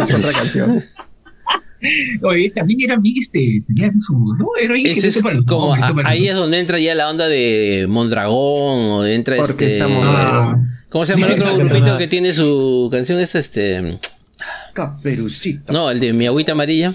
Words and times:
Es 0.00 0.12
otra 0.14 0.32
canción. 0.32 0.82
Oye, 2.22 2.50
también 2.50 2.78
era 2.82 2.96
bien 2.96 3.14
este, 3.18 3.62
tenía 3.66 3.90
su, 4.00 4.12
¿no? 4.38 4.48
Era 4.60 4.76
Ese 4.76 5.00
que 5.00 5.08
es 5.08 5.24
los 5.24 5.46
como, 5.46 5.72
a- 5.72 5.90
los 5.90 6.06
ahí 6.06 6.28
es 6.28 6.34
donde 6.34 6.58
entra 6.58 6.78
ya 6.78 6.94
la 6.94 7.08
onda 7.08 7.26
de 7.26 7.86
Mondragón 7.88 8.90
o 8.90 9.06
entra 9.06 9.36
este 9.36 9.52
Orquesta 9.52 9.88
Mondragón. 9.88 10.66
¿Cómo 10.90 11.06
se 11.06 11.14
llama 11.14 11.28
el 11.28 11.40
otro 11.40 11.56
grupito 11.56 11.96
que 11.96 12.06
tiene 12.06 12.32
su 12.34 12.88
canción? 12.90 13.18
Es 13.18 13.34
este 13.34 13.98
Caperucita. 14.74 15.72
no, 15.72 15.90
el 15.90 16.00
de 16.00 16.12
Mi 16.12 16.26
agüita 16.26 16.52
amarilla. 16.52 16.92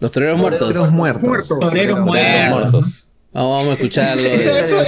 Los 0.00 0.12
toreros 0.12 0.38
muertos. 0.38 0.68
Toreros 0.68 0.90
muertos. 0.92 1.22
Muertos. 1.22 1.60
Toreros 1.60 2.00
muertos. 2.00 2.50
Muertos. 2.50 3.08
Vamos, 3.32 3.66
a 3.68 3.72
escucharlo. 3.74 4.22
Eso, 4.22 4.56
eso, 4.56 4.80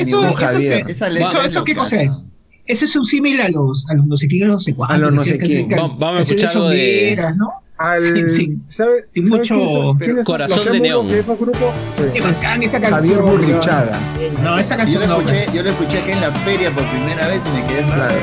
eso, 1.45 1.65
¿qué 1.65 1.75
cosa 1.75 2.03
es? 2.03 2.27
Eso 2.69 2.85
es 2.85 2.95
un 2.97 3.05
símil 3.07 3.41
a 3.41 3.49
los, 3.49 3.89
a 3.91 3.95
los 3.95 4.07
no 4.07 4.17
sé 4.17 4.29
quién, 4.29 4.45
a 4.45 4.47
los 4.47 4.55
no 4.57 4.61
sé 4.61 4.75
cuántos. 4.75 4.97
A 4.97 5.01
los 5.01 5.13
no 5.13 5.23
que 5.23 5.31
sé 5.31 5.39
quién. 5.39 5.69
vamos 5.71 6.19
a 6.19 6.21
escuchar 6.21 6.51
algo 6.53 6.69
de- 6.69 7.33
¿no? 7.37 7.51
Al, 7.79 8.01
Sí, 8.03 8.29
sí. 8.29 8.57
¿sabe- 8.69 9.05
Sin 9.07 9.29
sabe 9.29 9.39
mucho 9.39 9.55
son 9.55 10.25
corazón 10.25 10.73
de 10.73 10.81
neón. 10.81 11.09
grupos? 11.09 11.59
Qué 12.13 12.21
bacán 12.21 12.63
esa 12.63 12.81
Javier 12.81 13.19
canción. 13.21 13.25
No, 14.43 14.59
esa 14.59 14.75
Yo 14.75 14.79
canción 14.79 15.01
lo 15.03 15.07
no. 15.09 15.17
escuché, 15.21 15.47
yo 15.55 15.63
lo 15.63 15.71
escuché 15.71 15.99
aquí 15.99 16.11
en 16.11 16.21
la 16.21 16.33
feria 16.33 16.75
por 16.75 16.85
primera 16.91 17.29
vez 17.29 17.41
y 17.47 17.57
me 17.57 17.67
quedé 17.69 17.83
Claro. 17.85 18.15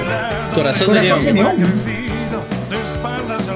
Corazón 0.53 0.87
de 0.93 0.99
Corazón 0.99 1.25
de. 1.25 1.33
Neón. 1.33 1.55
de 1.57 2.77
espaldas 2.85 3.47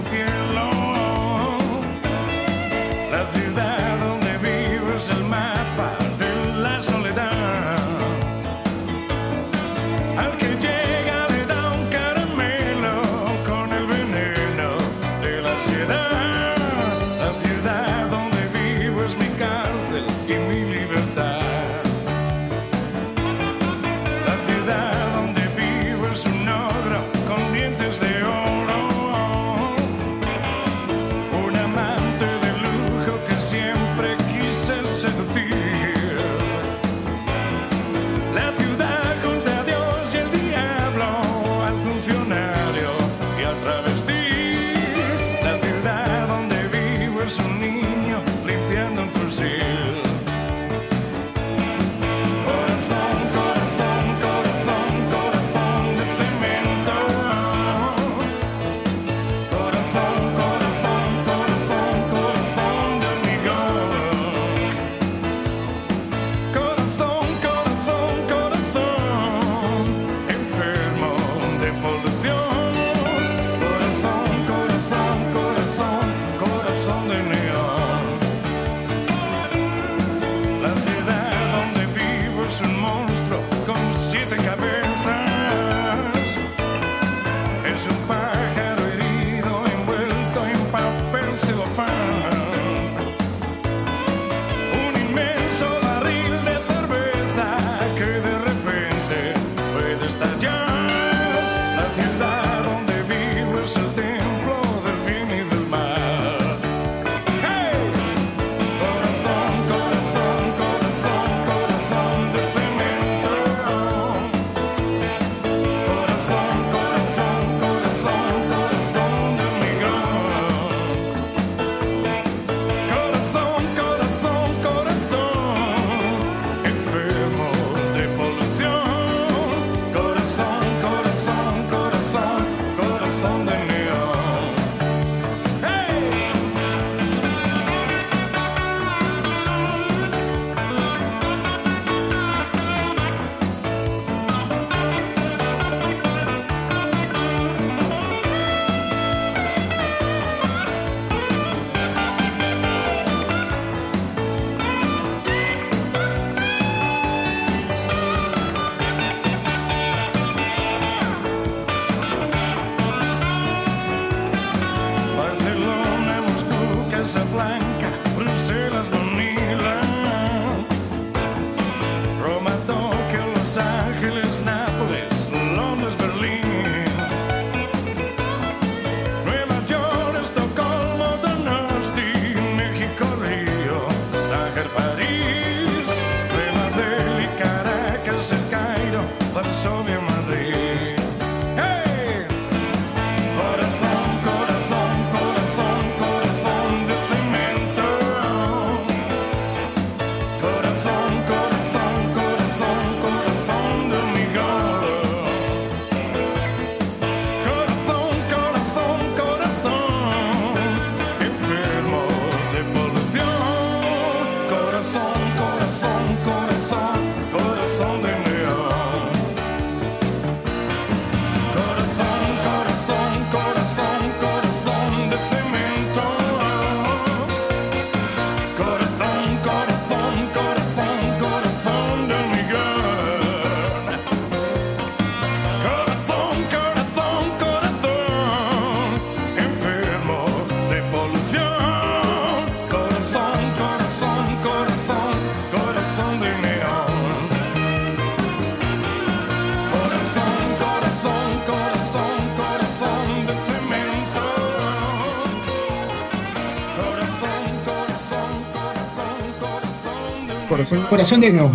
Corazón. 260.50 260.81
Corazón 260.89 261.22
de 261.22 261.31
Neón. 261.31 261.51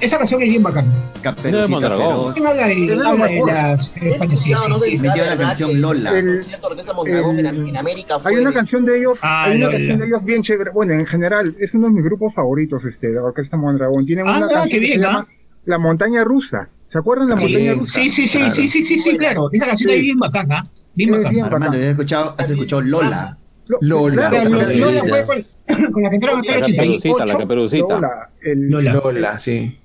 Esa 0.00 0.16
canción 0.16 0.40
es 0.42 0.48
bien 0.48 0.62
bacana. 0.62 0.90
Caperucita 1.22 1.80
feroz. 1.80 2.36
Habla 2.38 2.66
de, 2.68 2.92
habla 3.04 3.26
de 3.26 3.44
las 3.44 3.88
fantasías, 4.18 4.60
sí, 4.80 4.90
sí. 4.92 4.98
Me 4.98 5.08
lleva 5.12 5.26
la 5.26 5.36
canción 5.36 5.80
Lola. 5.80 6.10
El- 6.18 6.28
El 6.28 7.66
en, 7.68 7.76
América 7.76 8.18
fue 8.20 8.32
Hay 8.32 8.38
una 8.38 8.52
canción 8.52 8.84
de 8.84 8.98
ellos, 8.98 9.18
Ah, 9.22 9.44
hay 9.44 9.56
una 9.56 9.66
Lola. 9.66 9.76
canción 9.78 9.98
de 9.98 10.06
ellos 10.06 10.24
bien 10.24 10.42
chévere. 10.42 10.70
Bueno, 10.70 10.92
en 10.94 11.04
general, 11.04 11.56
es 11.58 11.74
uno 11.74 11.88
de 11.88 11.94
mis 11.94 12.04
grupos 12.04 12.32
favoritos, 12.32 12.84
este, 12.84 13.12
la 13.12 13.22
Orquesta 13.24 13.56
Mondragón. 13.56 14.06
Tienen 14.06 14.26
Ah, 14.28 14.38
una 14.38 14.48
qué 14.48 14.54
canción 14.54 14.80
bien, 14.80 14.92
que 14.94 14.98
se 15.00 15.04
¿ah? 15.04 15.08
llama 15.10 15.28
La 15.64 15.78
Montaña 15.78 16.24
Rusa. 16.24 16.68
¿Se 16.90 16.98
acuerdan 16.98 17.26
de 17.28 17.34
la 17.34 17.40
Montaña 17.40 17.72
Sí, 17.74 17.78
Rusa? 17.78 18.00
sí, 18.00 18.08
sí, 18.08 18.26
sí, 18.28 18.50
sí, 18.50 18.68
sí, 18.68 18.82
sí, 18.82 18.98
sí, 18.98 19.18
claro. 19.18 19.48
Esa 19.52 19.66
canción 19.66 19.90
Sí. 19.92 19.96
es 19.96 20.02
bien 20.02 20.18
bacana. 20.18 20.62
Bien 20.94 21.10
Sí, 21.10 21.40
bacana. 21.40 21.70
bien. 21.70 21.82
¿has 21.82 21.90
escuchado, 21.90 22.34
has 22.38 22.50
escuchado 22.50 22.82
Lola? 22.82 23.36
Lo- 23.68 23.78
Lola. 23.80 24.30
Lola. 24.44 24.72
Lola 24.72 25.04
fue 25.26 25.44
con, 25.92 26.02
la 26.02 26.10
que 26.10 26.16
entraron 26.16 26.40
hasta 26.40 26.54
el 26.54 26.60
La 26.60 26.66
88. 26.66 27.02
caperucita, 27.02 27.26
la 27.26 27.38
caperucita. 27.38 27.94
Lola, 27.94 28.30
el, 28.42 28.70
Lola. 28.70 28.92
Lola, 28.92 29.38
sí. 29.38 29.78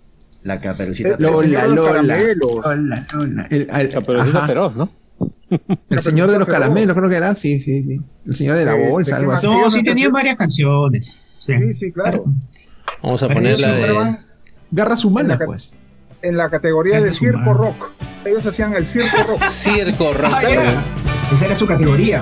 La 0.44 0.60
caperucita 0.60 1.10
el 1.16 1.24
Lola, 1.24 1.68
Lola. 1.68 2.18
Lola, 2.36 3.08
Lola. 3.14 3.48
El, 3.50 3.90
Caperucita 3.90 4.38
ajá. 4.40 4.48
feroz, 4.48 4.76
¿no? 4.76 4.90
El 5.90 6.00
señor 6.00 6.32
de 6.32 6.40
los 6.40 6.48
caramelos, 6.48 6.98
creo 6.98 7.10
que 7.10 7.16
era. 7.16 7.36
Sí, 7.36 7.60
sí, 7.60 7.84
sí. 7.84 8.02
El 8.26 8.36
señor 8.36 8.58
de 8.58 8.66
la 8.66 8.76
bolsa, 8.76 9.16
¿qué 9.16 9.22
algo 9.22 9.32
así. 9.34 9.48
No, 9.48 9.70
sí 9.72 9.82
hecho- 9.86 10.12
varias 10.12 10.38
canciones. 10.38 11.16
Sí, 11.40 11.54
Sí, 11.58 11.74
sí, 11.80 11.92
claro. 11.92 12.26
Vamos 13.02 13.22
a 13.24 13.30
poner 13.30 13.60
la 13.60 13.72
de. 13.74 14.16
Garras 14.72 15.06
humanas, 15.06 15.40
pues. 15.46 15.74
En 16.22 16.38
la 16.38 16.50
categoría 16.50 17.02
de 17.02 17.14
circo 17.14 17.38
humana. 17.38 17.54
rock. 17.54 17.92
Ellos 18.26 18.46
hacían 18.46 18.74
el 18.74 18.88
circo 18.88 19.18
rock. 19.28 19.44
Circo 19.48 20.14
Rock. 20.14 20.32
Ah. 20.34 20.84
Esa 21.32 21.46
era 21.46 21.56
su 21.56 21.68
categoría. 21.68 22.22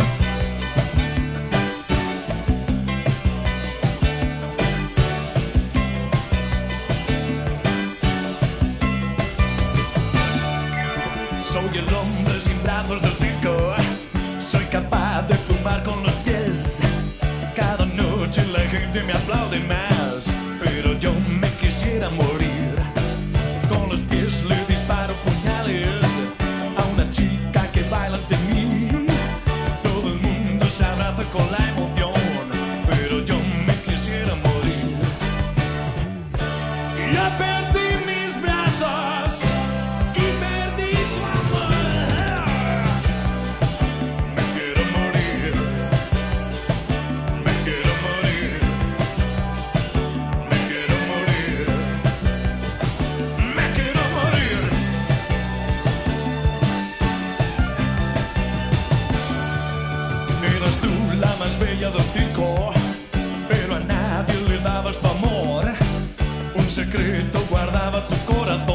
Secreto 66.91 67.39
guardaba 67.49 68.05
tu 68.07 68.15
corazón 68.25 68.70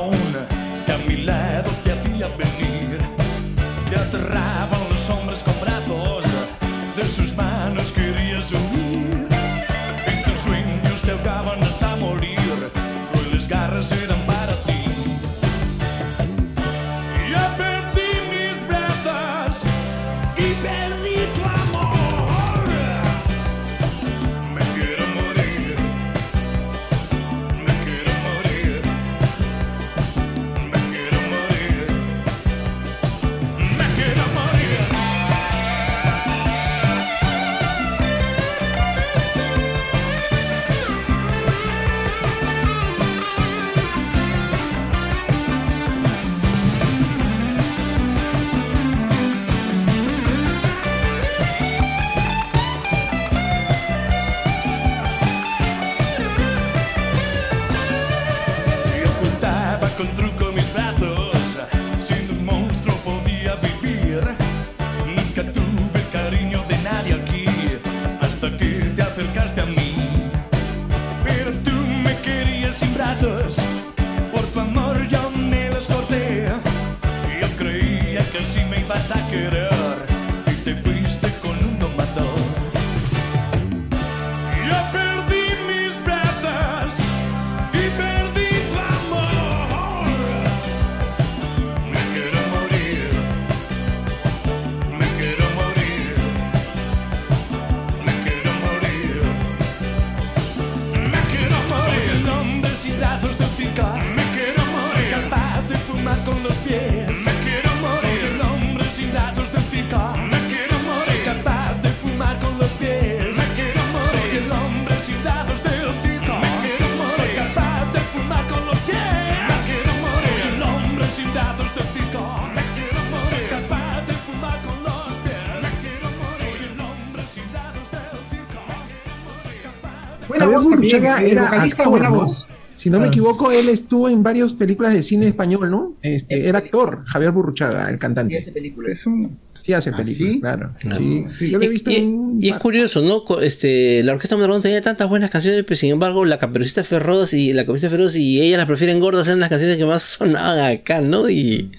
Burruchaga 130.95 131.23
era 131.23 131.47
actor, 131.63 131.89
buena 131.89 132.09
¿no? 132.11 132.15
voz. 132.17 132.47
Si 132.75 132.91
no 132.91 132.99
me 133.01 133.07
Ah. 133.07 133.09
equivoco, 133.09 133.51
él 133.53 133.69
estuvo 133.71 134.09
en 134.09 134.23
varias 134.23 134.53
películas 134.53 134.93
de 134.93 135.03
cine 135.03 135.27
español, 135.29 135.71
¿no? 135.71 135.95
Este, 136.03 136.47
era 136.49 136.59
actor, 136.59 137.05
Javier 137.07 137.33
Burruchaga, 137.33 137.89
el 137.89 137.97
y 137.97 137.99
cantante. 137.99 138.37
hace 138.39 138.53
películas. 138.53 138.93
Es 138.93 139.07
un. 139.07 139.39
Sí 139.63 139.73
hace 139.73 139.91
¿Ah, 139.91 139.97
películas, 139.97 140.33
sí? 140.35 140.41
claro. 140.41 140.73
No. 140.85 140.95
Sí, 140.95 141.25
sí, 141.41 141.51
yo 141.51 141.59
lo 141.59 141.65
he 141.65 141.69
visto 141.69 141.91
y, 141.91 141.97
en... 141.97 142.39
y 142.41 142.51
es 142.51 142.57
curioso, 142.59 143.03
¿no? 143.03 143.25
Este, 143.41 144.01
la 144.05 144.13
Orquesta 144.13 144.37
Mondragón 144.37 144.63
tenía 144.63 144.81
tantas 144.81 145.09
buenas 145.09 145.29
canciones, 145.31 145.65
pero 145.67 145.75
sin 145.77 145.91
embargo, 145.91 146.25
la 146.25 146.39
Caperucita 146.39 146.85
Feroz 146.85 147.33
y 147.33 147.53
la 147.53 147.63
Caperucita 147.65 147.91
Feroz 147.91 148.15
y 148.15 148.41
ellas 148.43 148.59
las 148.59 148.67
prefieren 148.69 149.01
gordas 149.01 149.27
eran 149.27 149.41
las 149.41 149.49
canciones 149.49 149.77
que 149.77 149.85
más 149.85 150.05
sonaban 150.05 150.71
acá, 150.73 151.01
¿no? 151.01 151.29
Y 151.29 151.73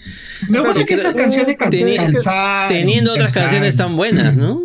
Lo 0.50 0.64
que 0.64 0.68
pasa 0.68 0.80
es 0.82 0.86
que 0.86 0.94
esas 0.96 1.14
canciones 1.16 1.56
can- 1.58 1.70
tenía- 1.70 2.04
cansaron, 2.08 2.68
teniendo 2.68 3.14
otras 3.14 3.34
canciones 3.34 3.78
tan 3.78 3.96
buenas, 3.96 4.36
¿no? 4.36 4.64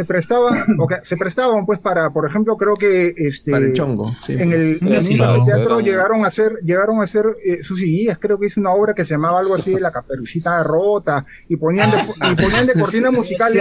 Se 0.00 0.04
prestaban, 0.06 0.64
se 1.02 1.16
prestaban 1.16 1.66
pues 1.66 1.78
para, 1.78 2.10
por 2.10 2.26
ejemplo, 2.26 2.56
creo 2.56 2.74
que 2.76 3.12
este 3.16 3.50
Para 3.50 3.66
el 3.66 3.72
chongo, 3.74 4.10
sí. 4.20 4.32
en 4.34 4.52
el, 4.52 4.78
en 4.80 5.16
claro, 5.16 5.44
teatro 5.44 5.80
llegaron 5.80 6.24
a 6.24 6.28
hacer, 6.28 6.52
llegaron 6.64 7.00
a 7.00 7.04
hacer 7.04 7.24
eh, 7.44 7.62
sus 7.62 7.80
guías, 7.80 8.18
creo 8.18 8.38
que 8.38 8.46
hizo 8.46 8.60
una 8.60 8.72
obra 8.72 8.94
que 8.94 9.04
se 9.04 9.14
llamaba 9.14 9.40
algo 9.40 9.54
así 9.54 9.72
de 9.72 9.80
la 9.80 9.90
caperucita 9.92 10.62
rota, 10.62 11.24
y 11.48 11.56
ponían 11.56 11.90
de, 11.90 11.96
y 11.98 12.34
ponían 12.36 12.66
de 12.66 12.72
cortina 12.74 13.10
musical. 13.10 13.52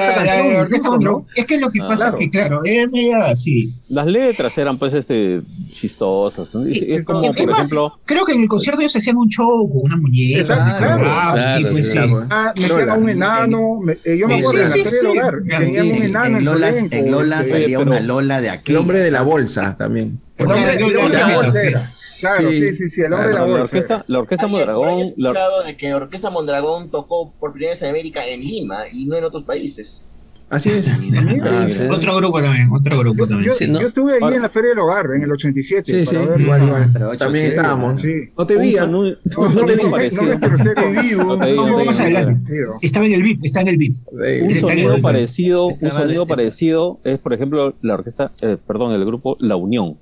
Es 1.36 1.46
que 1.46 1.60
lo 1.60 1.70
que 1.72 1.80
Ah, 1.82 1.88
pasa 1.88 2.04
claro. 2.06 2.18
que, 2.20 2.30
claro, 2.30 2.62
es 2.64 2.92
media 2.92 3.26
así. 3.28 3.74
Las 3.90 4.06
letras 4.08 4.58
eran 4.58 4.78
pues 4.78 4.94
este 4.94 5.42
chistosas. 5.70 6.54
¿no? 6.56 6.66
Es, 6.66 6.82
es 6.82 7.06
como, 7.06 7.24
Es 7.24 7.36
por 7.36 7.48
más, 7.48 7.60
ejemplo, 7.60 7.94
creo 8.06 8.26
que 8.26 8.34
en 8.34 8.42
el 8.42 8.48
concierto 8.48 8.82
ellos 8.82 8.96
hacían 8.96 9.18
un 9.18 9.28
show 9.30 9.68
con 9.70 9.82
una 9.84 9.98
muñeca. 9.98 10.76
Claro. 10.78 11.04
Ah, 11.06 11.32
sí, 11.36 11.40
Claro, 11.62 11.70
pues 11.72 11.78
sí. 11.78 11.84
sí. 11.86 11.92
Claro. 11.98 12.28
Ah, 12.30 12.54
un 12.98 13.10
enano, 13.10 13.80
me- 13.82 13.98
eh, 14.04 14.18
yo 14.18 14.28
me 14.28 14.40
acuerdo 14.40 14.62
en 14.64 14.70
la 14.70 14.90
del 14.92 15.08
hogar, 15.08 15.36
un 15.36 15.52
enano 16.04 16.29
en 16.38 16.46
Lola, 16.46 16.70
elenco, 16.70 16.96
en 16.96 17.12
Lola 17.12 17.38
este, 17.42 17.50
salía 17.52 17.80
una 17.80 18.00
Lola 18.00 18.42
de 18.42 18.50
aquí. 18.50 18.72
El 18.72 18.78
hombre 18.78 19.00
de 19.00 19.12
la 19.12 19.22
bolsa 19.22 19.76
también. 19.78 20.20
El 20.38 20.46
hombre 20.52 20.76
de- 20.78 21.10
la 21.10 21.36
bolsa 21.36 21.60
sí. 21.62 21.68
Claro, 22.20 22.50
Sí. 22.50 22.60
sí, 22.68 22.76
sí, 22.76 22.90
sí, 22.90 23.02
el 23.02 23.14
hombre 23.14 23.30
de 23.30 23.34
la 23.34 23.40
la, 23.40 23.46
bolsa. 23.46 23.64
orquesta, 23.64 24.04
la 24.08 24.20
orquesta 24.20 24.48
Mondragón, 24.48 25.14
la- 25.16 25.30
escuchado 25.30 25.64
de 25.64 25.78
que 25.78 25.94
Orquesta 25.94 26.30
Mondragón 26.30 26.92
tocó 26.92 27.34
por 27.40 27.54
primera 27.54 27.72
vez 27.72 27.82
en 27.82 27.90
América 27.92 28.26
en 28.28 28.42
Lima 28.42 28.80
y 28.92 29.06
no 29.06 29.16
en 29.16 29.24
otros 29.24 29.44
países. 29.46 30.09
Así 30.50 30.70
es. 30.70 30.90
Ah, 31.46 31.68
sí. 31.70 31.84
Otro 31.92 32.16
grupo 32.18 32.42
también, 32.42 32.70
otro 32.72 32.98
grupo 33.00 33.20
Yo, 33.20 33.28
también. 33.28 33.52
yo- 33.52 33.56
Sí, 33.56 33.68
¿no? 33.68 33.80
yo 33.82 33.88
estuve 33.88 34.14
ahí 34.14 34.20
Ahora- 34.22 34.36
en 34.38 34.42
la 34.42 34.50
Feria 34.50 34.70
del 34.72 34.80
Hogar 34.80 35.06
en 35.16 35.22
el 35.22 35.32
87. 35.32 35.84
Sí, 35.92 36.06
sí, 36.08 36.16
para 36.16 36.66
ver-. 36.66 36.88
Pero 36.92 37.10
ocho, 37.10 37.20
También 37.20 37.46
sí, 37.46 37.50
estábamos. 37.52 38.02
Sí. 38.02 38.14
No 38.36 38.48
te 38.48 38.58
vi, 38.58 38.78
¿ah? 38.78 38.88
No, 38.88 39.04
no, 39.04 39.10
no 39.50 39.66
te 39.66 39.76
digo, 39.76 39.90
No, 39.90 41.36
no 41.36 41.46
te 41.46 41.54
vamos 41.56 41.80
digo. 41.80 41.92
adelante. 42.02 42.52
Estaba 42.82 43.06
en 43.06 43.14
el 43.14 43.22
VIP, 43.24 43.46
está 43.46 43.62
en 43.62 43.68
el 43.68 43.78
VIP. 43.78 43.96
Eh, 44.24 44.42
Un 44.44 44.60
sonido 44.62 45.00
parecido, 45.02 45.68
un 45.68 45.90
sonido 45.90 46.26
parecido 46.26 47.00
es, 47.04 47.20
por 47.20 47.34
ejemplo, 47.34 47.76
la 47.82 47.94
orquesta, 47.94 48.32
eh, 48.42 48.58
perdón, 48.68 48.94
el 48.94 49.06
grupo 49.06 49.38
La 49.40 49.56
Unión. 49.56 49.98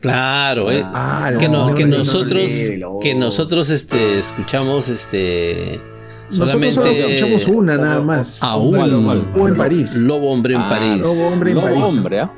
Claro, 0.00 0.70
eh. 0.70 0.82
Ah, 0.84 1.32
que, 1.40 1.48
no- 1.48 1.70
no, 1.70 1.74
que 1.74 1.84
no, 1.84 1.90
no, 1.90 1.98
nosotros 1.98 2.42
no. 2.80 2.98
que 3.00 3.16
nosotros 3.16 3.68
este 3.70 4.18
escuchamos 4.20 4.88
este 4.88 5.80
Nosotros 6.30 6.50
solamente 6.50 6.74
solo 6.74 6.88
escuchamos 6.90 7.46
una 7.48 7.76
nada 7.78 8.00
más. 8.02 8.42
aún 8.42 8.74
¿Cuál, 8.76 9.02
cuál? 9.02 9.32
O 9.38 9.48
en 9.48 9.56
París. 9.56 9.96
Lobo 9.96 10.30
hombre 10.32 10.54
en 10.54 10.60
Ah, 10.60 10.68
París 10.68 11.00
Lobo 11.00 11.28
hombre 11.32 11.50
en 11.50 11.56
Lobo 11.56 11.66
París. 11.66 11.82
hombre, 11.82 12.20
¿ah? 12.20 12.32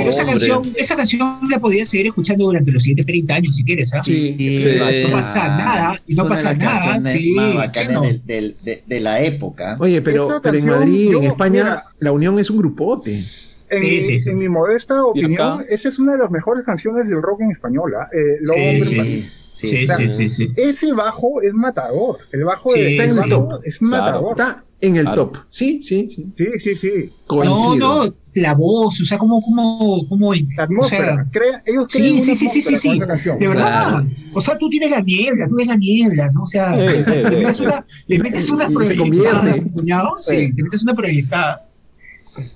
esa 0.09 0.25
canción, 0.27 0.63
esa 0.77 0.97
canción 0.97 1.39
la 1.51 1.59
podías 1.59 1.89
seguir 1.89 2.07
escuchando 2.07 2.45
durante 2.47 2.71
los 2.71 2.83
siguientes 2.83 3.07
30 3.07 3.35
años 3.35 3.57
si 3.57 3.65
quieres, 3.65 3.95
¿ah? 3.95 4.03
Sí. 4.05 4.37
Sí. 4.59 4.71
No 5.05 5.11
pasa 5.17 5.49
nada, 5.57 6.01
y 6.07 6.15
no 6.15 6.23
Son 6.23 6.29
pasa 6.29 6.55
nada, 6.55 7.01
sí, 7.01 7.35
no. 7.35 8.01
del- 8.03 8.23
del- 8.27 8.57
de, 8.65 8.83
de 8.87 9.01
la 9.01 9.21
época. 9.23 9.77
Oye, 9.79 10.01
pero, 10.03 10.41
pero 10.43 10.59
en 10.59 10.67
Madrid, 10.67 11.11
yo, 11.13 11.19
en 11.19 11.25
España, 11.25 11.63
mira, 11.65 11.85
la 11.99 12.13
Unión 12.13 12.39
es 12.39 12.51
un 12.51 12.59
grupote. 12.59 13.25
En, 13.69 13.81
Sí, 13.83 13.91
mi, 13.91 14.03
sí, 14.05 14.21
sí. 14.21 14.31
en 14.31 14.39
mi 14.39 14.49
modesta 14.49 15.05
opinión, 15.05 15.65
esa 15.69 15.89
es 15.89 15.99
una 15.99 16.13
de 16.13 16.19
las 16.19 16.31
mejores 16.31 16.63
canciones 16.65 17.09
del 17.09 17.21
rock 17.21 17.41
en 17.41 17.51
español. 17.51 17.95
¿ah? 17.99 18.09
Eh, 18.13 18.37
Lobo 18.41 18.59
Sí, 18.59 18.63
Hombre 18.65 18.79
en 18.79 18.85
sí. 18.85 18.97
París. 18.97 19.51
Sí, 19.55 19.69
Sí, 19.69 19.87
sí, 19.89 20.09
sí, 20.09 20.29
sí. 20.29 20.53
Ese 20.57 20.93
bajo 20.93 21.43
es 21.43 21.53
matador. 21.53 22.19
El 22.33 22.45
bajo 22.45 22.73
Sí, 22.75 22.79
de 22.81 22.91
está 22.93 23.05
en 23.05 23.11
el 23.11 23.17
el 23.17 23.29
bajo 23.31 23.49
top. 23.49 23.61
es 23.65 23.83
matador. 23.83 24.31
Está 24.31 24.65
en 24.81 24.97
el 24.97 25.05
Claro. 25.05 25.27
top. 25.29 25.37
Sí, 25.49 25.81
sí, 25.83 26.09
sí. 26.11 26.27
Sí, 26.37 26.47
sí, 26.59 26.75
sí. 26.77 26.91
No, 27.09 27.27
Coincido. 27.27 27.77
no, 28.07 28.15
la 28.35 28.55
voz, 28.55 29.01
o 29.01 29.05
sea, 29.05 29.17
como, 29.17 29.41
como, 29.43 30.07
como, 30.09 30.35
La 30.35 30.41
o 30.41 30.63
atmósfera. 30.65 31.15
sea, 31.15 31.27
crea- 31.33 31.63
ellos 31.65 31.87
Sí, 31.89 31.99
crean 31.99 32.13
una 32.15 32.23
sí, 32.23 32.35
sí, 32.35 32.49
sí, 32.49 32.61
sí, 32.61 32.77
sí. 32.77 32.99
de 32.99 33.49
verdad. 33.49 33.89
Claro. 34.03 34.07
O 34.35 34.41
sea, 34.43 34.59
tú 34.59 34.69
tienes 34.69 34.91
la 34.91 35.01
niebla, 35.01 35.49
tú 35.49 35.57
ves 35.57 35.67
la 35.69 35.77
niebla, 35.77 36.31
¿no? 36.33 36.43
O 36.43 36.47
sea, 36.47 36.79
Eh, 36.79 37.05
eh, 37.07 37.23
le 37.31 37.37
metes 37.39 37.61
una, 37.61 37.87
le 38.07 38.19
metes 38.19 38.51
una 38.51 38.69
se 38.69 38.75
proyectada, 38.75 39.57
cuñado, 39.73 40.11
sí, 40.21 40.31
Sí. 40.37 40.53
le 40.55 40.63
metes 40.63 40.83
una 40.83 40.95
proyectada. 40.95 41.63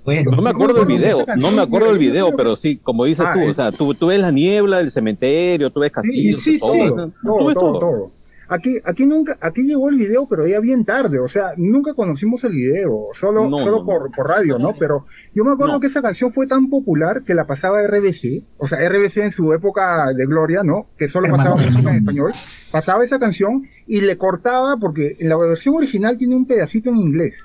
Bueno, 0.05 0.33
No 0.33 0.43
me 0.43 0.51
acuerdo 0.51 0.75
del 0.85 0.87
video, 0.99 1.25
no 1.39 1.51
me 1.53 1.63
acuerdo 1.63 1.89
del 1.89 1.97
video, 1.99 2.37
pero 2.37 2.55
sí, 2.55 2.77
como 2.83 3.07
dices 3.07 3.25
Ah, 3.27 3.33
tú, 3.33 3.49
o 3.49 3.55
sea, 3.55 3.73
tú, 3.73 3.95
tú 3.95 4.09
ves 4.09 4.21
la 4.21 4.31
niebla, 4.31 4.81
el 4.81 4.91
cementerio, 4.91 5.71
tú 5.71 5.81
ves 5.81 5.91
castillos, 5.91 6.39
sí, 6.43 6.59
todo, 6.59 6.73
sí. 6.73 6.79
todo, 7.25 7.55
todo, 7.55 7.79
todo. 7.79 8.13
Aquí, 8.53 8.79
aquí 8.85 9.07
nunca, 9.07 9.39
aquí 9.41 9.63
llegó 9.63 9.89
el 9.91 9.97
video, 9.97 10.27
pero 10.29 10.45
ya 10.45 10.59
bien 10.59 10.85
tarde, 10.85 11.21
o 11.21 11.29
sea, 11.29 11.53
nunca 11.57 11.95
conocimos 11.95 12.43
el 12.43 12.51
video, 12.53 13.07
solo, 13.13 13.49
No, 13.49 13.59
solo 13.59 13.79
no, 13.79 13.87
por, 13.87 14.11
por 14.11 14.27
radio, 14.29 14.59
¿no? 14.59 14.75
Pero 14.77 15.05
yo 15.33 15.45
me 15.45 15.53
acuerdo 15.53 15.75
No. 15.75 15.81
que 15.81 15.87
esa 15.87 16.03
canción 16.03 16.33
fue 16.33 16.49
tan 16.49 16.69
popular 16.69 17.23
que 17.25 17.35
la 17.35 17.47
pasaba 17.47 17.81
RBC, 17.87 18.43
o 18.59 18.67
sea, 18.67 18.79
RBC 18.89 19.19
en 19.19 19.31
su 19.31 19.53
época 19.53 20.07
de 20.17 20.27
gloria, 20.27 20.65
¿no? 20.65 20.89
Que 20.99 21.07
solo 21.07 21.27
Hermano, 21.27 21.45
pasaba 21.55 21.71
música 21.71 21.91
en 21.91 21.97
español, 21.99 22.33
pasaba 22.73 23.05
esa 23.05 23.21
canción 23.21 23.69
y 23.87 24.01
le 24.01 24.19
cortaba, 24.19 24.77
porque 24.81 25.17
en 25.21 25.29
la 25.29 25.37
versión 25.37 25.77
original 25.77 26.19
tiene 26.19 26.35
un 26.35 26.47
pedacito 26.47 26.91
en 26.91 26.97
inglés, 26.97 27.45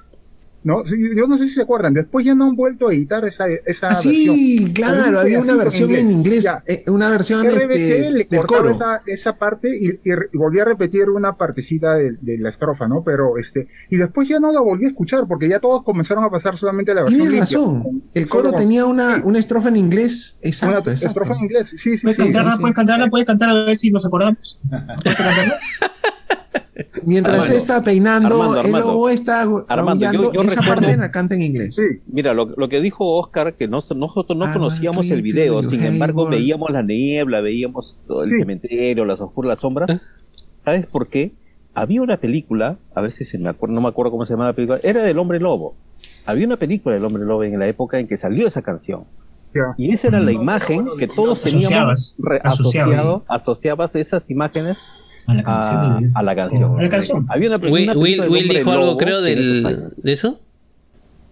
¿no? 0.65 0.85
Sí, 0.85 0.95
Yo 1.15 1.27
no 1.27 1.37
sé 1.37 1.47
si 1.47 1.53
se 1.53 1.61
acuerdan, 1.61 1.93
después 1.93 2.25
ya 2.25 2.35
no 2.35 2.43
han 2.45 2.55
vuelto 2.57 2.89
a 2.89 2.93
editar 2.93 3.23
esa, 3.25 3.45
esa 3.47 3.87
Ah, 3.87 3.89
versión. 3.91 4.35
sí, 4.35 4.71
claro, 4.73 4.95
Había 5.03 5.09
un 5.11 5.17
había 5.19 5.39
una 5.39 5.55
versión 5.55 5.95
en 5.95 6.11
inglés, 6.11 6.43
Ya. 6.43 6.61
eh, 6.67 6.83
una 6.87 7.09
versión 7.09 7.45
RBC 7.45 7.61
este, 7.71 8.11
le 8.11 8.27
del 8.29 8.45
coro. 8.45 8.71
esa, 8.71 9.01
esa 9.05 9.37
parte 9.37 9.69
y, 9.79 9.89
y 10.03 10.13
volví 10.37 10.59
a 10.59 10.65
repetir 10.65 11.09
una 11.09 11.37
partecita 11.37 11.93
de, 11.95 12.17
de 12.19 12.37
la 12.39 12.49
estrofa, 12.49 12.87
¿no? 12.87 13.03
Pero 13.03 13.37
este, 13.37 13.67
y 13.89 13.95
después 13.97 14.27
ya 14.27 14.39
no 14.39 14.51
la 14.51 14.59
volví 14.59 14.85
a 14.85 14.89
escuchar 14.89 15.25
porque 15.27 15.47
ya 15.47 15.59
todos 15.59 15.83
comenzaron 15.83 16.23
a 16.23 16.29
pasar 16.29 16.57
solamente 16.57 16.93
la 16.93 17.03
versión 17.03 17.21
Tienes 17.21 17.39
razón, 17.41 17.83
con- 17.83 18.03
el 18.13 18.27
coro 18.27 18.49
con 18.49 18.59
tenía 18.59 18.85
una, 18.85 19.21
una 19.23 19.37
estrofa 19.39 19.69
en 19.69 19.77
inglés, 19.77 20.39
una 20.41 20.49
exacto, 20.49 20.89
exacto. 20.91 21.07
estrofa 21.21 21.33
en 21.39 21.43
inglés. 21.45 21.67
Sí, 21.81 21.95
sí, 21.95 22.01
¿Puedes 22.01 22.17
sí. 22.17 22.23
cantarla? 22.23 22.51
sí. 22.53 22.59
¿Puedes 22.61 22.75
cantarla? 22.75 23.07
¿Puedes 23.07 23.27
cantar 23.27 23.49
a 23.49 23.53
ver 23.65 23.77
si 23.77 23.91
nos 23.91 24.05
acordamos? 24.05 24.61
¿Puedes 24.69 25.15
cantarla? 25.15 25.53
Mientras 27.05 27.35
Armando, 27.35 27.51
se 27.53 27.57
está 27.57 27.81
peinando, 27.83 28.27
Armando, 28.35 28.59
el 28.59 28.65
Armando. 28.65 28.87
lobo 28.91 29.09
está 29.09 29.45
Armando, 29.67 30.11
yo- 30.11 30.33
yo 30.33 30.41
esa 30.41 30.59
recuerdo- 30.61 30.81
parte 30.81 30.97
la 30.97 31.11
canta 31.11 31.35
en 31.35 31.41
inglés. 31.43 31.75
Sí, 31.75 31.83
Mira, 32.07 32.33
lo, 32.33 32.45
lo 32.57 32.67
que 32.69 32.81
dijo 32.81 33.05
Oscar, 33.17 33.53
que 33.53 33.67
no- 33.67 33.81
nosotros 33.95 34.37
no 34.37 34.45
Ah, 34.45 34.53
conocíamos 34.53 35.09
el 35.09 35.21
video, 35.21 35.63
sin 35.63 35.83
embargo 35.83 36.27
veíamos 36.27 36.69
la 36.71 36.83
niebla, 36.83 37.39
veíamos 37.41 38.01
todo 38.07 38.23
el 38.23 38.29
Sí. 38.31 38.39
cementerio, 38.39 39.05
las 39.05 39.21
oscuras, 39.21 39.49
las 39.49 39.59
sombras. 39.61 40.01
¿Sabes 40.65 40.85
por 40.85 41.07
qué? 41.07 41.31
Había 41.73 42.01
una 42.01 42.17
película, 42.17 42.77
a 42.93 43.01
ver 43.01 43.11
si 43.13 43.23
se 43.25 43.37
me 43.37 43.49
acuerda, 43.49 43.75
no 43.75 43.81
me 43.81 43.87
acuerdo 43.89 44.11
cómo 44.11 44.25
se 44.25 44.33
llama 44.33 44.47
la 44.47 44.53
película, 44.53 44.79
era 44.83 45.03
del 45.03 45.17
hombre 45.19 45.39
lobo. 45.39 45.75
Había 46.25 46.45
una 46.47 46.57
película 46.57 46.95
del 46.95 47.05
hombre 47.05 47.23
lobo 47.25 47.43
en 47.43 47.57
la 47.59 47.67
época 47.67 47.99
en 47.99 48.07
que 48.07 48.17
salió 48.17 48.47
esa 48.47 48.61
canción. 48.61 49.03
Y 49.77 49.93
esa 49.93 50.09
era 50.09 50.19
la 50.19 50.33
imagen 50.33 50.85
que 50.99 51.07
todos 51.07 51.41
teníamos 51.41 51.71
Asociabas, 51.71 52.15
re- 52.19 52.41
asociaba 52.43 52.85
asociado, 52.91 53.23
asociabas 53.29 53.95
esas 53.95 54.29
imágenes 54.29 54.77
A 55.27 55.33
la 55.33 55.43
canción. 55.43 55.77
a, 55.77 55.95
del- 55.99 56.11
a 56.13 56.23
la 56.23 56.35
canción. 56.35 56.79
A 56.79 56.81
la 56.83 56.89
canción. 56.89 57.25
Había 57.29 57.49
una, 57.49 57.57
Will, 57.69 57.89
una 57.89 58.27
Will, 58.29 58.47
dijo 58.47 58.71
algo, 58.71 58.97
creo, 58.97 59.21
del, 59.21 59.89
de 59.97 60.11
eso. 60.13 60.39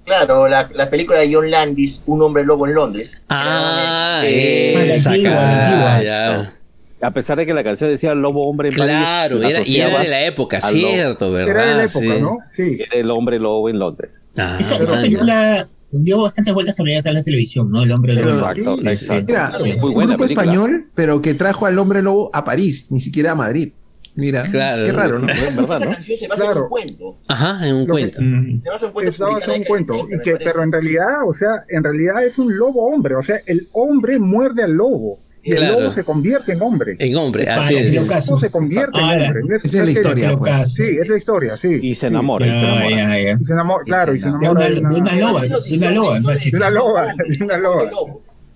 Claro, 0.06 0.48
la, 0.50 0.70
la 0.74 0.90
película 0.90 1.20
de 1.20 1.34
John 1.34 1.50
Landis, 1.50 2.04
Un 2.08 2.22
hombre 2.24 2.44
lobo 2.44 2.68
en 2.68 2.74
Londres. 2.74 3.24
Ah, 3.30 4.22
Eh, 4.26 4.90
esa 4.92 5.12
cara, 5.22 5.66
antigua. 5.66 6.04
ya. 6.04 6.54
A 7.02 7.12
pesar 7.12 7.38
de 7.38 7.46
que 7.46 7.54
la 7.54 7.64
canción 7.64 7.90
decía 7.90 8.14
lobo 8.14 8.48
hombre 8.50 8.70
en 8.70 8.76
París, 8.78 8.94
Claro, 8.96 9.38
la 9.38 9.50
era, 9.50 9.62
y 9.68 9.78
era 9.78 10.00
de 10.00 10.08
la 10.10 10.26
época, 10.26 10.62
cierto, 10.62 11.32
¿verdad? 11.32 11.52
Era 11.56 11.66
de 11.66 11.74
la 11.76 11.84
época, 11.84 12.00
Sí. 12.16 12.22
¿no? 12.22 12.38
Sí. 12.50 12.78
Era 12.80 12.96
el 13.00 13.12
hombre 13.12 13.40
lobo 13.40 13.70
en 13.70 13.80
Londres. 13.80 14.20
Ah, 14.38 14.58
Esa, 14.60 14.78
película 14.78 15.68
dio 15.92 16.22
bastantes 16.22 16.54
vueltas 16.54 16.76
también 16.76 17.00
acá 17.00 17.10
en 17.10 17.16
la 17.16 17.24
televisión, 17.24 17.70
¿no? 17.72 17.84
El 17.84 17.92
hombre 17.92 18.14
lobo. 18.16 18.30
Exacto, 18.32 18.78
exacto. 18.90 19.26
Mira, 19.28 19.50
Claro, 19.50 19.66
muy 19.66 19.74
un 19.74 19.80
grupo 19.80 19.96
película. 20.24 20.26
español, 20.44 20.86
pero 20.96 21.22
que 21.22 21.34
trajo 21.34 21.66
al 21.66 21.78
hombre 21.78 22.02
lobo 22.02 22.30
a 22.34 22.44
París, 22.46 22.88
ni 22.90 23.00
siquiera 23.02 23.32
a 23.32 23.36
Madrid. 23.36 23.72
Mira, 24.16 24.44
Claro. 24.52 24.86
qué 24.86 24.92
raro, 24.92 25.20
¿no? 25.20 25.28
Es 25.32 25.56
verdad, 25.56 25.78
Esa 25.78 25.86
¿no? 25.86 25.92
canción 25.92 26.18
se 26.20 26.28
basa 26.28 26.44
en 26.44 26.48
Claro. 26.52 26.64
un 26.64 26.70
cuento. 26.70 27.18
Ajá, 27.28 27.68
en 27.68 27.76
un 27.76 27.88
Lo 27.88 27.96
que- 27.96 28.02
cuento. 28.12 28.22
Mm. 28.22 28.62
Se 28.64 28.70
basa 28.70 28.86
en 28.86 29.60
un 29.62 29.64
cuento. 29.66 29.94
Un 30.04 30.14
en 30.14 30.20
y 30.20 30.24
que, 30.24 30.36
pero 30.38 30.64
en 30.64 30.72
realidad, 30.72 31.28
o 31.28 31.34
sea, 31.34 31.64
en 31.70 31.84
realidad 31.84 32.24
es 32.24 32.38
un 32.38 32.56
lobo 32.56 32.88
hombre, 32.88 33.16
o 33.16 33.22
sea, 33.22 33.40
el 33.46 33.68
hombre 33.74 34.20
muerde 34.20 34.64
al 34.64 34.74
lobo 34.74 35.20
y 35.46 35.52
el 35.52 35.58
Claro. 35.58 35.80
lobo 35.82 35.92
se 35.94 36.04
convierte 36.06 36.54
en 36.54 36.62
hombre. 36.62 36.96
En 37.00 37.18
hombre, 37.18 37.50
así 37.50 37.74
que 37.76 37.82
es. 37.84 38.02
El 38.04 38.08
caso. 38.08 38.32
lobo 38.34 38.40
se 38.42 38.50
convierte 38.52 38.92
Ah, 39.02 39.16
en 39.16 39.24
hombre. 39.26 39.42
No 39.44 39.56
esa 39.58 39.66
es 39.68 39.74
la 39.76 39.84
que- 39.86 39.92
historia, 39.92 40.38
pues. 40.38 40.52
caso. 40.54 40.70
Sí, 40.72 40.98
es 41.02 41.08
la 41.10 41.18
historia, 41.18 41.58
sí. 41.58 41.80
Y 41.82 41.96
se 41.96 42.00
Sí. 42.02 42.06
enamora, 42.06 42.48
y 42.48 42.50
se 42.56 42.62
Ya, 42.62 42.68
enamora. 42.86 43.20
Y 43.42 43.44
se 43.46 43.54
enamora, 43.54 43.84
claro, 43.84 44.16
y 44.16 44.20
se 44.22 44.28
enamora 44.28 44.70
de 44.70 44.80
una 44.80 45.16
loba, 45.16 45.42
de 45.42 45.48
una 45.76 45.92
loba, 45.92 46.22
de 46.22 46.56
una 46.56 46.70
loba, 46.70 47.14
de 47.28 47.44
una 47.44 47.58
loba. 47.58 47.92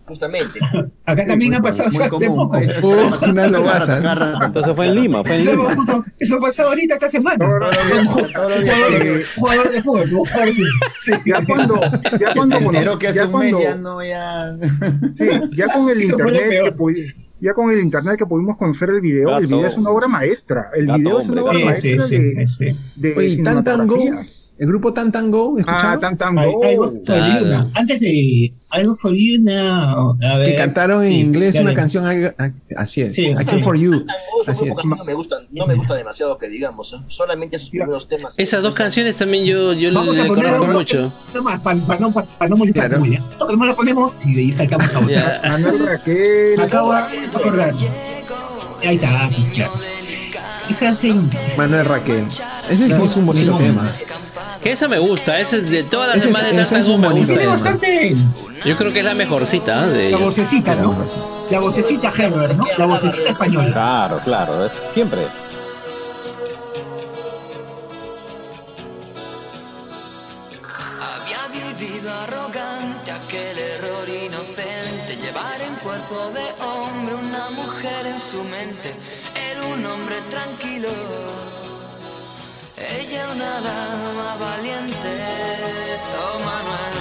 Justamente. 0.08 0.60
Acá 1.06 1.28
también 1.28 1.54
ha 1.56 1.62
pasado 1.62 1.90
Muy 1.92 2.10
común. 2.10 2.52
una 3.30 3.48
lobaza. 3.48 3.98
Entonces 4.46 4.74
fue 4.76 4.88
en 4.88 4.96
Lima, 4.96 5.24
fue 5.24 5.36
en 5.36 5.42
Eso, 5.42 5.52
Lima. 5.52 6.06
eso 6.18 6.40
pasó 6.40 6.64
ahorita 6.68 6.94
esta 6.94 7.10
semana. 7.10 7.46
Jugador, 9.36 9.72
de 9.72 9.82
fútbol. 9.82 10.10
Ya 11.26 11.44
cuando, 11.46 11.82
ya 12.20 12.34
cuando, 12.34 13.00
que 13.00 13.08
hace 13.08 13.20
ya 13.20 13.28
un 13.28 13.40
mes 13.40 13.54
ya 13.60 13.76
no, 13.76 14.04
ya... 14.04 14.58
sí, 15.18 15.30
ya 15.56 15.68
con 15.74 15.90
el 15.90 16.04
internet 16.04 16.76
ya 17.40 17.54
con 17.54 17.72
el 17.72 17.80
internet 17.80 18.18
que 18.18 18.26
pudimos 18.26 18.58
conocer 18.58 18.90
el 18.90 19.02
video, 19.02 19.38
el 19.38 19.48
video 19.48 19.68
es 19.68 19.78
una 19.78 19.90
obra 19.92 20.08
maestra. 20.08 20.72
El 20.74 20.88
Gato 20.88 21.00
video 21.00 21.20
es 21.20 21.30
una 21.30 21.44
obra 21.44 21.54
Sí, 21.54 21.60
sí, 21.60 21.66
maestra 21.66 22.08
sí, 22.08 22.18
de, 22.18 22.48
sí, 22.48 22.48
sí. 22.48 22.78
de 22.96 23.14
Go, 24.58 24.64
el 24.64 24.68
grupo 24.68 24.94
Tan 24.94 25.12
Tan 25.12 25.32
Go, 25.32 25.56
Ah, 25.58 25.60
¿escucharon? 25.60 26.00
Tan 26.00 26.18
Tan 26.18 26.38
Ay- 26.40 26.52
Go. 26.54 26.64
Algo 26.64 26.84
for 26.90 27.02
Claro. 27.04 27.40
you 27.40 27.46
now. 27.48 27.72
Antes 27.76 28.00
de 28.02 28.54
algo 28.70 28.96
for 28.96 29.14
you 29.14 29.42
now. 29.42 30.18
A 30.22 30.38
ver, 30.38 30.48
que 30.48 30.56
cantaron 30.56 31.04
en 31.04 31.10
sí, 31.10 31.20
inglés 31.20 31.60
una 31.60 31.74
canción, 31.74 32.06
ah, 32.06 32.52
así 32.76 33.02
es, 33.02 33.16
Sí, 33.16 33.28
I 33.28 33.36
sí. 33.44 33.62
For 33.62 33.78
You. 33.78 33.92
Tango, 34.06 34.12
Así 34.48 34.66
grupo 34.66 34.80
es. 34.80 34.86
no 34.86 35.04
me 35.06 35.14
gusta, 35.14 35.38
no 35.52 35.68
me 35.68 35.76
gusta 35.76 35.96
demasiado 35.96 36.38
que 36.38 36.48
digamos, 36.50 36.94
¿eh? 36.94 36.98
solamente 37.08 37.58
sus 37.60 37.70
primeros 37.70 38.08
temas. 38.08 38.34
Esas 38.38 38.62
dos 38.62 38.74
canciones 38.74 39.16
también 39.16 39.46
yo, 39.46 39.74
yo 39.74 39.94
Vamos 39.94 40.18
a 40.20 40.24
le 40.24 40.30
poner 40.30 40.44
conozco 40.46 40.66
algo- 40.66 40.80
mucho. 40.80 41.14
No 41.34 41.44
más, 41.44 41.60
para 41.62 41.76
no, 42.00 42.12
pa- 42.14 42.24
pa 42.24 42.48
no 42.48 42.58
molestar 42.58 42.88
Claro. 42.88 43.00
muy 43.02 43.10
bien. 43.12 43.24
No 43.40 43.66
lo 43.66 43.76
ponemos 43.76 44.20
y 44.26 44.34
de 44.36 44.42
ahí 44.42 44.52
sacamos 44.52 44.94
a. 44.94 45.08
Ya. 45.08 45.42
Manuel 45.48 45.80
Raquel. 45.88 46.60
Acabo 46.62 46.92
de 46.94 46.98
acordar. 47.36 47.74
Ahí 48.84 48.96
está, 48.96 49.30
claro. 49.54 49.72
Esa 50.70 50.90
es 50.90 51.04
en- 51.06 51.30
Manuel 51.58 51.86
Raquel. 51.86 52.26
Ese 52.70 52.90
sí 52.90 53.02
es 53.02 53.16
un 53.16 53.26
bonito 53.26 53.58
Sí. 53.58 53.64
tema. 53.64 53.90
Que 54.62 54.72
esa 54.72 54.88
me 54.88 54.98
gusta, 55.00 55.40
esa 55.40 55.58
es 55.58 55.70
de 55.70 55.84
todas 55.84 56.10
las 56.10 56.18
Ese 56.18 56.28
demás 56.28 56.44
de 56.44 56.62
es 56.62 56.70
Tan 56.70 56.84
Go 56.84 56.96
un 56.96 57.02
me 57.02 57.10
gusta 57.10 57.26
Tiene 57.26 57.48
bastante. 57.48 58.16
Yo 58.66 58.76
creo 58.76 58.92
que 58.92 59.00
es 59.00 59.06
la 59.06 59.14
mejorcita 59.14 59.86
¿eh? 59.86 59.90
de 59.90 60.12
La 60.12 60.18
vocecita, 60.18 60.76
¿no? 60.76 60.96
La 61.50 61.60
vocecita 61.60 62.12
Herbert, 62.18 62.54
¿no? 62.56 62.66
La 62.78 62.86
vocecita 62.86 63.30
española. 63.30 63.70
Claro, 63.72 64.20
claro, 64.24 64.70
siempre. 64.94 65.22
Había 71.00 71.48
vivido 71.78 72.12
arrogante 72.12 73.12
aquel 73.12 73.58
error 73.58 74.10
inocente, 74.10 75.16
llevar 75.16 75.62
en 75.62 75.76
cuerpo 75.76 76.32
de 76.34 76.66
hombre 76.66 77.16
una 77.16 77.50
mujer 77.52 78.06
en 78.06 78.20
su 78.20 78.44
mente. 78.46 78.94
Era 79.52 79.64
un 79.68 79.86
hombre 79.86 80.16
tranquilo, 80.30 80.90
ella 83.10 83.32
una 83.32 83.60
dama 83.62 84.36
valiente. 84.38 85.10
Oh, 86.20 86.40
Manuel 86.40 86.97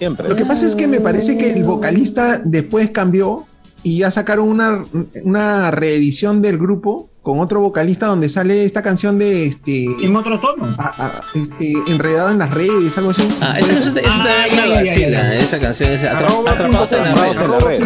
Lo 0.00 0.36
que 0.36 0.44
pasa 0.46 0.66
es 0.66 0.74
que 0.74 0.86
me 0.86 1.00
parece 1.00 1.36
que 1.36 1.52
el 1.52 1.64
vocalista 1.64 2.40
después 2.44 2.90
cambió 2.90 3.44
y 3.82 3.98
ya 3.98 4.10
sacaron 4.10 4.48
una, 4.48 4.84
una 5.22 5.70
reedición 5.70 6.42
del 6.42 6.58
grupo 6.58 7.10
con 7.22 7.38
otro 7.38 7.60
vocalista 7.60 8.06
donde 8.06 8.28
sale 8.28 8.64
esta 8.64 8.82
canción 8.82 9.18
de 9.18 9.46
este. 9.46 9.84
En 10.02 10.16
otro 10.16 10.38
tono. 10.38 10.64
A, 10.78 11.20
este, 11.34 11.74
enredado 11.86 12.30
en 12.30 12.38
las 12.38 12.52
redes, 12.52 12.96
algo 12.96 13.10
así. 13.10 13.28
Ah, 13.40 13.58
esa 13.58 13.74
canción. 13.74 15.14
Esa 15.14 15.56
ah, 15.56 15.60
canción 15.60 15.92
es 15.92 16.02
en 16.02 16.12
la 17.50 17.58
red. 17.58 17.80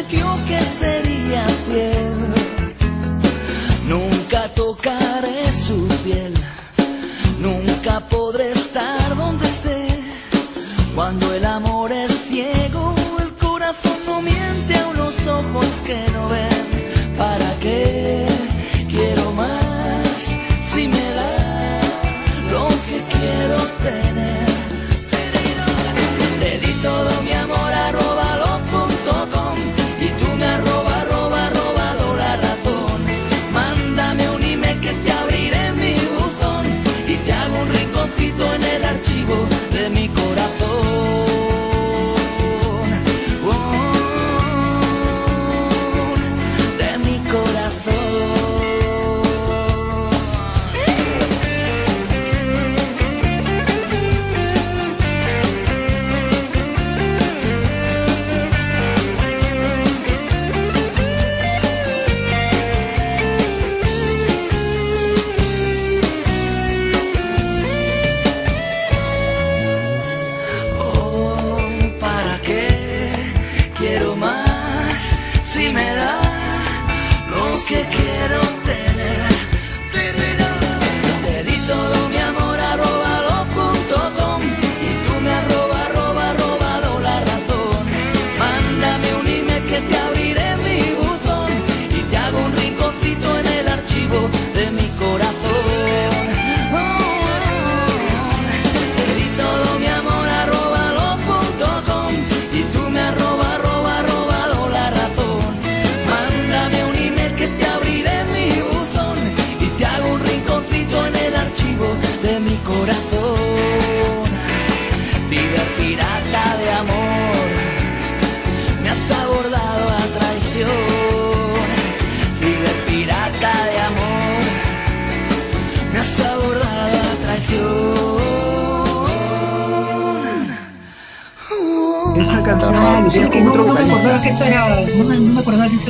Prometió 0.00 0.26
que 0.46 0.58
sería 0.64 1.46
fiel. 1.66 2.39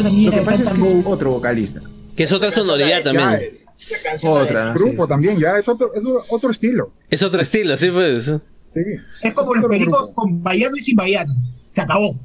Eso 0.00 0.08
también 0.08 0.30
Lo 0.30 0.30
que 0.38 0.42
pasa 0.42 0.62
es 0.62 0.70
que 0.70 0.80
es 0.98 1.06
otro 1.06 1.30
vocalista. 1.32 1.80
Que 2.16 2.24
es 2.24 2.32
otra 2.32 2.50
sonoridad 2.50 3.02
también. 3.02 3.58
Otra. 4.24 4.72
grupo 4.74 5.06
también, 5.06 5.38
ya 5.38 5.56
es 5.58 5.68
otro, 5.68 5.92
es 5.94 6.02
otro 6.28 6.50
estilo. 6.50 6.92
Es 7.08 7.22
otro 7.22 7.40
estilo, 7.40 7.76
sí, 7.76 7.90
pues. 7.90 8.24
Sí. 8.74 8.80
Es 9.22 9.32
como 9.32 9.54
los 9.54 9.66
pericos 9.66 10.12
con 10.12 10.42
vallano 10.42 10.76
y 10.76 10.80
sin 10.80 10.96
vallano. 10.96 11.32
Se 11.66 11.80
acabó. 11.80 12.16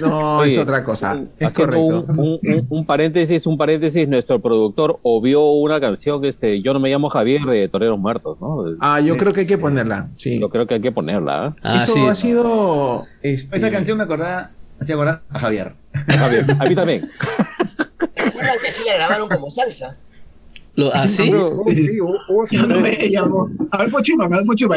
No, 0.00 0.38
Oye, 0.38 0.52
es 0.52 0.58
otra 0.58 0.82
cosa. 0.82 1.22
Es 1.38 1.52
correcto. 1.52 1.84
un, 1.84 2.18
un- 2.42 2.66
un- 2.68 2.86
paréntesis, 2.86 3.46
un 3.46 3.56
paréntesis, 3.58 4.08
nuestro 4.08 4.40
productor 4.40 4.98
obvió 5.02 5.44
una 5.44 5.78
canción, 5.80 6.24
este, 6.24 6.62
Yo 6.62 6.72
no 6.72 6.80
me 6.80 6.88
llamo 6.90 7.10
Javier 7.10 7.42
de 7.42 7.68
Toreros 7.68 7.98
Muertos, 7.98 8.38
¿no? 8.40 8.64
Ah, 8.80 9.00
yo 9.00 9.16
creo 9.16 9.32
que 9.32 9.40
hay 9.40 9.46
que 9.46 9.58
ponerla. 9.58 10.08
Sí. 10.16 10.40
Yo 10.40 10.48
creo 10.48 10.66
que 10.66 10.74
hay 10.74 10.80
que 10.80 10.90
ponerla, 10.92 11.46
¿ah? 11.46 11.56
Ah, 11.62 11.78
Eso 11.82 11.92
sí. 11.92 12.06
ha 12.06 12.14
sido. 12.14 13.06
Este, 13.22 13.56
Esa 13.56 13.70
canción 13.70 13.98
me 13.98 14.04
acordaba, 14.04 14.50
hacía 14.80 14.94
acordar 14.94 15.22
a 15.28 15.38
Javier. 15.38 15.74
Javier, 15.94 16.44
a 16.58 16.64
mí 16.64 16.74
también. 16.74 17.10
¿Recuerdan 18.16 18.56
que 18.62 18.68
aquí 18.68 18.80
la 18.86 18.94
grabaron 18.94 19.28
como 19.28 19.50
salsa? 19.50 19.96
Lo, 20.76 20.92
¿Ah, 20.92 21.08
sí? 21.08 21.30
Yo 21.30 21.62
no 22.66 22.80
me 22.80 22.90
llamo. 23.08 23.48
Adolfo 23.70 24.02
Chuman. 24.02 24.28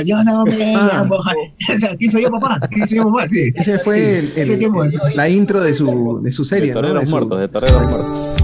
Yo 0.05 0.23
no 0.23 0.43
me 0.45 0.75
Ah. 0.75 0.89
llamo. 1.01 1.15
O 1.75 1.79
sea, 1.79 1.95
¿quién 1.97 2.11
soy 2.11 2.21
yo, 2.23 2.29
papá? 2.29 2.59
¿Quién 2.71 2.85
soy 2.87 2.99
yo, 2.99 3.05
papá? 3.05 3.27
Sí. 3.27 3.49
Ese 3.55 3.79
fue 3.79 4.19
el- 4.19 4.33
el- 4.35 4.59
tiempo. 4.59 4.83
la 5.15 5.27
intro 5.27 5.59
de 5.63 5.73
su, 5.73 6.19
de 6.21 6.29
su 6.31 6.43
De 6.43 6.49
serie. 6.49 6.67
¿no? 6.69 6.75
Toreros 6.75 6.99
De 7.01 7.05
su- 7.07 7.11
Muertos, 7.15 7.39
de 7.39 7.47
Toreros 7.47 7.81
Muertos. 7.89 8.36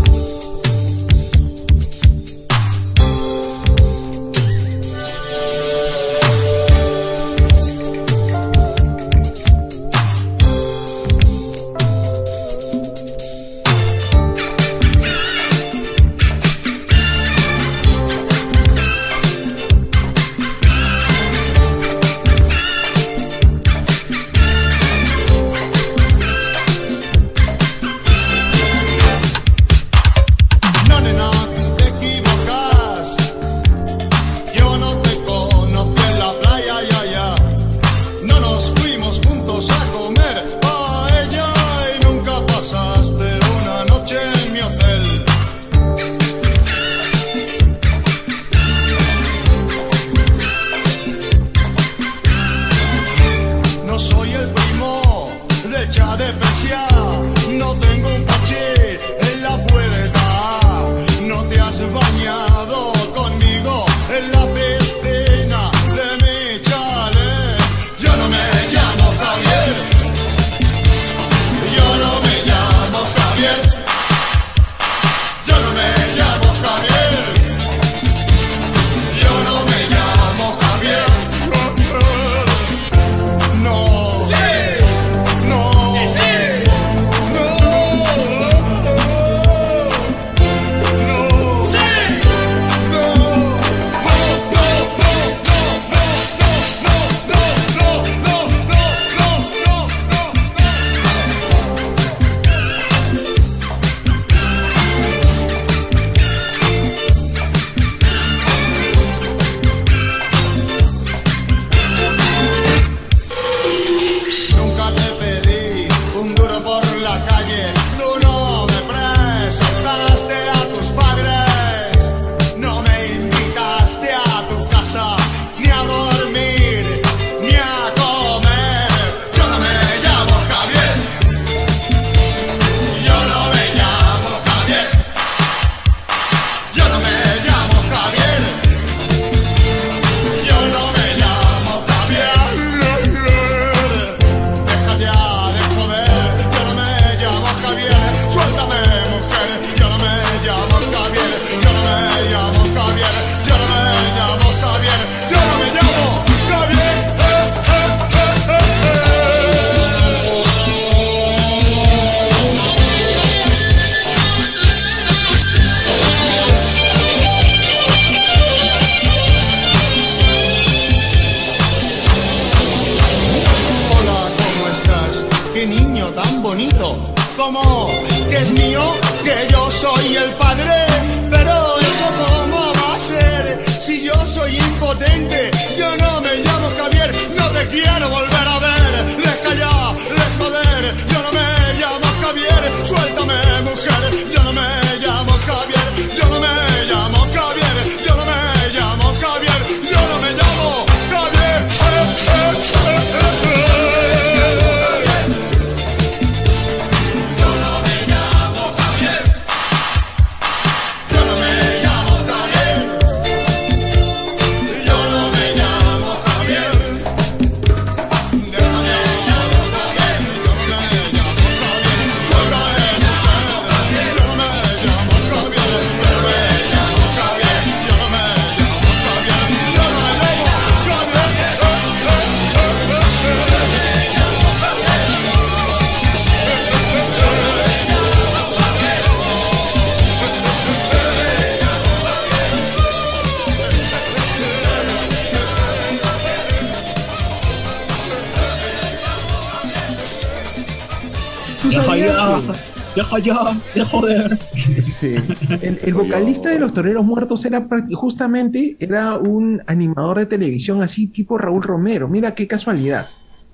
Joder. 253.93 254.39
Sí. 254.53 255.15
El, 255.61 255.79
el 255.83 255.93
vocalista 255.93 256.49
de 256.49 256.59
los 256.59 256.73
Toreros 256.73 257.05
Muertos 257.05 257.45
era 257.45 257.67
justamente 257.93 258.75
era 258.79 259.17
un 259.17 259.61
animador 259.67 260.19
de 260.19 260.25
televisión 260.25 260.81
así 260.81 261.07
tipo 261.07 261.37
Raúl 261.37 261.63
Romero. 261.63 262.07
Mira 262.07 262.33
qué 262.35 262.47
casualidad. 262.47 263.07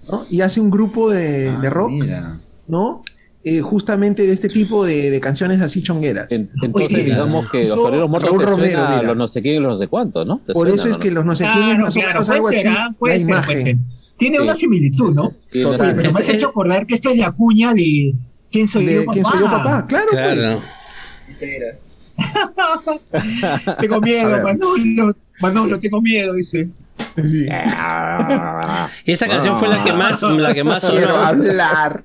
¿no? 0.10 0.26
Y 0.30 0.42
hace 0.42 0.60
un 0.60 0.72
grupo 0.72 1.10
de, 1.12 1.56
de 1.58 1.70
rock, 1.70 1.92
¿no? 2.68 3.04
Eh, 3.44 3.62
justamente 3.62 4.26
de 4.28 4.34
este 4.34 4.50
tipo 4.50 4.86
de, 4.86 5.12
de 5.12 5.20
canciones 5.22 5.62
así 5.62 5.82
chongueras. 5.82 6.28
Entonces, 6.32 6.72
Oye, 6.74 7.04
digamos 7.04 7.50
que 7.50 7.60
los 7.60 7.70
toreros 7.76 8.10
muertos 8.10 8.32
Raúl 8.32 8.44
Romero, 8.44 8.80
suena 8.82 9.02
los 9.04 9.16
no 9.18 9.28
sé 9.28 9.42
quién 9.42 9.56
y 9.56 9.60
los 9.60 9.70
no 9.72 9.78
sé 9.78 9.88
cuántos, 9.88 10.28
¿no? 10.28 10.40
¿Te 10.46 10.52
Por 10.54 10.68
suena, 10.68 10.76
eso 10.82 10.88
es 10.92 10.98
no? 10.98 11.00
que 11.04 11.12
los 11.12 11.26
no 11.26 11.36
sé 11.36 11.46
quién 11.46 11.58
es 11.58 11.64
Claro, 11.66 11.82
más 11.84 11.96
o 11.96 12.00
menos 12.00 12.26
puede 12.28 12.38
algo 12.38 12.50
ser, 12.50 12.68
así. 12.68 12.78
ah, 12.78 12.96
puede 13.00 13.14
la 13.14 13.20
ser, 13.20 13.30
imagen. 13.30 13.46
puede 13.46 13.64
ser. 13.64 13.78
Tiene 14.18 14.38
Sí. 14.38 14.44
una 14.44 14.54
similitud, 14.56 15.14
¿no? 15.16 15.30
Sí, 15.52 15.62
Total. 15.62 15.96
Pero 15.96 15.96
me 15.96 16.08
has 16.08 16.20
Este- 16.20 16.34
hecho 16.36 16.48
acordar 16.50 16.86
que 16.86 16.96
esta 16.96 17.12
es 17.12 17.18
la 17.18 17.32
cuña 17.32 17.74
de 17.74 18.14
¿Quién 18.52 18.68
soy 18.68 18.86
De 18.86 18.96
yo, 18.96 19.02
papá? 19.06 19.12
¿Quién 19.14 19.26
soy 19.26 19.40
yo, 19.40 19.46
papá? 19.46 19.86
Claro, 19.88 20.08
Claro. 20.10 20.62
Era. 21.42 21.78
Tengo 23.80 24.02
miedo. 24.02 24.44
Manolo. 24.44 25.16
Manolo, 25.42 25.80
tengo 25.80 26.02
miedo, 26.02 26.34
dice. 26.34 26.68
pues. 27.16 27.32
Sí. 27.32 27.48
Y 29.06 29.12
esta 29.12 29.28
canción 29.28 29.58
fue 29.58 29.70
la 29.70 29.84
que 29.84 29.94
más, 29.94 30.22
la 30.24 30.54
que 30.54 30.64
más 30.66 30.90
Quiero 30.90 31.12
sonó. 31.12 31.24
hablar. 31.26 32.04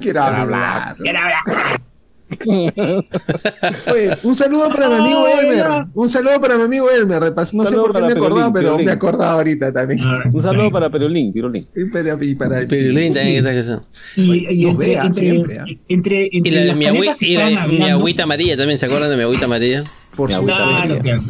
Quiero 0.00 0.22
hablar. 0.22 0.96
Quiero 0.96 1.18
hablar. 1.18 1.80
Oye, 3.92 4.16
un 4.22 4.34
saludo 4.34 4.68
para 4.68 4.88
mi 4.88 4.94
amigo 4.96 5.26
Elmer. 5.28 5.56
ya. 5.56 5.88
Un 5.94 6.08
saludo 6.08 6.40
para 6.40 6.56
mi 6.56 6.62
amigo 6.64 6.90
Elmer. 6.90 7.22
No 7.52 7.66
sé 7.66 7.76
por 7.76 7.94
qué 7.94 8.02
me 8.02 8.12
acordaba, 8.12 8.52
pero 8.52 8.66
Perolín. 8.68 8.86
me 8.86 8.92
acordaba 8.92 9.32
ahorita 9.32 9.72
también. 9.72 10.00
Un 10.32 10.40
saludo 10.42 10.70
para 10.70 10.90
Perolín, 10.90 11.32
Pirolín. 11.32 11.64
Y 11.74 11.84
para, 11.86 12.16
y 12.22 12.34
para 12.34 12.58
el 12.60 12.66
Pirulín 12.66 13.14
también. 13.14 13.34
Y, 14.16 14.66
entre, 14.68 14.98
¿ah? 14.98 15.10
Y 16.30 16.50
la 16.50 16.74
mi, 16.74 16.86
que 17.18 17.26
y 17.26 17.36
la 17.36 17.92
agüita 17.92 18.22
amarilla 18.24 18.56
también, 18.56 18.78
¿se 18.78 18.86
acuerdan 18.86 19.10
de 19.10 19.16
mi 19.16 19.22
agüita 19.22 19.46
amarilla? 19.46 19.84
Por 20.16 20.28
Mi 20.28 20.34
su 20.34 20.40
agüita 20.40 20.56
Claro, 20.56 20.70
amarilla. 20.76 21.02
claro. 21.02 21.22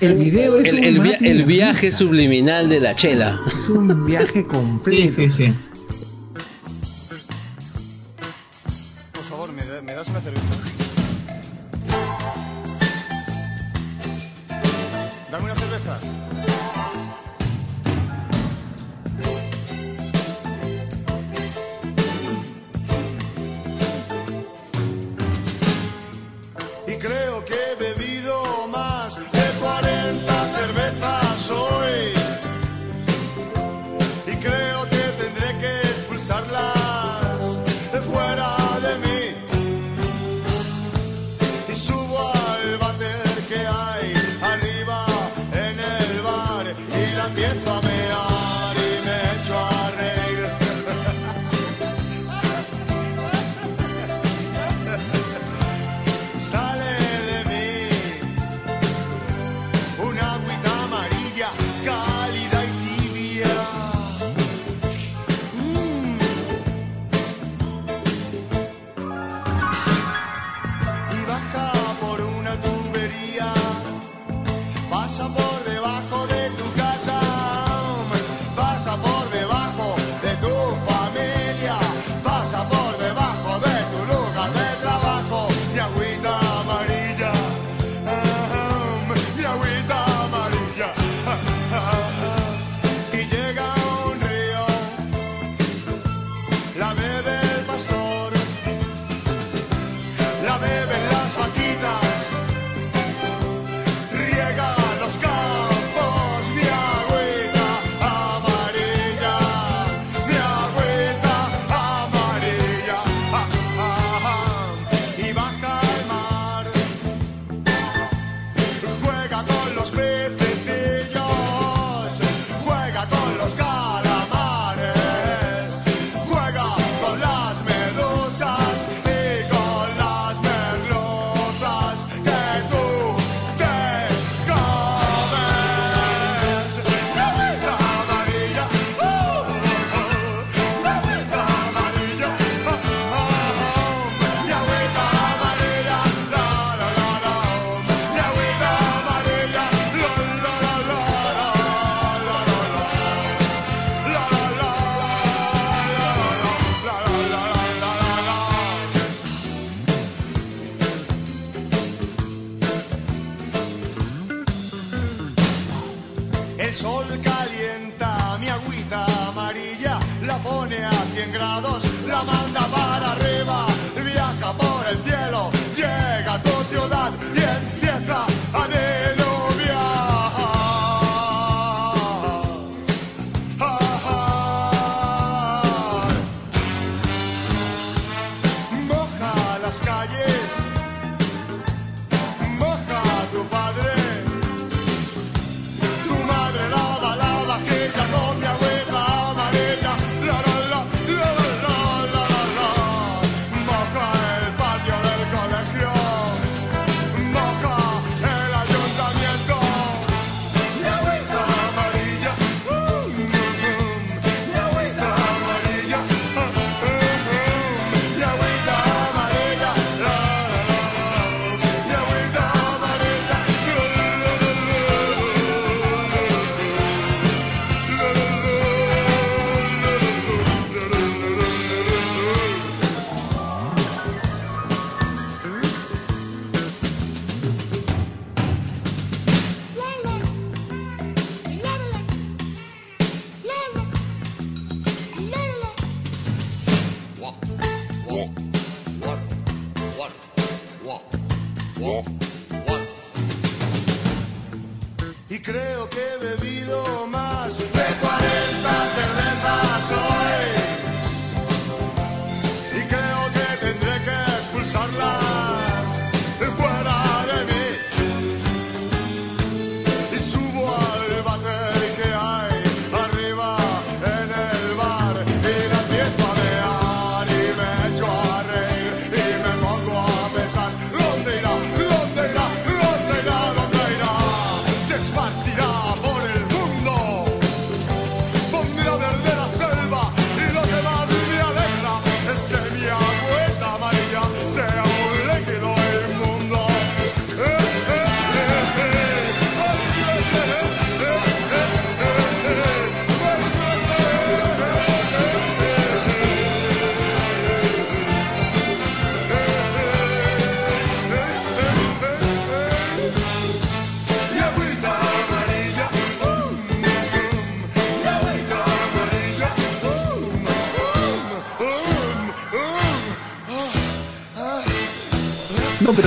El 0.00 0.14
video 0.14 0.58
es 0.58 0.68
El, 0.68 0.78
un 0.78 0.84
el 0.84 0.98
via- 1.00 1.18
el 1.20 1.42
viaje 1.44 1.92
subliminal 1.92 2.68
de 2.68 2.80
la 2.80 2.94
chela. 2.96 3.38
Es 3.46 3.68
un 3.68 4.06
viaje 4.06 4.44
completo. 4.44 5.02
Sí, 5.02 5.08
sí, 5.08 5.46
sí. 5.46 5.54
Una 10.08 10.20
cerveza? 10.20 10.53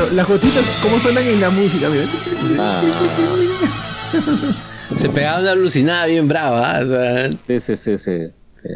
Pero 0.07 0.15
las 0.15 0.27
gotitas, 0.27 0.79
¿cómo 0.81 0.97
suenan 0.99 1.25
en 1.25 1.41
la 1.41 1.49
música? 1.49 1.89
Mira. 1.89 2.05
Ah. 2.59 2.81
Se 4.95 5.09
pegaba 5.09 5.41
una 5.41 5.51
alucinada 5.51 6.05
bien 6.05 6.27
brava. 6.27 6.77
¿ah? 6.77 6.83
O 6.83 6.87
sea, 6.87 7.29
Sí, 7.29 7.59
sí, 7.59 7.77
sí, 7.77 7.97
sí. 7.97 8.11
sí. 8.63 8.69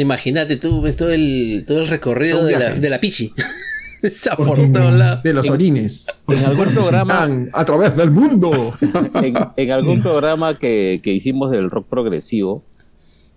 imagínate 0.00 0.56
tú, 0.56 0.80
ves 0.80 0.96
todo 0.96 1.10
el, 1.10 1.64
todo 1.66 1.80
el 1.80 1.88
recorrido 1.88 2.44
de 2.44 2.52
la, 2.52 2.58
viaje. 2.58 2.80
de 2.80 2.90
la 2.90 3.00
Pichi. 3.00 3.32
Está 4.02 4.34
por 4.34 4.56
todos 4.72 4.94
lados. 4.94 5.22
De 5.22 5.34
los 5.34 5.50
orines. 5.50 6.06
En 6.26 6.44
algún 6.44 6.72
programa, 6.72 7.28
a 7.52 7.64
través 7.66 7.94
del 7.96 8.10
mundo. 8.10 8.72
en, 9.14 9.34
en 9.56 9.72
algún 9.72 10.02
programa 10.02 10.58
que, 10.58 11.00
que 11.02 11.12
hicimos 11.12 11.50
del 11.50 11.70
rock 11.70 11.86
progresivo, 11.88 12.64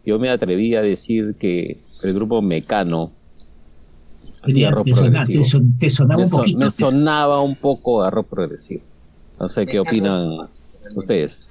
yo 0.06 0.20
me 0.20 0.30
atreví 0.30 0.74
a 0.76 0.82
decir 0.82 1.36
que 1.38 1.82
el 2.02 2.14
grupo 2.14 2.42
Mecano 2.42 3.12
hacía 4.44 4.54
Tenía- 4.54 4.72
rock 4.72 4.86
te, 4.86 4.94
sona- 4.94 5.10
progresivo. 5.26 5.44
te 5.44 5.50
son- 5.50 5.78
te 5.80 5.90
sonaba 5.90 6.18
me, 6.18 6.24
un 6.26 6.30
son- 6.30 6.40
poquito. 6.40 6.58
me 6.60 6.70
sonaba 6.72 7.42
un 7.42 7.56
poco 7.56 8.04
a 8.04 8.10
rock 8.12 8.28
progresivo. 8.28 8.82
No 9.40 9.50
sé 9.50 9.66
qué 9.66 9.80
opinan 9.80 10.38
ustedes. 10.96 11.50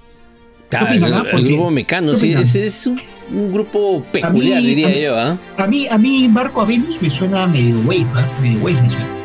Claro, 0.69 0.87
¿Qué 0.87 0.93
opinan, 1.03 1.27
el, 1.27 1.37
el 1.39 1.49
grupo 1.49 1.71
Mecano, 1.71 2.13
¿qué 2.13 2.17
sí, 2.17 2.33
ese 2.33 2.65
es 2.67 2.87
un, 2.87 2.99
un 3.35 3.53
grupo 3.53 4.03
peculiar, 4.13 4.59
A 4.59 4.61
mí- 4.63 4.67
diría 4.69 4.87
a 4.87 4.91
mí- 4.91 5.01
yo. 5.03 5.19
¿ah? 5.19 5.39
A 5.59 5.67
mí, 5.67 5.87
a 5.89 5.99
mí 5.99 6.29
Marco 6.29 6.61
a 6.63 6.65
Venus 6.65 7.03
me 7.03 7.11
suena 7.11 7.47
medio 7.47 7.79
wave, 7.81 8.07
¿ah? 8.15 8.27
medio 8.41 8.59
wave 8.61 8.81
me 8.81 8.89
suena. 8.91 9.22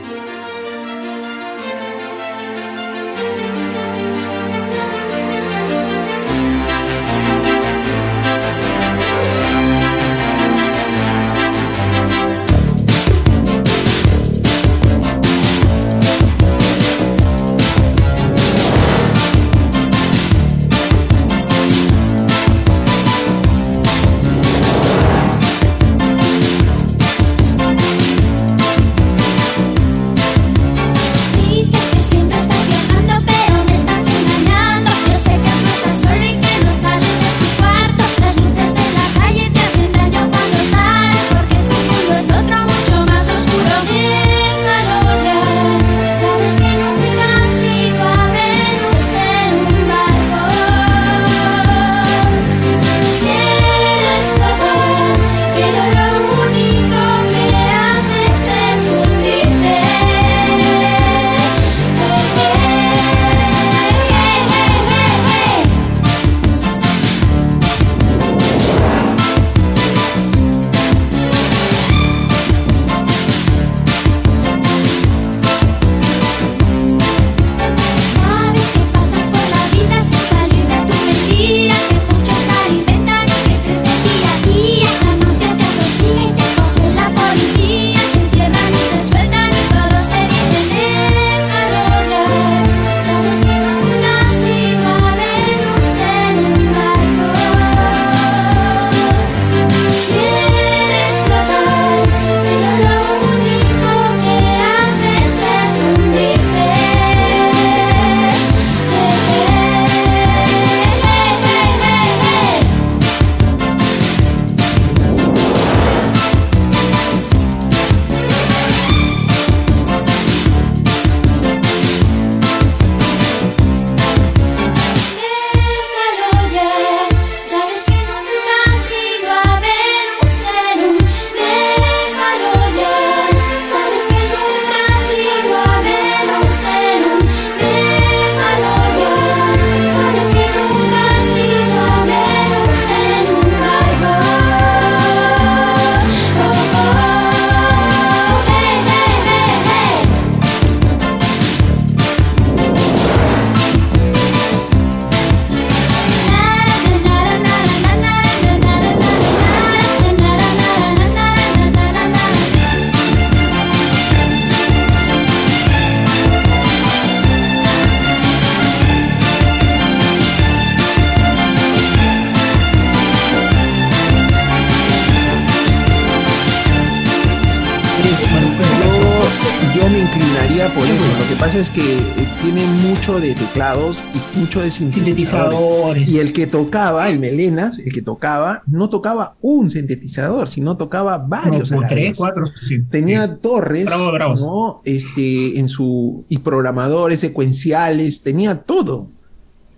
Teclados 183.57 184.03
y 184.13 184.37
mucho 184.39 184.61
de 184.61 184.69
sintetizadores. 184.69 185.57
Sintetizadores. 185.57 186.09
Y 186.09 186.19
el 186.19 186.31
que 186.31 186.45
tocaba, 186.45 187.09
el 187.09 187.19
Melenas, 187.19 187.79
el 187.79 187.91
que 187.91 188.03
tocaba, 188.03 188.61
no 188.67 188.87
tocaba 188.87 189.35
un 189.41 189.69
sintetizador, 189.69 190.47
sino 190.47 190.77
tocaba 190.77 191.17
varios. 191.17 191.69
Como 191.69 191.81
a 191.81 191.83
la 191.83 191.89
tres, 191.89 192.09
vez. 192.09 192.17
cuatro, 192.17 192.45
sí. 192.67 192.81
Tenía 192.89 193.37
torres, 193.37 193.85
Bravo, 193.85 194.11
bravos. 194.11 194.41
¿no? 194.41 194.81
Este, 194.85 195.57
en 195.57 195.69
su, 195.69 196.25
y 196.29 196.37
programadores 196.37 197.19
secuenciales, 197.19 198.21
tenía 198.21 198.59
todo. 198.61 199.09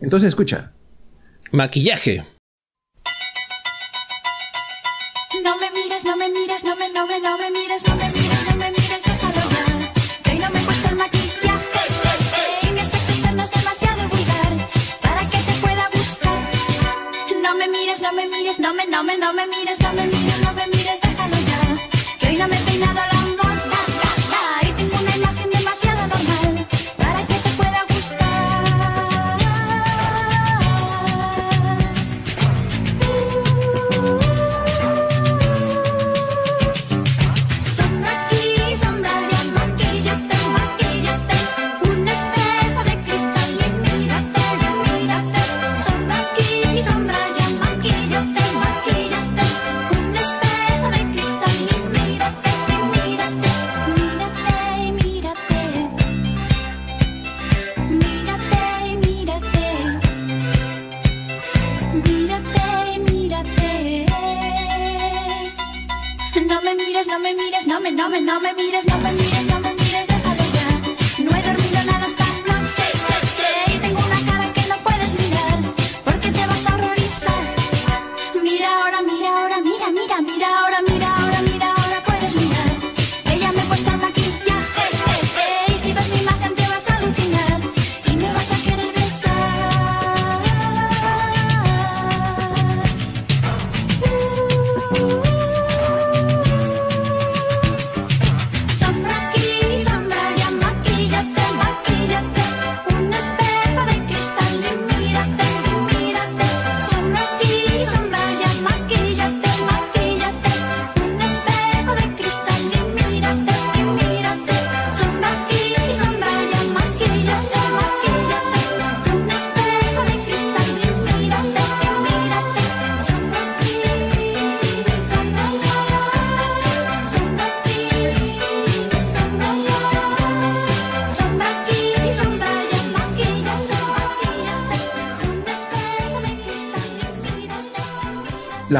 Entonces, 0.02 0.28
escucha. 0.30 0.74
Maquillaje. 1.54 2.26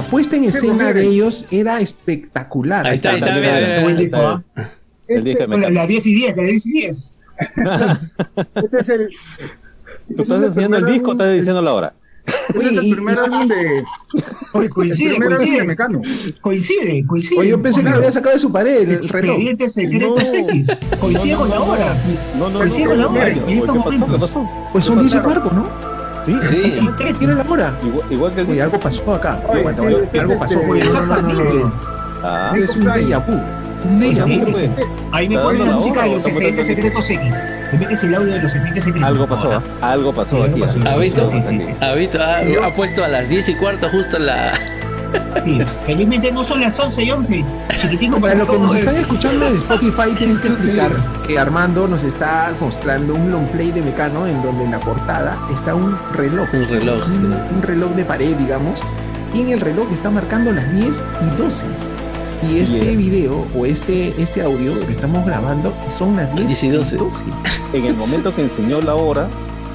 Puesta 0.10 0.36
en 0.36 0.44
escena 0.46 0.94
de 0.94 1.06
ellos 1.06 1.46
era 1.52 1.80
espectacular. 1.80 2.86
Ahí 2.88 2.96
está, 2.96 3.12
ahí 3.12 3.18
está, 3.18 3.36
mira, 3.36 3.60
está, 3.60 3.88
mira, 3.88 4.20
¿ah? 4.28 4.44
La, 5.08 5.22
Mecano. 5.22 5.70
la 5.70 5.88
10 5.88 6.06
y 6.06 6.14
10, 6.16 6.38
la 6.38 6.44
10 6.44 6.66
y 6.68 6.72
10. 6.72 7.16
Este 8.56 8.80
es 8.80 8.90
el. 8.90 9.10
¿Tú 10.16 10.22
estás 10.24 10.44
enseñando 10.44 10.78
el 10.78 10.86
disco 10.86 11.10
o 11.10 11.12
estás 11.14 11.34
diciendo 11.34 11.62
la 11.62 11.74
hora? 11.74 11.94
Este 12.50 12.60
es 12.60 12.72
el 12.78 12.92
primer 12.92 13.18
álbum 13.18 13.48
de. 13.48 13.84
Oye, 14.54 14.70
coincide, 14.70 15.18
coincide. 15.18 15.64
Mecano. 15.64 16.02
Coincide, 16.42 17.04
coincide. 17.08 17.40
Oye, 17.40 17.50
yo 17.50 17.62
pensé 17.62 17.84
que 17.84 17.90
lo 17.90 17.96
había 17.96 18.12
sacado 18.12 18.36
de 18.36 18.40
su 18.40 18.52
pared, 18.52 18.88
el 18.90 19.10
reloj. 19.10 19.36
Expedientes 19.38 19.74
secretos 19.74 20.24
No. 20.34 20.40
X. 20.50 20.80
Coincide 21.00 21.34
No, 21.34 21.40
con 21.40 21.50
la 21.50 21.62
hora. 21.62 21.98
No, 22.38 22.50
no, 22.50 22.60
Coincide 22.60 22.84
no. 22.86 22.90
con 22.92 23.00
la 23.00 23.08
hora. 23.08 23.36
no, 23.36 23.48
En 23.48 23.58
estos 23.58 23.72
¿Qué 23.74 23.80
pasó? 23.80 23.90
¿Qué 23.90 23.98
momentos. 23.98 24.32
pasó? 24.32 24.50
Pues 24.72 24.86
son 24.86 25.00
10 25.00 25.16
y 25.16 25.18
cuarto, 25.20 25.52
¿no? 25.52 25.89
Sí, 26.42 26.64
Sí. 26.64 26.72
Sí, 26.72 26.90
tres. 26.98 27.18
Tiene 27.20 27.36
la 27.36 27.44
hora. 27.50 27.74
Igual, 27.84 28.06
igual 28.12 28.34
que 28.34 28.42
el 28.42 28.50
Oye, 28.50 28.62
algo 28.62 28.80
pasó 28.80 29.14
acá. 29.14 29.40
Oye, 29.48 29.60
Aguanta. 29.60 29.82
Algo 30.20 30.40
pasó. 30.40 30.56
No, 30.60 30.62
no, 30.64 30.68
no, 30.68 30.74
no, 30.74 30.76
Exactamente. 30.78 31.54
no. 31.56 31.72
Ah, 32.24 32.54
Es 32.62 32.76
un 32.76 32.84
déjà 32.86 33.20
vu. 33.26 33.34
Un 33.86 34.00
déjà 34.02 34.26
vu. 34.26 34.76
Ahí 35.14 35.30
me 35.30 35.38
pones 35.40 35.66
la 35.66 35.74
música 35.76 36.04
de 36.04 36.10
los 36.16 36.26
expedientes 36.26 36.68
secretos 36.68 37.10
X. 37.10 37.44
Me 37.72 37.80
metes 37.80 38.04
el 38.04 38.16
audio 38.16 38.34
de 38.34 38.42
los 38.42 38.52
expedientes 38.54 38.84
secretos. 38.84 39.08
algo 39.10 39.28
pasó, 39.28 39.64
algo 39.82 40.14
pasó 40.14 40.44
aquí. 40.44 40.52
algo 40.54 40.66
pasó. 40.66 40.80
¿Ha 40.90 40.98
visto? 40.98 41.26
Sí, 41.26 41.42
sí, 41.42 41.60
sí. 41.60 41.70
Ha 41.80 41.94
visto, 41.94 42.20
ha, 42.22 42.40
ha 42.68 42.74
puesto 42.76 43.04
a 43.06 43.08
las 43.08 43.30
10 43.30 43.50
y 43.50 43.56
cuarto 43.56 43.88
justo 43.90 44.20
la. 44.20 44.52
Sí. 45.44 45.62
Felizmente 45.86 46.32
no 46.32 46.44
son 46.44 46.62
las 46.62 46.78
11 46.80 47.04
y 47.04 47.12
11. 47.12 47.46
Chiquitico 47.82 48.20
Para 48.20 48.34
para 48.34 48.36
los 48.36 48.50
que 48.50 48.60
nos 48.60 48.76
están 48.76 48.96
escuchando 48.98 49.48
en 49.48 49.56
Spotify, 49.56 50.16
tienen 50.18 50.40
que 50.40 50.48
explicar 50.50 50.92
que 51.26 51.40
Armando 51.40 51.88
nos 51.88 52.04
está 52.04 52.52
mostrando 52.60 53.16
un 53.16 53.32
long 53.32 53.46
play 53.48 53.72
de 53.72 53.82
Mecano 53.82 54.28
en 54.28 54.42
donde 54.42 54.66
en 54.66 54.72
la 54.72 54.80
portada 54.80 55.38
está 55.54 55.76
un 55.76 55.98
reloj. 56.14 56.48
Un 56.54 56.68
reloj, 56.68 57.06
sí. 57.08 57.18
Un, 57.18 57.34
un 57.56 57.62
reloj 57.62 57.92
de 57.92 58.06
pared, 58.06 58.36
digamos. 58.36 58.82
Y 59.34 59.42
en 59.42 59.50
el 59.50 59.60
reloj 59.62 59.88
está 59.94 60.10
marcando 60.10 60.52
las 60.52 60.72
10 60.74 61.06
y 61.22 61.42
12. 61.42 61.66
Y 62.50 62.60
este 62.60 62.80
Bien. 62.80 62.98
video 62.98 63.46
o 63.56 63.66
este, 63.66 64.14
este 64.22 64.42
audio 64.42 64.76
lo 64.76 64.88
estamos 64.90 65.26
grabando 65.26 65.74
son 65.92 66.16
las 66.16 66.34
10 66.36 66.48
10 66.48 66.64
y 66.64 66.68
y 66.68 66.70
12. 66.72 66.98
12. 66.98 67.24
En 67.74 67.86
el 67.86 67.96
momento 67.96 68.34
que 68.34 68.44
enseñó 68.44 68.82
la 68.82 68.96
hora, 68.96 69.28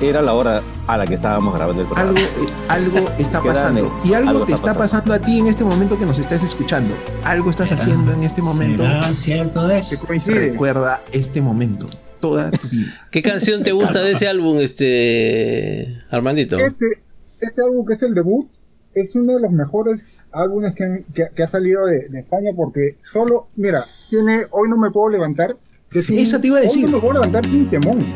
era 0.08 0.22
la 0.22 0.34
hora 0.34 0.62
a 0.86 0.96
la 0.96 1.06
que 1.06 1.14
estábamos 1.14 1.54
grabando 1.54 1.82
el 1.82 1.88
programa. 1.88 2.10
Algo, 2.10 2.20
eh, 2.22 2.52
algo 2.68 3.10
está 3.18 3.42
pasando. 3.42 4.00
Y 4.04 4.14
algo, 4.14 4.30
algo 4.30 4.46
te 4.46 4.52
está 4.54 4.68
está 4.70 4.78
pasando 4.78 5.12
a 5.12 5.18
ti 5.18 5.38
en 5.38 5.46
este 5.46 5.64
momento 5.64 5.98
que 5.98 6.06
nos 6.06 6.18
estás 6.18 6.42
escuchando. 6.42 6.94
Algo 7.24 7.50
estás 7.50 7.72
haciendo 7.72 8.12
en 8.12 8.22
este 8.24 8.42
momento. 8.42 8.82
¿Será 8.84 9.14
cierto 9.14 9.68
Que 9.68 10.06
coincide. 10.06 10.34
Recuerda 10.50 11.02
este 11.12 11.40
momento. 11.40 11.88
Toda 12.20 12.50
tu 12.50 12.68
vida. 12.68 12.92
¿Qué 13.10 13.20
canción 13.22 13.62
te 13.64 13.72
gusta 13.72 14.00
de 14.02 14.12
ese 14.12 14.26
álbum, 14.28 14.58
este. 14.58 15.98
Armandito? 16.10 16.58
Este, 16.58 17.02
este 17.40 17.62
álbum 17.62 17.84
que 17.86 17.94
es 17.94 18.02
el 18.02 18.14
debut 18.14 18.48
es 18.94 19.14
uno 19.14 19.34
de 19.34 19.40
los 19.40 19.50
mejores 19.50 20.00
álbumes 20.32 20.74
que, 20.74 20.84
han- 20.84 21.04
que- 21.14 21.28
que 21.34 21.42
ha 21.42 21.48
salido 21.48 21.84
de, 21.86 22.08
de 22.08 22.20
España 22.20 22.50
porque 22.56 22.96
solo, 23.02 23.48
mira, 23.56 23.84
tiene 24.08 24.42
Hoy 24.50 24.68
no 24.68 24.76
me 24.76 24.90
puedo 24.90 25.10
levantar. 25.10 25.56
que 25.90 26.02
sin- 26.02 26.18
Esa 26.18 26.40
te 26.40 26.46
iba 26.48 26.58
a 26.58 26.62
decir. 26.62 26.86
Hoy 26.86 26.90
no 26.92 26.96
me 26.96 27.00
puedo 27.02 27.14
levantar 27.14 27.44
sin 27.44 27.68
temón. 27.70 28.06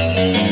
Hoy 0.00 0.49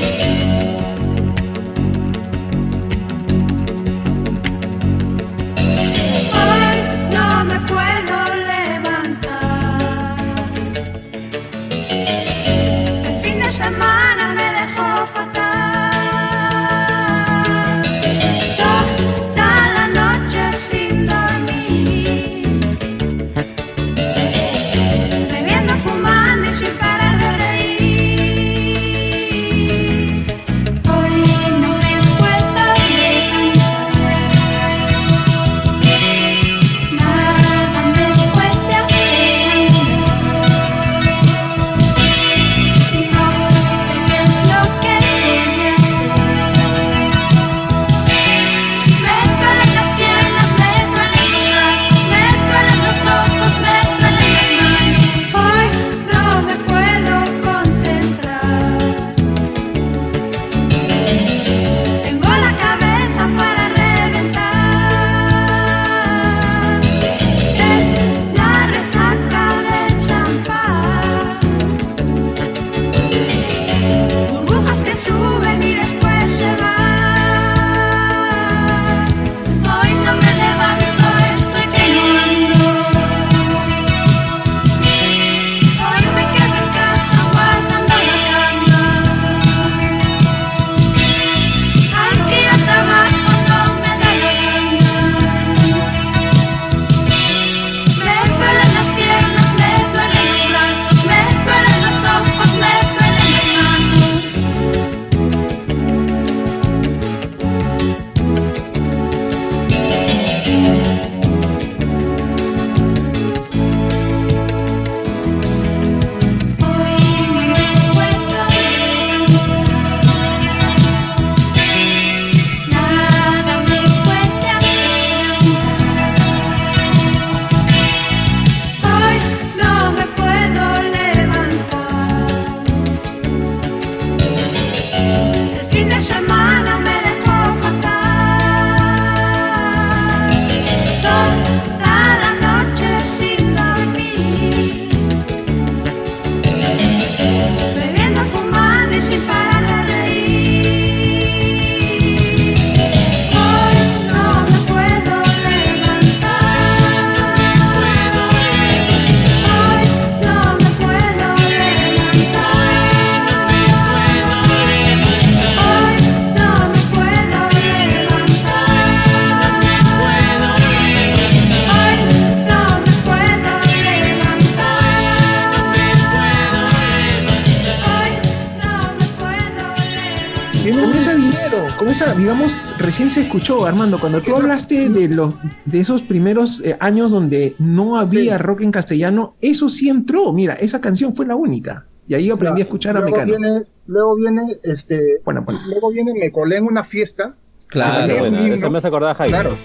recién 182.98 183.10
se 183.10 183.28
escuchó, 183.28 183.64
Armando, 183.64 184.00
cuando 184.00 184.20
tú 184.20 184.34
hablaste 184.34 184.88
de 184.88 185.08
los 185.08 185.36
de 185.66 185.78
esos 185.78 186.02
primeros 186.02 186.60
eh, 186.64 186.76
años 186.80 187.12
donde 187.12 187.54
no 187.60 187.96
había 187.96 188.38
rock 188.38 188.62
en 188.62 188.72
castellano, 188.72 189.36
eso 189.40 189.68
sí 189.68 189.88
entró. 189.88 190.32
Mira, 190.32 190.54
esa 190.54 190.80
canción 190.80 191.14
fue 191.14 191.24
la 191.24 191.36
única. 191.36 191.86
Y 192.08 192.14
ahí 192.14 192.28
aprendí 192.28 192.60
a 192.60 192.64
escuchar 192.64 192.96
a 192.96 193.00
luego 193.00 193.14
Mecano. 193.16 193.38
Viene, 193.38 193.64
luego 193.86 194.16
viene, 194.16 194.42
este, 194.64 195.20
Bueno, 195.24 195.42
bueno. 195.42 195.60
luego 195.68 195.92
viene 195.92 196.12
Me 196.12 196.32
colé 196.32 196.56
en 196.56 196.64
una 196.64 196.82
fiesta. 196.82 197.36
Claro, 197.68 198.14
un 198.14 198.18
bueno, 198.18 198.42
himno. 198.42 198.54
eso 198.56 198.68
me 198.68 198.78
hace 198.78 198.88
acordar 198.88 199.10
a 199.12 199.14
Jaime. 199.14 199.30
Claro. 199.30 199.56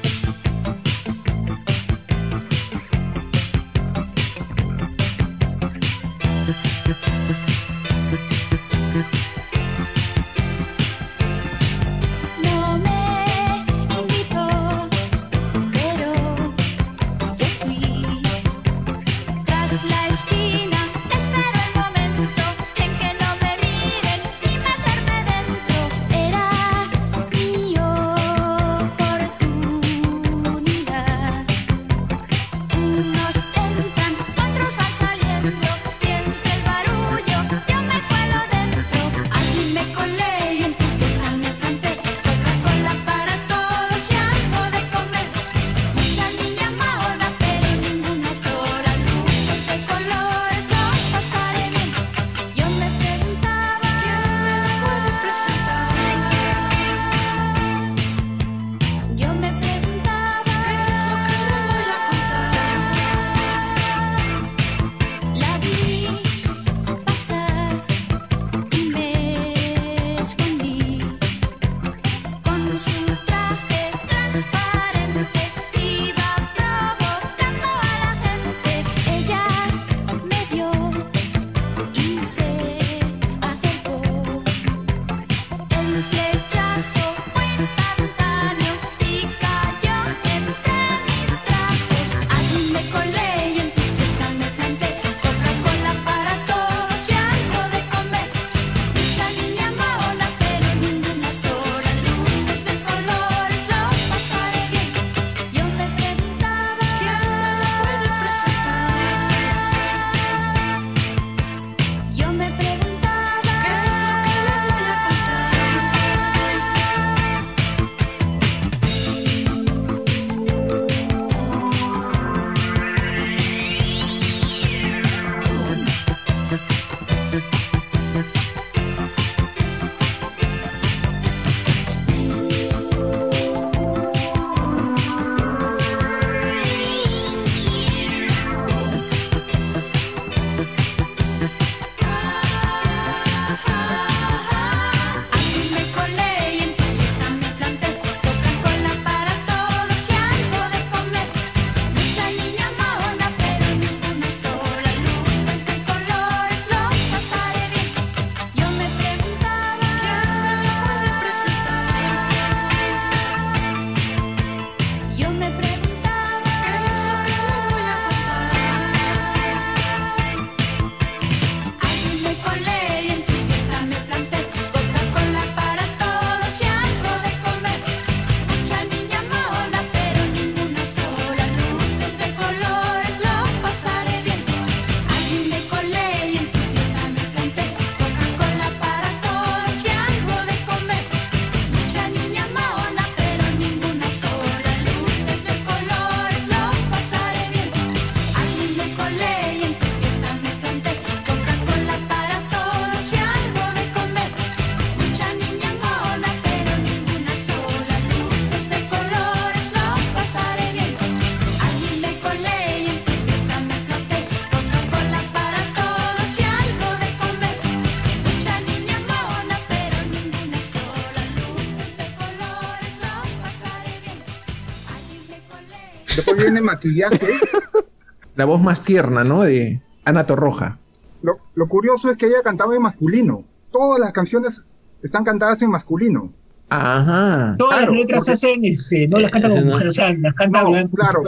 Maquillaje. 226.64 227.20
La 228.36 228.46
voz 228.46 228.62
más 228.62 228.84
tierna, 228.84 229.24
¿no? 229.24 229.44
De 229.44 229.82
Ana 230.06 230.24
Torroja. 230.24 230.80
Lo, 231.22 231.38
lo 231.56 231.68
curioso 231.68 232.10
es 232.10 232.18
que 232.18 232.28
ella 232.28 232.42
cantaba 232.44 232.76
en 232.76 232.82
masculino. 232.82 233.44
Todas 233.72 234.00
las 234.00 234.12
canciones 234.12 234.64
están 235.04 235.24
cantadas 235.24 235.62
en 235.62 235.70
masculino. 235.70 236.32
Ajá. 236.70 237.56
Todas 237.60 237.78
Claro, 237.78 237.92
las 237.92 238.00
letras 238.02 238.20
porque- 238.22 238.32
hacen, 238.32 238.66
este, 238.66 239.08
no 239.08 239.20
las 239.20 239.32
cantan 239.32 239.52
Ese 239.52 239.60
como 239.60 239.70
no. 239.70 239.76
mujer, 239.76 239.88
o 239.90 239.92
sea, 239.92 240.14
las 240.14 240.34
cantan 240.34 240.64
No, 240.64 240.70
como 240.70 240.82
si 240.82 240.90
claro, 240.90 241.20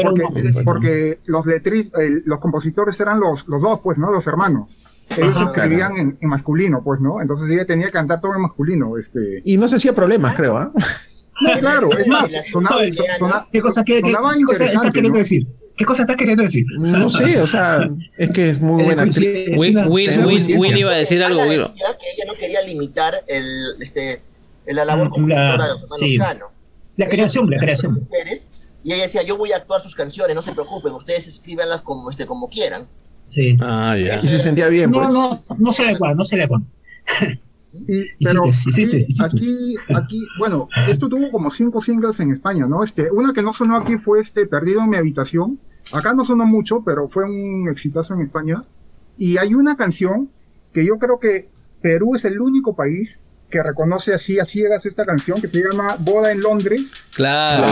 porque, 0.65 1.19
los 1.27 1.45
letri- 1.45 1.91
eh, 1.99 2.21
los 2.25 2.39
compositores 2.39 2.99
eran 2.99 3.19
los, 3.19 3.47
los 3.47 3.61
dos, 3.61 3.79
pues, 3.83 3.97
¿no? 3.99 4.11
Los 4.11 4.25
hermanos. 4.27 4.79
Ellos 5.15 5.35
Ajá. 5.35 5.51
escribían 5.53 5.97
en, 5.97 6.17
en 6.19 6.29
masculino, 6.29 6.81
pues, 6.83 6.99
¿no? 6.99 7.21
Entonces 7.21 7.47
ella 7.51 7.65
tenía 7.67 7.85
que 7.87 7.91
cantar 7.91 8.21
todo 8.21 8.33
en 8.33 8.41
masculino. 8.41 8.97
Este. 8.97 9.43
Y 9.45 9.57
no 9.57 9.67
se 9.67 9.75
hacía 9.75 9.93
problemas, 9.93 10.33
creo, 10.35 10.57
¿ah? 10.57 10.71
claro, 11.59 11.97
es 11.97 12.07
más, 12.07 12.31
sonaba, 12.51 12.75
Joder, 12.77 12.93
sonaba- 13.17 13.47
¿Qué 13.51 13.61
cosa, 13.61 13.83
qué, 13.83 14.01
qué- 14.01 14.11
sonaba 14.11 14.33
qué 14.35 14.43
cosa 14.43 14.65
estás 14.65 14.81
queriendo 14.91 15.09
¿no? 15.17 15.19
decir? 15.19 15.47
¿Qué 15.77 15.83
cosa 15.85 16.03
estás 16.03 16.15
queriendo 16.15 16.43
decir? 16.43 16.65
No 16.79 17.09
sé, 17.09 17.41
o 17.41 17.47
sea, 17.47 17.89
es 18.17 18.29
que 18.29 18.49
es 18.51 18.61
muy 18.61 18.81
Eh, 18.81 18.85
buena 18.85 19.03
actriz. 19.03 19.57
Will, 19.57 19.77
Will, 20.57 20.77
iba 20.77 20.91
a 20.91 20.95
decir 20.95 21.21
algo, 21.23 21.41
Ana 21.41 21.49
Will. 21.49 21.61
decía 21.61 21.97
que 21.99 22.05
ella 22.15 22.23
no 22.27 22.33
quería 22.35 22.61
limitar 22.61 23.13
el, 23.27 23.61
este, 23.81 24.21
la 24.67 24.85
labor 24.85 25.09
Mm, 25.19 25.27
la- 25.27 25.51
de 25.51 25.57
los 25.57 25.81
hermanos 25.83 25.99
sí. 25.99 26.17
Cano. 26.17 26.45
La 26.97 27.07
creación, 27.07 27.49
la 27.49 27.57
creación. 27.57 27.93
Mujeres, 27.95 28.49
y 28.85 28.93
ella 28.93 29.03
decía, 29.03 29.21
yo 29.23 29.35
voy 29.35 29.51
a 29.51 29.57
actuar 29.57 29.81
sus 29.81 29.95
canciones, 29.95 30.33
no 30.33 30.41
se 30.41 30.53
preocupen, 30.53 30.93
ustedes 30.93 31.27
escríbanlas 31.27 31.81
como, 31.81 32.09
este, 32.09 32.25
como 32.25 32.47
quieran. 32.47 32.87
Sí. 33.27 33.55
Ah, 33.59 33.97
ya. 33.97 34.15
Y 34.15 34.27
se 34.29 34.39
sentía 34.39 34.69
bien, 34.69 34.91
No, 34.91 34.99
pues. 34.99 35.09
no, 35.09 35.43
no 35.57 35.71
se 35.73 35.83
le 35.83 35.89
acuerda, 35.91 36.15
no 36.15 36.23
se 36.23 36.37
le 36.37 36.43
acuerda. 36.43 36.65
Y- 37.87 38.23
pero 38.23 38.45
Hiciste, 38.47 38.69
hiciste, 38.81 38.97
aquí- 38.97 39.05
hiciste. 39.09 39.23
aquí, 39.25 39.75
aquí, 39.95 40.27
bueno, 40.39 40.67
esto 40.87 41.09
tuvo 41.09 41.29
como 41.31 41.51
cinco 41.51 41.81
singles 41.81 42.19
en 42.19 42.31
España, 42.31 42.65
¿no? 42.67 42.83
Este, 42.83 43.09
una 43.11 43.33
que 43.33 43.41
no 43.43 43.53
sonó 43.53 43.77
aquí 43.77 43.97
fue 43.97 44.19
este 44.19 44.45
Perdido 44.45 44.81
en 44.81 44.89
mi 44.89 44.97
habitación. 44.97 45.59
Acá 45.91 46.13
no 46.13 46.25
sonó 46.25 46.45
mucho, 46.45 46.83
pero 46.83 47.07
fue 47.07 47.25
un 47.25 47.67
exitazo 47.69 48.13
en 48.15 48.21
España. 48.21 48.63
Y 49.17 49.37
hay 49.37 49.53
una 49.53 49.75
canción 49.77 50.29
que 50.73 50.85
yo 50.85 50.97
creo 50.97 51.19
que 51.19 51.49
Perú 51.81 52.15
es 52.15 52.25
el 52.25 52.41
único 52.41 52.75
país 52.75 53.19
que 53.49 53.61
reconoce 53.61 54.13
así 54.13 54.39
a 54.39 54.45
ciegas 54.45 54.85
esta 54.85 55.05
canción 55.05 55.39
que 55.39 55.47
se 55.47 55.61
llama 55.61 55.95
Boda 55.99 56.31
en 56.31 56.41
Londres. 56.41 56.91
Claro. 57.15 57.63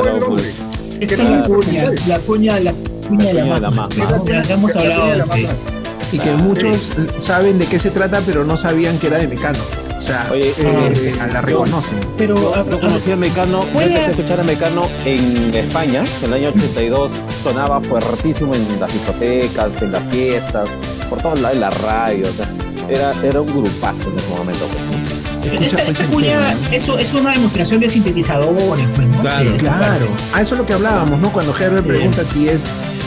Boda 0.00 0.12
en 0.14 0.20
Londres. 0.20 0.62
Esa 1.00 1.14
es 1.22 1.28
la 1.30 1.36
un 1.48 1.54
cuña, 1.54 1.90
la 2.06 2.18
cuña, 2.20 2.60
la 2.60 2.72
cuña 2.72 3.26
de 3.26 3.34
la 3.34 3.42
cuña 3.42 3.54
de 3.54 3.60
la 3.60 3.70
mamá. 3.70 3.88
¿no? 3.98 4.24
Ya, 4.26 4.42
ya 4.42 4.54
hemos 4.54 4.76
hablado 4.76 5.06
de 5.06 5.18
eso. 5.18 5.73
Y 6.14 6.18
que 6.18 6.32
muchos 6.36 6.92
saben 7.18 7.58
de 7.58 7.66
qué 7.66 7.78
se 7.78 7.90
trata, 7.90 8.20
pero 8.24 8.44
no 8.44 8.56
sabían 8.56 8.98
que 8.98 9.08
era 9.08 9.18
de 9.18 9.28
Mecano. 9.28 9.58
O 9.96 10.00
sea, 10.00 10.26
Oye, 10.30 10.52
eh, 10.58 10.92
eh, 10.96 11.14
la 11.32 11.40
reconocen. 11.40 11.98
Pero, 12.18 12.34
Yo, 12.34 12.54
a- 12.54 12.64
yo 12.68 12.76
a- 12.76 12.80
conocí 12.80 13.12
a 13.12 13.16
Mecano, 13.16 13.64
yo 13.66 13.72
¿Puede- 13.72 13.86
empecé 13.86 14.06
a 14.06 14.10
escuchar 14.10 14.40
a 14.40 14.44
Mecano 14.44 14.88
en 15.04 15.54
España, 15.54 16.04
en 16.20 16.24
el 16.24 16.32
año 16.34 16.48
82, 16.50 17.10
sonaba 17.42 17.80
fuertísimo 17.80 18.54
en 18.54 18.80
las 18.80 18.92
discotecas, 18.92 19.70
en 19.80 19.92
las 19.92 20.02
fiestas, 20.14 20.68
por 21.08 21.20
todos 21.22 21.40
lados, 21.40 21.54
en 21.54 21.60
la 21.60 21.70
radio, 21.70 22.26
o 22.28 22.32
sea, 22.32 22.48
era, 22.88 23.12
era 23.22 23.40
un 23.40 23.46
grupazo 23.46 24.10
en 24.10 24.16
ese 24.18 24.28
momento. 24.30 24.66
pues. 24.66 25.14
Escucha, 25.44 25.66
esta, 25.82 26.06
pues, 26.08 27.06
es 27.06 27.14
una 27.14 27.32
demostración 27.32 27.80
de 27.80 27.88
sintetizadores, 27.90 28.86
pues, 28.96 29.08
¿no? 29.08 29.20
Claro, 29.20 29.44
Sí, 29.50 29.56
Claro, 29.58 30.06
a 30.32 30.40
eso 30.42 30.54
es 30.54 30.58
lo 30.60 30.66
que 30.66 30.72
hablábamos, 30.72 31.20
¿no? 31.20 31.32
Cuando 31.32 31.54
Herbert 31.56 31.86
pregunta 31.86 32.24
si 32.24 32.48
es 32.48 32.64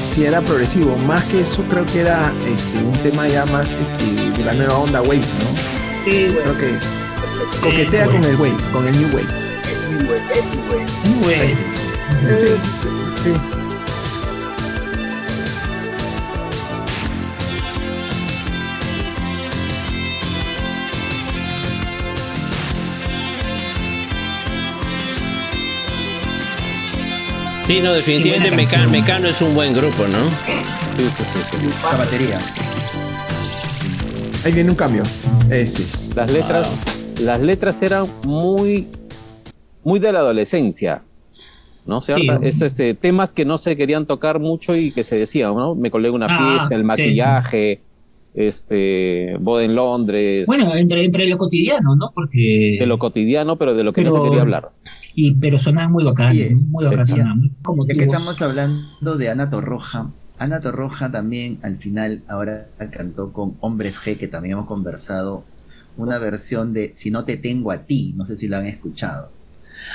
si 0.10 0.26
era 0.26 0.42
progresivo, 0.42 0.96
más 1.08 1.24
que 1.26 1.42
eso 1.42 1.64
creo 1.70 1.86
que 1.86 2.02
era 2.02 2.32
este 2.46 2.78
un 2.80 2.94
tema 3.04 3.28
ya 3.28 3.46
más 3.46 3.74
este 3.74 4.32
de 4.32 4.44
la 4.44 4.54
nueva 4.54 4.78
onda 4.78 5.02
wave, 5.02 5.18
¿no? 5.18 6.04
Sí, 6.04 6.28
bueno. 6.34 6.54
Creo 6.54 6.58
que 6.58 7.60
coquetea 7.62 8.06
con 8.06 8.24
el 8.24 8.36
wave, 8.36 8.56
con 8.72 8.88
el 8.88 8.98
new 8.98 9.08
wave. 9.10 9.28
Bueno, 10.06 10.26
es 10.34 10.46
muy 10.46 10.68
bueno. 10.68 10.92
Muy 11.04 11.24
bueno. 11.24 11.44
Eh, 12.30 12.58
sí. 13.24 13.57
Sí, 27.68 27.82
no, 27.82 27.94
definitivamente 27.94 28.56
Mecano, 28.90 29.28
es 29.28 29.42
un 29.42 29.54
buen 29.54 29.74
grupo, 29.74 30.08
¿no? 30.08 30.24
Sí, 30.96 31.04
sí, 31.10 31.24
sí, 31.34 31.58
sí. 31.60 31.68
La 31.84 31.98
batería. 31.98 32.40
Ahí 34.46 34.54
viene 34.54 34.70
un 34.70 34.76
cambio. 34.78 35.04
Ese 35.52 35.84
es. 35.84 36.16
Las 36.16 36.32
letras, 36.32 36.70
las 37.22 37.42
letras 37.42 37.82
eran 37.82 38.06
muy, 38.26 38.88
muy 39.84 40.00
de 40.00 40.12
la 40.14 40.20
adolescencia. 40.20 41.02
¿No? 41.86 42.02
¿Cierto? 42.02 42.22
Sí. 42.24 42.48
Es, 42.48 42.62
este, 42.62 42.94
temas 42.96 43.32
que 43.34 43.46
no 43.46 43.58
se 43.58 43.76
querían 43.78 44.06
tocar 44.06 44.40
mucho 44.40 44.76
y 44.76 44.92
que 44.92 45.04
se 45.06 45.18
decían, 45.18 45.56
¿no? 45.56 45.74
Me 45.76 45.90
colé 45.92 46.10
en 46.10 46.16
una 46.16 46.28
Ah, 46.30 46.38
fiesta, 46.68 46.76
el 46.76 46.84
sí, 46.84 46.88
maquillaje, 46.88 47.82
este, 48.36 49.36
boda 49.40 49.64
en 49.64 49.74
Londres, 49.76 50.46
Bueno, 50.48 50.74
entre, 50.76 51.04
entre 51.06 51.28
lo 51.28 51.38
cotidiano, 51.38 51.96
¿no? 51.96 52.12
Porque. 52.14 52.76
de 52.80 52.86
lo 52.86 52.98
cotidiano, 53.00 53.58
pero 53.58 53.74
de 53.74 53.84
lo 53.86 53.94
que 53.94 54.02
no 54.04 54.12
Pero- 54.12 54.24
se 54.24 54.30
quería 54.30 54.42
hablar. 54.42 54.70
Y, 55.20 55.32
pero 55.32 55.58
sonaban 55.58 55.92
muy 55.92 56.04
bacán, 56.04 56.38
muy 56.70 56.86
bacán 56.86 57.00
ya- 57.00 57.16
sonaban, 57.16 57.52
muy 57.66 57.88
que 57.88 58.04
estamos 58.04 58.40
hablando 58.40 59.18
de 59.18 59.30
Ana 59.30 59.50
Torroja, 59.50 60.12
Ana 60.38 60.60
Torroja 60.60 61.12
también 61.12 61.58
al 61.64 61.78
final 61.78 62.22
ahora 62.28 62.68
cantó 62.92 63.34
con 63.34 63.56
Hombres 63.62 63.98
G, 63.98 64.16
que 64.20 64.28
también 64.28 64.54
hemos 64.54 64.68
conversado, 64.68 65.44
una 65.98 66.20
versión 66.20 66.72
de 66.72 66.92
Si 66.94 67.10
no 67.10 67.26
te 67.26 67.36
tengo 67.36 67.72
a 67.72 67.80
ti, 67.80 68.14
no 68.16 68.28
sé 68.28 68.38
si 68.38 68.48
la 68.48 68.60
han 68.60 68.68
escuchado. 68.68 69.32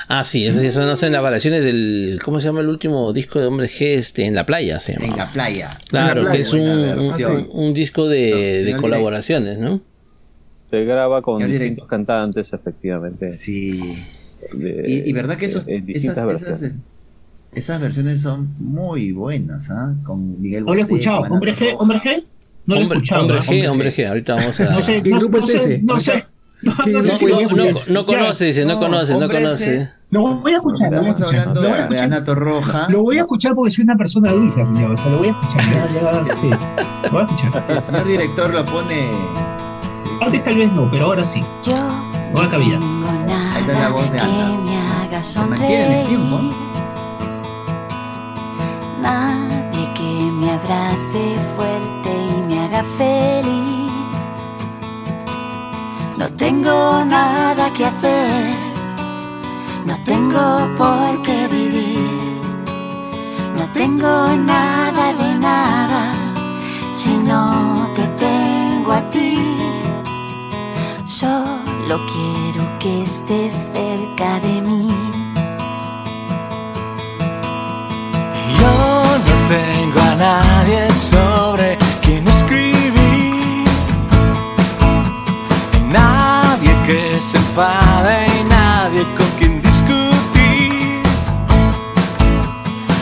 Ah, 0.08 0.24
sí, 0.24 0.44
eso, 0.44 0.60
eso 0.60 0.84
no 0.84 0.96
sé, 0.96 1.06
en 1.06 1.12
las 1.12 1.22
variaciones 1.22 1.62
del. 1.62 2.18
¿Cómo 2.24 2.40
se 2.40 2.48
llama 2.48 2.60
el 2.60 2.68
último 2.68 3.12
disco 3.12 3.38
de 3.38 3.46
Hombres 3.46 3.80
G? 3.80 3.94
Este, 3.94 4.24
en 4.24 4.34
la 4.34 4.44
playa 4.44 4.80
se 4.80 4.94
llama. 4.94 5.06
En 5.06 5.16
la 5.16 5.30
playa. 5.30 5.78
Claro, 5.88 6.28
que 6.32 6.40
es 6.40 6.52
un, 6.52 7.72
disco 7.72 8.08
de, 8.08 8.62
No, 8.64 8.72
de 8.72 8.76
colaboraciones, 8.76 9.60
¿no? 9.60 9.80
Se 10.68 10.84
graba 10.84 11.22
con 11.22 11.46
distintos 11.46 11.86
cantantes, 11.86 12.52
efectivamente. 12.52 13.28
Sí. 13.28 14.02
De- 14.52 14.84
Y, 14.88 15.10
y 15.10 15.12
verdad 15.12 15.36
que 15.36 15.46
esos, 15.46 15.66
distintas 15.66 16.16
esas, 16.18 16.26
versiones. 16.26 16.62
esas, 16.62 16.74
esas 17.52 17.80
versiones 17.80 18.20
son 18.22 18.54
muy 18.58 19.12
buenas, 19.12 19.70
¿ah? 19.70 19.94
Con 20.04 20.40
Miguel 20.40 20.64
No 20.64 20.74
lo 20.74 20.78
he 20.80 20.82
escuchado. 20.82 21.20
¿Hombre 21.22 21.54
G? 21.54 21.74
¿Hombre 21.78 21.98
G? 21.98 22.24
No 22.66 22.74
lo 22.74 22.80
he 22.80 22.82
hombre, 22.84 22.98
escuchado. 22.98 23.20
hombre 23.22 23.38
¿ah? 23.38 23.42
G, 23.42 23.68
hombre 23.70 23.92
G. 23.92 24.08
Ahorita 24.08 24.34
vamos 24.34 24.60
a. 24.60 24.64
No 24.70 24.82
sé, 24.82 25.02
¿Qué 25.02 25.10
no, 25.10 25.18
grupo 25.18 25.38
no 25.38 25.44
es 25.44 25.50
sé, 25.50 25.56
ese? 25.56 25.80
No 25.82 26.00
sé. 26.00 26.24
No, 26.62 26.72
¿Qué 26.84 26.92
no 26.92 27.02
sé 27.02 27.16
si 27.16 27.24
no, 27.24 28.06
conoce, 28.06 28.44
dice, 28.44 28.64
no, 28.64 28.74
No, 28.74 28.78
conoce, 28.78 29.14
no 29.18 29.28
conoce. 29.28 29.88
Lo 30.10 30.36
voy 30.36 30.52
a 30.52 30.56
escuchar. 30.58 30.92
lo 30.92 31.00
voy 31.00 31.08
a 31.08 31.12
Estamos 31.12 31.20
escuchar, 31.20 31.40
hablando 31.40 31.60
de, 31.60 31.68
de 31.68 31.80
escuchar. 31.80 32.04
Ana 32.04 32.24
Torroja. 32.24 32.88
Lo 32.88 33.02
voy 33.02 33.16
a 33.18 33.20
escuchar 33.22 33.54
porque 33.56 33.70
soy 33.72 33.82
una 33.84 33.96
persona 33.96 34.30
adulta, 34.30 34.64
cuñado. 34.64 34.92
O 34.92 34.96
sea, 34.96 35.10
lo 35.10 35.18
voy 35.18 35.28
a 35.28 35.30
escuchar. 35.32 35.64
Ya, 35.64 36.26
ya, 36.28 36.36
sí. 36.36 36.50
Lo 37.02 37.10
voy 37.10 37.20
a 37.20 37.24
escuchar. 37.24 37.64
Si 37.66 37.72
el 37.72 37.82
señor 37.82 38.06
director 38.06 38.54
lo 38.54 38.64
pone. 38.64 39.08
Antes 40.20 40.42
tal 40.44 40.56
vez 40.56 40.72
no, 40.72 40.88
pero 40.88 41.06
ahora 41.06 41.24
sí. 41.24 41.42
Yo 41.66 41.72
Buena 42.32 42.48
Ahí 43.62 43.68
está 43.68 43.80
la 43.80 43.88
voz 43.90 44.10
de 44.10 44.18
que 44.18 44.24
Ana. 44.24 44.60
me 44.64 44.76
haga 44.78 45.22
Se 45.22 45.40
mantiene 45.40 45.84
en 45.86 45.92
el 45.92 46.06
tiempo. 46.08 46.36
sonreír. 46.36 46.56
Nadie 49.00 49.88
que 49.94 50.30
me 50.40 50.50
abrace 50.50 51.36
fuerte 51.56 52.10
y 52.38 52.42
me 52.48 52.60
haga 52.64 52.82
feliz. 52.82 53.92
No 56.18 56.28
tengo 56.36 57.04
nada 57.04 57.70
que 57.72 57.86
hacer, 57.86 58.54
no 59.86 59.94
tengo 60.04 60.68
por 60.76 61.22
qué 61.22 61.48
vivir. 61.48 62.42
No 63.56 63.64
tengo 63.72 64.36
nada 64.36 65.12
de 65.20 65.38
nada 65.38 66.02
si 66.92 67.10
no 67.16 67.88
te 67.94 68.06
tengo 68.24 68.92
a 68.92 69.02
ti. 69.10 69.38
Solo 71.92 72.06
quiero 72.06 72.78
que 72.78 73.02
estés 73.02 73.68
cerca 73.70 74.40
de 74.40 74.62
mí. 74.62 74.88
Yo 78.58 79.18
no 79.26 79.34
tengo 79.46 80.00
a 80.00 80.14
nadie 80.14 80.90
sobre 80.90 81.76
quien 82.00 82.26
escribir. 82.26 83.68
Nadie 85.90 86.74
que 86.86 87.20
se 87.20 87.36
enfade 87.36 88.26
y 88.40 88.44
nadie 88.44 89.04
con 89.14 89.26
quien 89.38 89.60
discutir. 89.60 91.02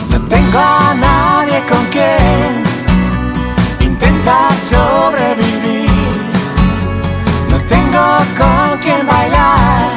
No 0.09 0.19
tengo 0.27 0.59
a 0.59 0.93
nadie 0.95 1.63
con 1.69 1.85
quien 1.91 2.60
con 8.37 8.77
quien 8.79 9.05
bailar. 9.05 9.89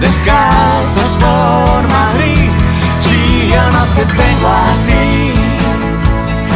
Descalzos 0.00 1.14
por 1.16 1.82
Madrid, 1.88 2.50
si 2.96 3.48
yo 3.52 3.62
no 3.70 3.84
te 3.94 4.04
tengo 4.04 4.48
a 4.48 4.70
ti, 4.86 5.32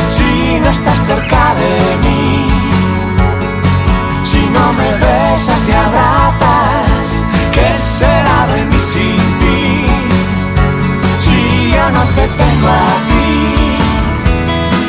si 0.09 0.61
no 0.61 0.71
estás 0.71 0.99
cerca 1.07 1.55
de 1.63 1.75
mí, 2.05 2.49
si 4.23 4.41
no 4.57 4.73
me 4.79 4.91
besas 5.05 5.63
ni 5.67 5.75
abrazas, 5.75 7.25
¿qué 7.53 7.79
será 7.79 8.47
de 8.55 8.65
mí 8.65 8.81
sin 8.81 9.17
ti? 9.41 9.87
Si 11.19 11.73
yo 11.75 11.91
no 11.91 12.03
te 12.17 12.27
tengo 12.41 12.69
a 12.69 12.95
ti, 13.09 13.77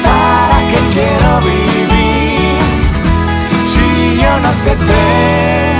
¿para 0.05 0.57
qué 0.69 0.79
quiero 0.93 1.41
vivir? 1.41 2.57
Si 3.63 4.21
yo 4.21 4.39
no 4.39 4.51
te 4.63 4.75
tengo 4.75 5.74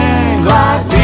a 0.52 0.82
ti. 0.90 0.98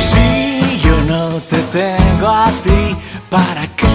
Si 0.00 0.80
yo 0.80 1.00
no 1.08 1.40
te 1.40 1.58
tengo 1.72 2.28
a 2.28 2.50
ti, 2.64 2.96
¿para 3.30 3.66
qué? 3.76 3.87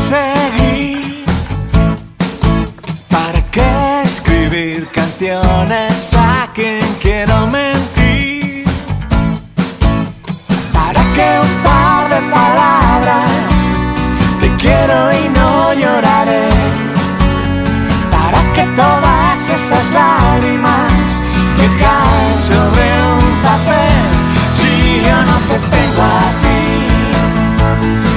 todas 18.76 19.50
esas 19.50 19.92
lágrimas 19.92 21.22
que 21.58 21.68
caen 21.82 22.40
sobre 22.40 22.86
un 23.18 23.42
papel 23.42 24.10
si 24.50 25.02
yo 25.06 25.18
no 25.30 25.38
te 25.48 25.58
tengo 25.76 26.02
a 26.02 26.28
ti, 26.42 26.62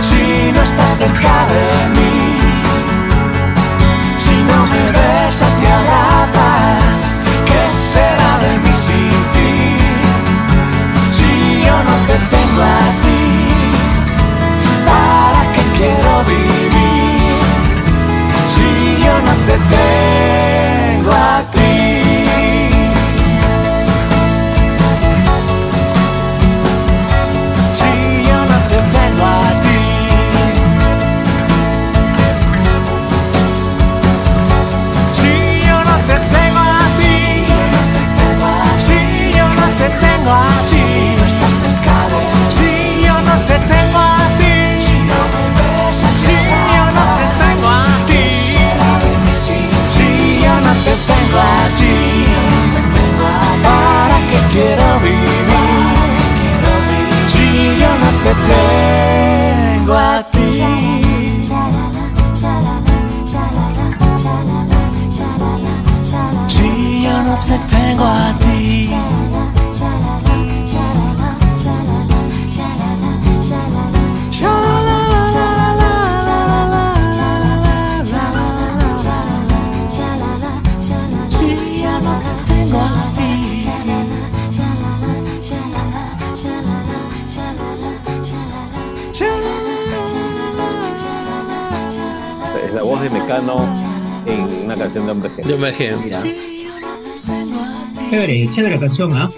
si 0.02 0.52
no 0.52 0.60
estás 0.62 0.90
cerca 0.98 1.46
de 1.52 1.88
mí. 1.90 1.95
with 19.58 19.70
me. 19.70 20.55
G. 95.58 95.96
Mira, 96.04 96.22
Chévere, 98.10 98.48
chévere 98.52 98.74
la 98.76 98.80
canción, 98.80 99.12
¿ah? 99.14 99.28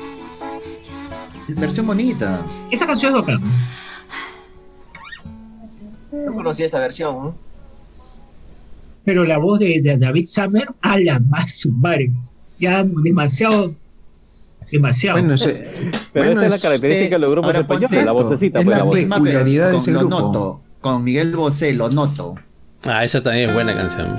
versión 1.48 1.86
bonita. 1.86 2.40
Esa 2.70 2.86
canción 2.86 3.14
es 3.14 3.20
bacán. 3.26 3.40
No 6.12 6.34
conocía 6.34 6.66
esta 6.66 6.78
versión. 6.80 7.14
¿no? 7.16 7.34
Pero 9.04 9.24
la 9.24 9.38
voz 9.38 9.58
de, 9.60 9.80
de 9.82 9.96
David 9.96 10.26
Summer, 10.26 10.66
a 10.82 10.98
la 10.98 11.18
más 11.20 11.66
madre. 11.70 12.10
Ya 12.60 12.84
demasiado. 13.04 13.74
Demasiado. 14.70 15.18
Bueno, 15.18 15.34
ese- 15.34 15.66
Pero 16.12 16.26
bueno, 16.26 16.42
esa 16.42 16.46
es 16.54 16.62
la 16.62 16.68
característica 16.68 17.14
de 17.16 17.20
los 17.20 17.30
grupos 17.30 17.54
españoles, 17.54 18.04
la 18.04 18.12
vocecita, 18.12 18.58
Es 18.58 18.64
pues 18.66 18.76
la 18.76 18.78
la 18.78 18.84
voz. 18.84 18.94
de 18.94 19.00
ese 19.00 19.92
Con 19.92 20.00
grupo. 20.02 20.18
Lo 20.20 20.20
noto, 20.26 20.60
con 20.82 21.04
Miguel 21.04 21.34
Bosé, 21.34 21.72
lo 21.72 21.88
noto. 21.88 22.34
Ah, 22.84 23.02
esa 23.02 23.22
también 23.22 23.48
es 23.48 23.54
buena 23.54 23.74
canción. 23.74 24.14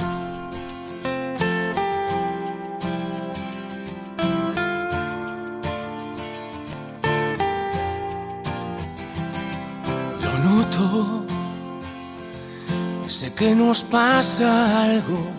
Que 13.40 13.56
nos 13.56 13.84
pasa 13.84 14.84
algo, 14.84 15.32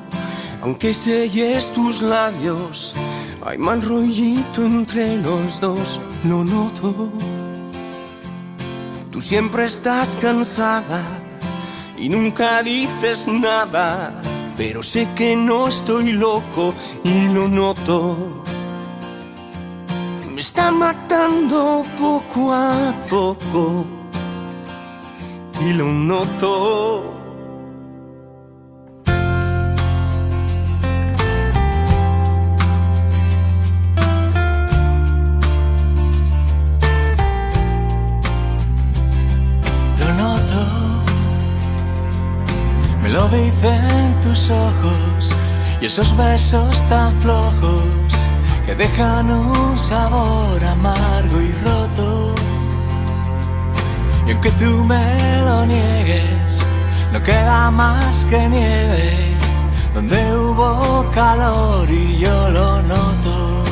aunque 0.63 0.95
selles 0.95 1.71
tus 1.71 2.01
labios. 2.01 2.95
Hay 3.45 3.59
mal 3.59 3.83
rollito 3.83 4.65
entre 4.65 5.19
los 5.19 5.61
dos, 5.61 6.01
lo 6.25 6.43
noto. 6.43 7.13
Tú 9.13 9.21
siempre 9.21 9.67
estás 9.67 10.17
cansada 10.17 11.03
y 11.99 12.09
nunca 12.09 12.63
dices 12.63 13.29
nada, 13.29 14.15
pero 14.57 14.83
sé 14.83 15.07
que 15.15 15.37
no 15.37 15.69
estoy 15.69 16.13
loco 16.13 16.73
y 17.05 17.29
lo 17.29 17.49
noto. 17.49 18.43
Me 20.33 20.41
está 20.41 20.71
matando 20.71 21.85
poco 22.01 22.55
a 22.55 22.95
poco 23.11 23.85
y 25.61 25.75
lo 25.75 25.85
noto. 25.85 27.20
Me 43.11 43.17
lo 43.17 43.29
dicen 43.29 44.21
tus 44.23 44.51
ojos 44.51 45.31
y 45.81 45.87
esos 45.87 46.17
besos 46.17 46.89
tan 46.89 47.13
flojos 47.23 47.83
que 48.65 48.75
dejan 48.77 49.31
un 49.31 49.77
sabor 49.77 50.65
amargo 50.65 51.41
y 51.41 51.53
roto. 51.65 52.35
Y 54.27 54.31
aunque 54.31 54.51
tú 54.53 54.85
me 54.85 55.43
lo 55.45 55.67
niegues, 55.67 56.65
no 57.13 57.21
queda 57.23 57.71
más 57.73 58.25
que 58.27 58.49
nieve 58.49 59.37
donde 59.93 60.19
hubo 60.37 61.11
calor 61.13 61.91
y 61.91 62.19
yo 62.19 62.51
lo 62.51 62.81
noto. 62.83 63.65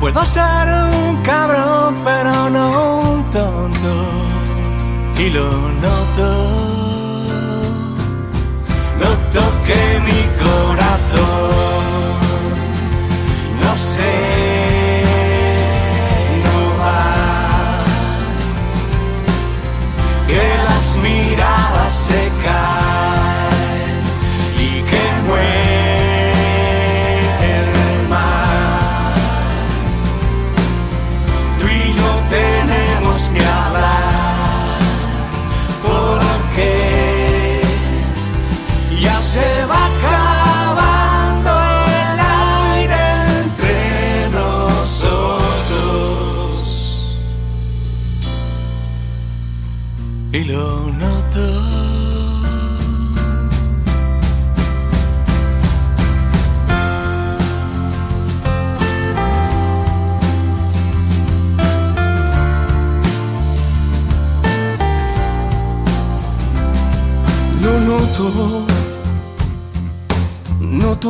Puedo 0.00 0.26
ser 0.26 0.66
un 1.08 1.22
cabrón, 1.22 1.94
pero 2.04 2.50
no 2.50 3.00
un 3.00 3.30
tonto. 3.30 3.94
Y 5.18 5.30
lo 5.30 5.50
noto. 5.84 6.63
Que 9.66 10.00
mi 10.00 10.22
corazón 10.44 11.54
no 13.62 13.76
sé. 13.76 14.14
No 16.44 16.58
va. 16.80 17.82
Que 20.26 20.44
las 20.68 20.96
miradas 20.96 21.90
se 22.06 22.20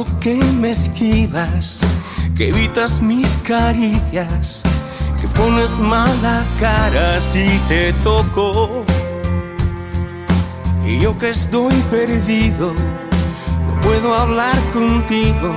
que 0.02 0.34
me 0.60 0.70
esquivas, 0.70 1.82
que 2.36 2.48
evitas 2.48 3.00
mis 3.00 3.36
caricias, 3.46 4.64
que 5.20 5.28
pones 5.28 5.78
mala 5.78 6.42
cara 6.58 7.20
si 7.20 7.46
te 7.68 7.92
toco. 8.02 8.84
Y 10.84 10.98
yo 10.98 11.16
que 11.16 11.30
estoy 11.30 11.74
perdido, 11.92 12.72
no 12.74 13.80
puedo 13.82 14.12
hablar 14.14 14.58
contigo, 14.72 15.54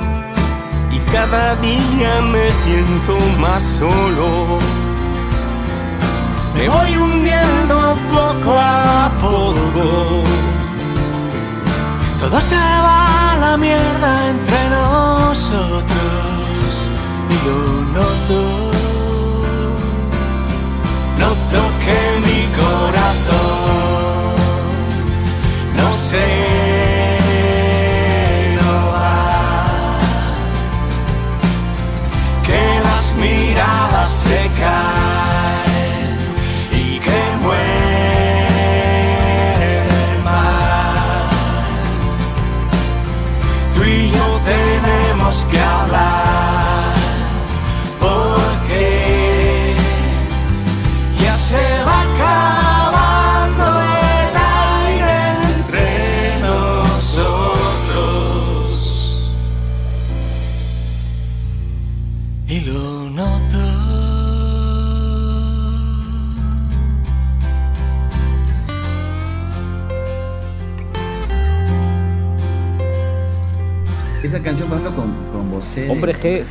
y 0.92 1.00
cada 1.12 1.56
día 1.56 2.22
me 2.32 2.52
siento 2.52 3.18
más 3.40 3.64
solo. 3.64 4.60
Me 6.54 6.70
voy 6.70 6.96
hundiendo 6.96 7.98
poco 8.14 8.56
a 8.56 9.12
poco. 9.20 10.24
Todo 12.20 12.40
se 12.42 12.56
va 12.56 13.17
la 13.50 13.58
mierda 13.58 14.30
entre 14.30 14.60
nosotros 14.70 15.90
y 17.34 17.36
lo 17.46 17.60
noto. 17.98 18.42
Noto 21.22 21.60
que 21.84 22.00
mi 22.28 22.42
corazón 22.62 24.36
no 25.78 25.88
se 26.08 26.28
no. 28.60 28.76
Que 32.48 32.64
las 32.88 33.06
miradas 33.24 34.10
se 34.24 34.40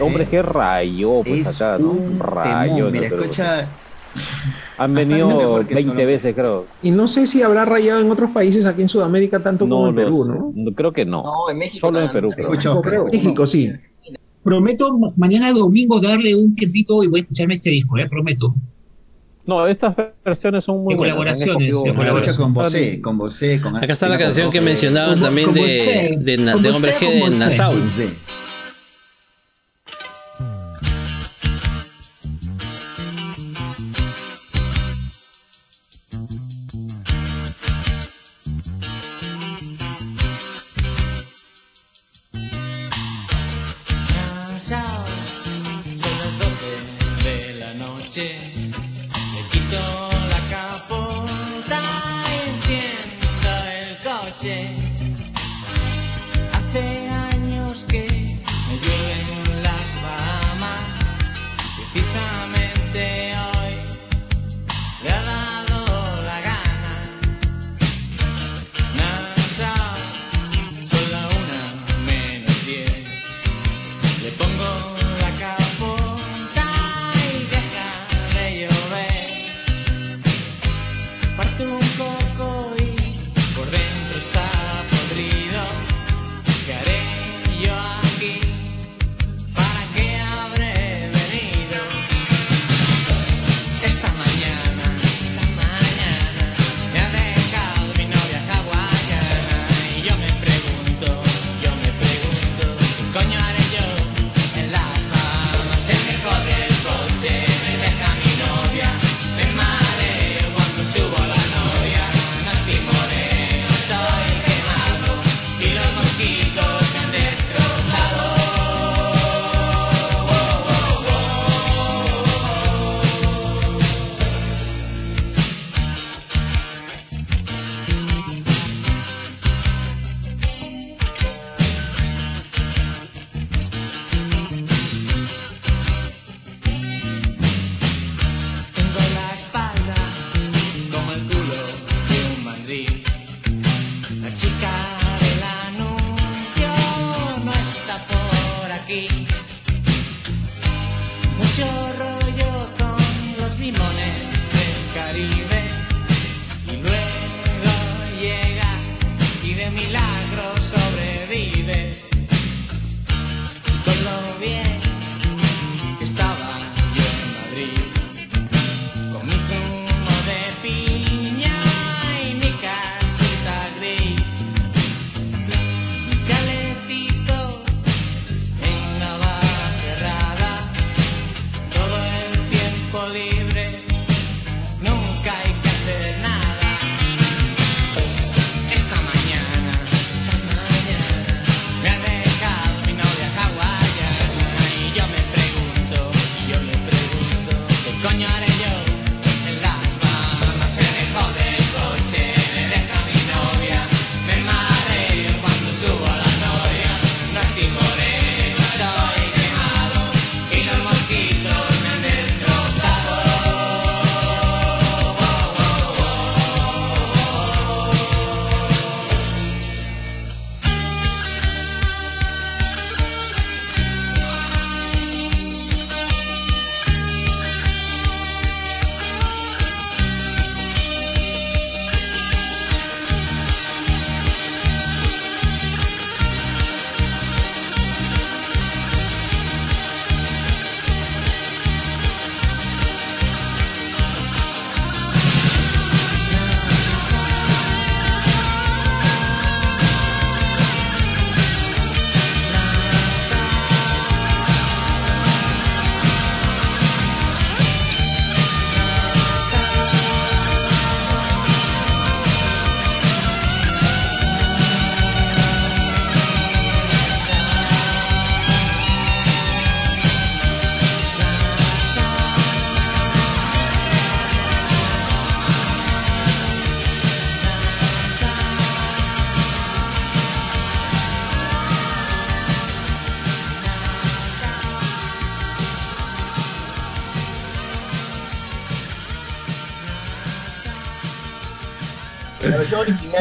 Hombre, 0.01 0.27
que 0.27 0.43
rayó, 0.43 1.23
pues 1.23 1.61
acá, 1.61 1.79
¿no? 1.79 1.91
Un 1.91 2.19
rayo. 2.19 2.91
Mira, 2.91 3.07
escucha. 3.07 3.69
Han 4.79 4.95
venido 4.95 5.65
20 5.65 6.07
veces, 6.07 6.35
creo. 6.35 6.67
Y 6.83 6.91
no 6.91 7.09
sé 7.09 7.27
si 7.27 7.43
habrá 7.43 7.65
rayado 7.65 8.01
en 8.01 8.11
otros 8.11 8.31
países 8.31 8.67
aquí 8.67 8.83
en 8.83 8.89
Sudamérica 8.89 9.43
tanto 9.43 9.69
como 9.69 9.89
en 9.89 9.95
Perú, 9.95 10.25
¿no? 10.27 10.53
¿no? 10.55 10.73
Creo 10.73 10.93
que 10.93 11.05
no. 11.05 11.23
No, 11.23 11.51
en 11.51 11.59
México. 11.59 11.87
Solo 11.87 12.01
en 12.01 12.13
Perú, 12.13 12.29
creo. 12.35 12.53
Escucho. 12.53 12.83
México, 13.11 13.47
sí. 13.47 13.73
Prometo 14.43 14.91
mañana 15.17 15.51
domingo 15.53 16.01
darle 16.01 16.35
un 16.35 16.55
tiempito 16.55 17.03
y 17.03 17.09
voy 17.09 17.21
a 17.21 17.23
escucharme 17.23 17.55
este 17.55 17.71
disco, 17.71 17.99
¿eh? 17.99 18.09
Prometo. 18.09 18.55
No, 19.47 19.67
estas 19.67 19.95
versiones 20.25 20.65
son 20.65 20.83
muy 20.83 20.95
buenas. 20.95 21.15
Colaboraciones, 21.15 21.75
colaboraciones. 21.75 22.37
Con 22.37 22.53
Bosé, 22.53 23.01
con 23.01 23.19
Bosé, 23.19 23.61
con 23.61 23.77
Acá 23.77 23.93
está 23.93 24.09
la 24.09 24.19
canción 24.19 24.51
que 24.51 24.61
mencionaban 24.61 25.21
también 25.21 25.55
de, 25.55 26.17
de, 26.19 26.53
Hombre 26.53 26.95
G 26.95 27.31
de 27.31 27.39
Nassau. 27.39 27.75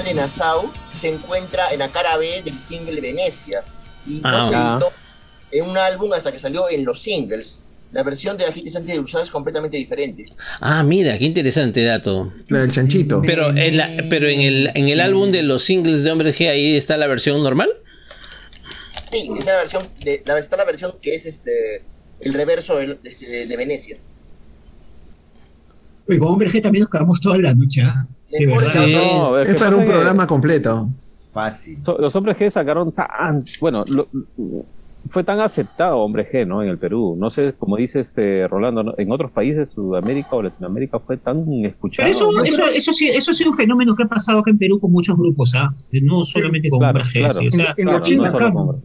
de 0.03 0.13
Nassau 0.13 0.71
se 0.99 1.09
encuentra 1.09 1.71
en 1.71 1.79
la 1.79 1.89
cara 1.89 2.17
B 2.17 2.41
del 2.43 2.57
single 2.57 2.99
Venecia 3.01 3.63
y 4.05 4.21
ah, 4.23 4.31
no 4.31 4.49
se 4.49 4.55
editó 4.55 4.93
en 5.51 5.69
un 5.69 5.77
álbum 5.77 6.13
hasta 6.13 6.31
que 6.31 6.39
salió 6.39 6.69
en 6.69 6.85
los 6.85 7.01
singles. 7.01 7.61
La 7.91 8.03
versión 8.03 8.35
de 8.35 8.45
la 8.45 8.51
gente 8.51 8.69
Santi 8.69 8.91
de 8.91 9.01
es 9.23 9.31
completamente 9.31 9.77
diferente. 9.77 10.25
Ah, 10.59 10.83
mira, 10.83 11.17
qué 11.17 11.23
interesante 11.23 11.83
dato. 11.83 12.33
La 12.49 12.59
del 12.61 12.71
chanchito. 12.71 13.21
Pero 13.25 13.55
en, 13.55 13.77
la, 13.77 13.89
pero 14.09 14.27
en 14.27 14.41
el, 14.41 14.71
en 14.73 14.89
el 14.89 14.99
álbum 14.99 15.31
de 15.31 15.43
los 15.43 15.63
singles 15.63 16.03
de 16.03 16.11
Hombres 16.11 16.37
G, 16.37 16.49
ahí 16.49 16.75
está 16.75 16.97
la 16.97 17.07
versión 17.07 17.41
normal. 17.41 17.69
Sí, 19.11 19.29
es 19.39 19.45
la 19.45 19.55
versión 19.55 19.87
de, 20.03 20.23
está 20.37 20.57
la 20.57 20.65
versión 20.65 20.95
que 21.01 21.15
es 21.15 21.25
este 21.25 21.83
el 22.19 22.33
reverso 22.33 22.81
este, 22.81 23.45
de 23.45 23.57
Venecia 23.57 23.97
también 26.61 26.81
nos 26.81 26.89
quedamos 26.89 27.19
toda 27.19 27.37
la 27.37 27.53
noche. 27.53 27.81
¿ah? 27.83 28.05
Sí, 28.23 28.45
¿verdad? 28.45 28.87
No, 28.87 29.39
Es 29.39 29.59
para 29.61 29.75
un 29.75 29.83
que 29.85 29.91
programa 29.91 30.27
completo. 30.27 30.89
Fácil. 31.33 31.79
so- 31.85 31.97
Los 31.99 32.15
hombres 32.15 32.37
G 32.37 32.49
sacaron 32.49 32.91
tan. 32.91 33.43
Bueno, 33.59 33.83
lo- 33.87 34.07
fue 35.09 35.23
tan 35.23 35.39
aceptado 35.39 35.99
hombre 35.99 36.27
G, 36.31 36.47
¿no? 36.47 36.63
En 36.63 36.69
el 36.69 36.77
Perú. 36.79 37.15
No 37.19 37.29
sé, 37.29 37.53
como 37.59 37.77
dice 37.77 37.99
este 37.99 38.47
Rolando, 38.47 38.81
¿no? 38.83 38.93
en 38.97 39.11
otros 39.11 39.29
países, 39.31 39.69
Sudamérica 39.69 40.29
o 40.31 40.41
Latinoamérica, 40.41 40.97
fue 40.99 41.17
tan 41.17 41.45
escuchado. 41.63 42.07
Pero 42.07 42.15
eso, 42.17 42.31
¿no? 42.31 42.43
eso, 42.43 42.65
eso, 42.73 42.93
sí, 42.93 43.07
eso 43.09 43.29
ha 43.29 43.33
sido 43.35 43.51
un 43.51 43.57
fenómeno 43.57 43.95
que 43.95 44.03
ha 44.03 44.07
pasado 44.07 44.39
acá 44.39 44.49
en 44.49 44.57
Perú 44.57 44.79
con 44.79 44.91
muchos 44.91 45.15
grupos, 45.15 45.53
¿ah? 45.55 45.71
No 45.91 46.23
solamente 46.23 46.69
con 46.69 46.79
Claro, 46.79 46.99
hombre 47.01 47.13
G. 47.13 47.19
claro. 47.19 47.39
sí, 47.41 47.47
o 47.47 47.51
sea, 47.51 47.73
En- 47.77 47.87
Hombre 47.89 48.03
G. 48.03 48.75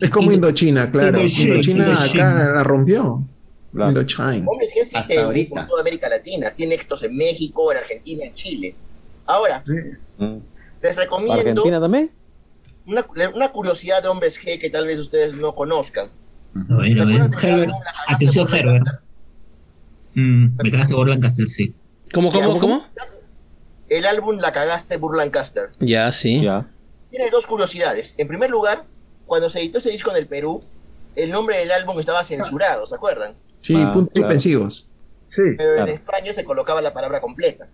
Es 0.00 0.10
como 0.10 0.32
Indochina, 0.32 0.90
claro. 0.90 1.18
Indochina, 1.18 1.50
Indochina 1.54 1.84
Indochina. 1.86 2.30
acá 2.30 2.52
la 2.54 2.64
rompió. 2.64 3.18
Claro. 3.72 3.90
Indochina. 3.90 4.44
Hombres 4.50 4.70
G 4.74 4.78
existe 4.78 4.98
Hasta 4.98 5.14
en- 5.14 5.20
ahorita. 5.20 5.54
por 5.54 5.66
toda 5.68 5.80
América 5.82 6.08
Latina. 6.08 6.50
Tiene 6.50 6.74
éxitos 6.74 7.02
en 7.04 7.16
México, 7.16 7.70
en 7.72 7.78
Argentina, 7.78 8.24
en 8.24 8.34
Chile. 8.34 8.74
Ahora, 9.26 9.62
Mm. 10.18 10.36
les 10.82 10.96
recomiendo 10.96 11.34
¿Argentina 11.34 11.80
también? 11.80 12.10
una, 12.86 13.06
una 13.34 13.52
curiosidad 13.52 14.02
de 14.02 14.08
hombres 14.08 14.40
G 14.44 14.58
que 14.58 14.70
tal 14.70 14.86
vez 14.86 14.98
ustedes 14.98 15.36
no 15.36 15.54
conozcan. 15.54 16.08
A 16.68 16.76
ver, 16.78 17.00
a 17.00 17.04
ver, 17.04 17.20
Herbert, 17.42 17.72
atención, 18.08 18.48
Herbert. 18.52 18.84
Mm, 20.14 20.56
me 20.62 20.70
cagaste 20.70 20.94
por 20.94 21.08
Lancaster, 21.08 21.48
sí. 21.48 21.74
¿Cómo, 22.12 22.32
cómo, 22.32 22.58
cómo? 22.58 22.84
El 23.88 24.06
álbum 24.06 24.38
La 24.38 24.50
cagaste 24.52 24.96
Burlancaster. 24.96 25.70
Ya, 25.78 26.10
sí. 26.12 26.40
Ya. 26.42 26.66
Tiene 27.10 27.30
dos 27.30 27.46
curiosidades. 27.46 28.14
En 28.18 28.26
primer 28.28 28.50
lugar, 28.50 28.84
cuando 29.26 29.48
se 29.50 29.60
editó 29.60 29.78
ese 29.78 29.90
disco 29.90 30.10
en 30.10 30.16
el 30.16 30.26
Perú, 30.26 30.60
el 31.16 31.30
nombre 31.30 31.56
del 31.58 31.70
álbum 31.72 31.98
estaba 32.00 32.22
censurado, 32.24 32.86
¿se 32.86 32.94
acuerdan? 32.96 33.34
Sí, 33.60 33.74
Ah, 33.76 33.92
puntos 33.92 34.12
claro. 34.14 34.28
suspensivos. 34.28 34.88
Sí. 35.30 35.42
Pero 35.56 35.74
Claro. 35.74 35.90
en 35.90 35.94
España 35.96 36.32
se 36.32 36.44
colocaba 36.44 36.80
la 36.82 36.92
palabra 36.92 37.20
completa. 37.20 37.68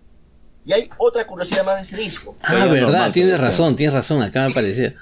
Y 0.65 0.73
hay 0.73 0.89
otra 0.97 1.25
curiosidad 1.25 1.63
más 1.65 1.75
de 1.77 1.81
este 1.83 1.97
disco. 1.97 2.35
Ah, 2.41 2.65
verdad, 2.65 2.87
normal, 2.91 3.11
tienes 3.13 3.39
razón, 3.39 3.75
tienes 3.75 3.93
razón, 3.93 4.21
acá 4.21 4.41
me 4.45 4.51
aparecía. 4.51 4.93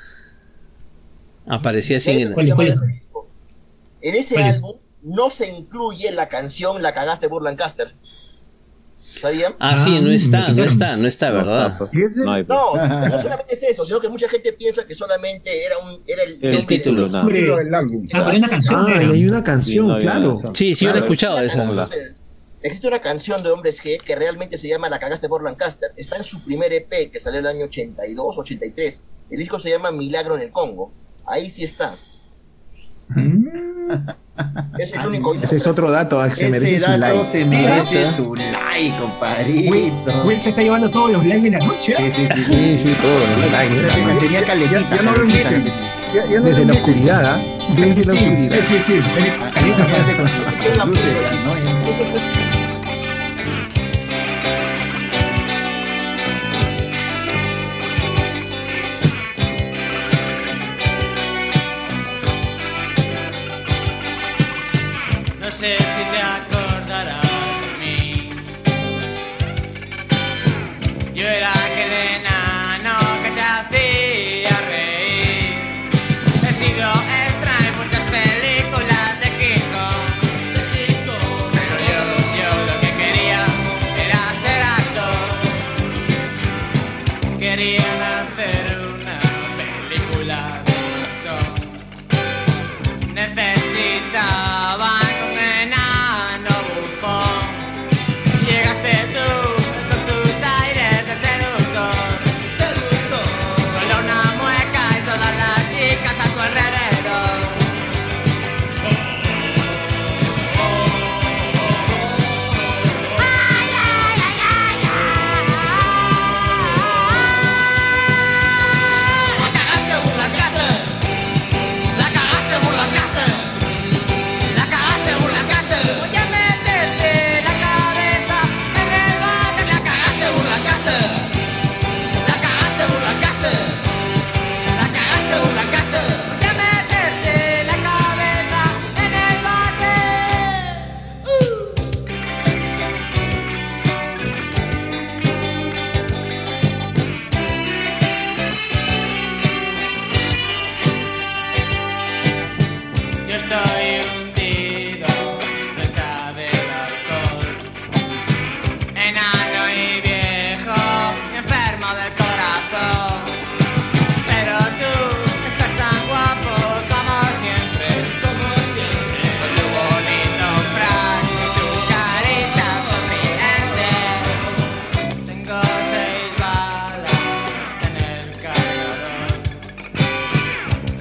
Aparecía 1.48 1.98
así 1.98 2.12
en 2.12 2.28
el... 2.28 2.34
¿Cuál 2.34 2.54
cuál 2.56 2.68
más 2.70 2.76
es? 2.76 2.82
de 2.82 2.88
este 2.88 2.94
disco. 3.00 3.28
En 4.02 4.16
ese 4.16 4.44
álbum 4.44 4.78
no 5.04 5.30
se 5.30 5.50
incluye 5.50 6.12
la 6.12 6.28
canción 6.30 6.82
La 6.82 6.94
cagaste 6.94 7.28
¿Sabían? 9.20 9.56
Ah, 9.60 9.78
sí, 9.78 10.00
no 10.02 10.10
Ah, 10.10 10.14
está, 10.14 10.50
no 10.50 10.64
está, 10.64 10.98
no 10.98 11.08
está, 11.08 11.32
¿verdad? 11.32 11.78
no. 12.48 12.76
No, 12.76 13.22
solamente 13.22 13.54
es 13.54 13.64
eso, 13.64 13.86
sino 13.86 14.00
que 14.00 14.10
mucha 14.10 14.28
gente 14.28 14.52
piensa 14.54 14.86
que 14.86 14.94
solamente 14.94 15.66
era 15.66 15.78
un 15.80 16.02
era 16.06 16.24
el, 16.24 16.44
El 16.44 16.56
nombre 16.58 16.78
título, 16.78 17.04
del- 17.04 17.12
no. 17.12 17.26
Del 17.58 17.76
álbum. 17.76 18.08
ah, 18.14 18.28
hay 18.30 18.38
una 18.38 18.50
canción. 18.50 18.76
Ah, 18.88 18.98
hay 19.12 19.26
una 19.26 19.38
Sí, 19.40 19.44
canción, 19.44 19.88
no 19.88 19.94
había 19.96 20.12
claro. 20.12 20.42
Sí, 20.54 20.76
sí, 20.76 20.86
yo 20.86 20.92
lo 20.92 20.98
he 20.98 21.00
escuchado 21.02 21.40
esa. 21.40 21.90
Existe 22.62 22.88
una 22.88 23.00
canción 23.00 23.44
de 23.44 23.52
Hombres 23.52 23.80
G 23.84 24.02
que 24.02 24.16
realmente 24.16 24.58
se 24.58 24.68
llama 24.68 24.90
La 24.90 24.98
cagaste 25.00 25.30
por 25.30 25.44
Lancaster. 25.44 25.92
Está 25.98 26.18
en 26.18 26.24
su 26.24 26.44
primer 26.44 26.74
EP 26.74 27.12
que 27.12 27.20
salió 27.20 27.40
el 27.40 27.46
año 27.46 27.66
82, 27.66 28.38
83. 28.40 29.04
El 29.30 29.38
disco 29.38 29.60
se 29.60 29.70
llama 29.70 29.92
Milagro 29.92 30.36
en 30.36 30.42
el 30.42 30.52
Congo. 30.52 30.92
Ahí 31.28 31.50
sí 31.50 31.64
está. 31.64 31.96
Mm, 33.10 33.48
Es 34.78 34.94
el 34.94 35.08
único 35.08 35.32
disco. 35.32 35.46
Ese 35.46 35.56
es 35.56 35.68
otro 35.68 35.90
dato 35.92 36.20
ah, 36.20 36.28
que 36.30 36.36
se 36.36 36.50
merece 36.50 36.76
Ese 36.76 36.86
su 36.86 36.92
dato 36.92 37.00
like. 37.16 37.24
se 37.26 37.46
merece 37.46 38.12
su 38.12 38.36
like, 38.36 38.98
compadrito. 39.00 39.72
Will, 39.72 39.94
Will 40.26 40.42
se 40.42 40.50
está 40.50 40.62
llevando 40.62 40.90
todos 40.92 41.12
los 41.12 41.24
likes 41.26 41.50
de 41.50 41.52
la 41.52 41.66
noche. 41.66 41.94
¿ah? 41.98 42.02
Sí, 42.02 42.12
sí, 42.12 42.28
sí. 42.36 42.44
Sí, 42.44 42.78
sí, 42.78 42.96
todo. 43.02 43.24
el 43.24 43.52
like, 43.52 43.76
La 43.76 43.88
la- 44.14 44.20
tenía 44.20 44.42
no 45.04 46.42
Desde 46.44 46.66
la 46.66 46.74
oscuridad, 46.74 47.26
¿ah? 47.26 47.40
Desde 47.76 48.06
la 48.06 48.12
Sí, 48.12 48.18
oscuridad. 48.18 48.60
sí, 48.62 48.80
sí, 48.80 48.80
sí. 48.82 48.96
Con 65.66 65.74
sus 65.74 66.12
luces, 66.12 66.55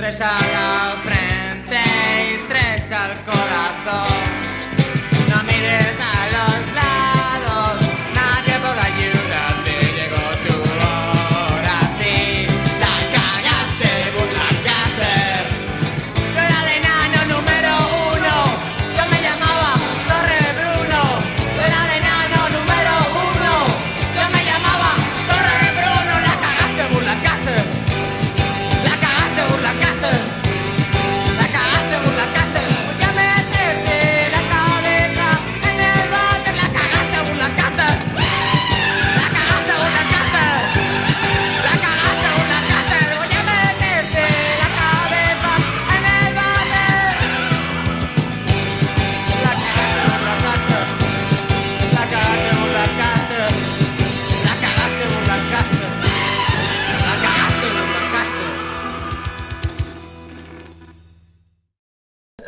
Tres 0.05 0.21
a 0.21 0.39
la 0.53 0.97
frente 1.03 1.81
y 2.35 2.47
tres 2.47 2.93
al 2.93 3.15
corazón. 3.25 3.44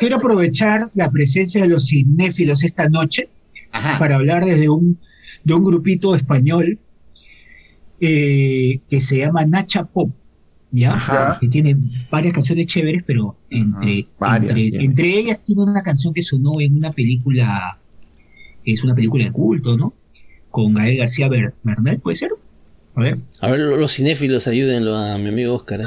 Quiero 0.07 0.17
aprovechar 0.17 0.85
la 0.95 1.11
presencia 1.11 1.61
de 1.61 1.67
los 1.67 1.87
cinéfilos 1.87 2.63
esta 2.63 2.87
noche 2.87 3.27
para 3.99 4.15
hablar 4.15 4.45
desde 4.45 4.69
un, 4.69 4.97
de 5.43 5.53
un 5.53 5.65
grupito 5.65 6.15
español 6.15 6.79
eh, 7.99 8.79
que 8.89 9.01
se 9.01 9.17
llama 9.17 9.45
Nacha 9.45 9.83
Pop, 9.83 10.09
¿ya? 10.71 10.93
Ajá. 10.93 11.37
Que 11.41 11.49
tiene 11.49 11.75
varias 12.09 12.33
canciones 12.33 12.67
chéveres, 12.67 13.03
pero 13.05 13.35
entre, 13.49 14.07
varias, 14.17 14.57
entre, 14.57 15.19
ellas 15.19 15.43
tiene 15.43 15.63
una 15.63 15.81
canción 15.81 16.13
que 16.13 16.21
sonó 16.21 16.61
en 16.61 16.77
una 16.77 16.91
película, 16.91 17.77
es 18.63 18.83
una 18.85 18.95
película 18.95 19.25
de 19.25 19.31
culto, 19.31 19.75
¿no? 19.75 19.93
Con 20.49 20.73
Gael 20.73 20.99
García 20.99 21.27
Ber- 21.27 21.53
Bernal, 21.63 21.99
¿puede 21.99 22.15
ser? 22.15 22.31
A 22.95 23.01
ver. 23.01 23.17
A 23.41 23.49
ver, 23.49 23.59
los 23.59 23.91
cinéfilos, 23.93 24.47
ayúdenlo 24.47 24.95
a 24.95 25.17
mi 25.17 25.27
amigo 25.27 25.53
Oscar. 25.55 25.81
¿eh? 25.81 25.85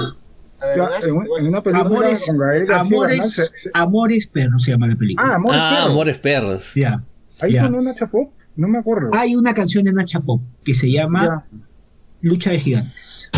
Ya, 0.77 0.89
en, 1.09 1.17
un- 1.17 1.27
en 1.39 1.49
una 1.49 1.63
película 1.63 1.87
Amores, 1.87 2.25
con 2.27 2.39
Gael 2.39 2.67
García 2.67 2.69
Bernal 2.69 2.81
Amores, 2.87 3.33
se- 3.35 3.43
se- 3.59 3.71
Amores 3.73 4.27
Perros 4.27 4.63
se 4.63 4.71
llama 4.73 4.87
la 4.89 4.97
película. 4.97 5.29
Ah, 5.31 5.35
Amores 5.37 5.61
Ah, 5.63 5.71
Perros. 5.75 5.91
Amores 5.91 6.19
Perros. 6.19 6.75
Ya. 6.75 7.03
Ahí 7.41 7.53
ya. 7.53 7.63
sonó 7.65 7.81
Nacha 7.81 8.07
Pop, 8.07 8.33
no 8.57 8.69
me 8.69 8.79
acuerdo. 8.79 9.11
Hay 9.15 9.35
una 9.37 9.55
canción 9.55 9.85
de 9.85 9.93
Nacha 9.93 10.21
Pop 10.21 10.43
que 10.65 10.75
se 10.75 10.91
llama 10.91 11.47
Lucha 12.21 12.51
de 12.51 12.59
Gigantes. 12.61 13.30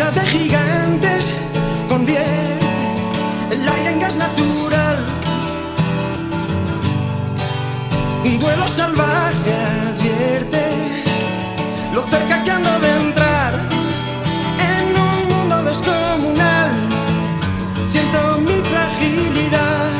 De 0.00 0.26
gigantes 0.26 1.32
convierte 1.86 2.24
el 3.52 3.68
aire 3.68 3.90
en 3.90 4.00
gas 4.00 4.16
natural. 4.16 4.98
Un 8.24 8.38
duelo 8.40 8.66
salvaje 8.66 9.52
advierte 9.88 10.62
lo 11.94 12.02
cerca 12.04 12.42
que 12.42 12.50
ando 12.50 12.80
de 12.80 12.90
entrar 12.96 13.52
en 14.72 14.84
un 14.98 15.28
mundo 15.28 15.64
descomunal. 15.64 16.70
Siento 17.86 18.38
mi 18.38 18.58
fragilidad. 18.70 19.90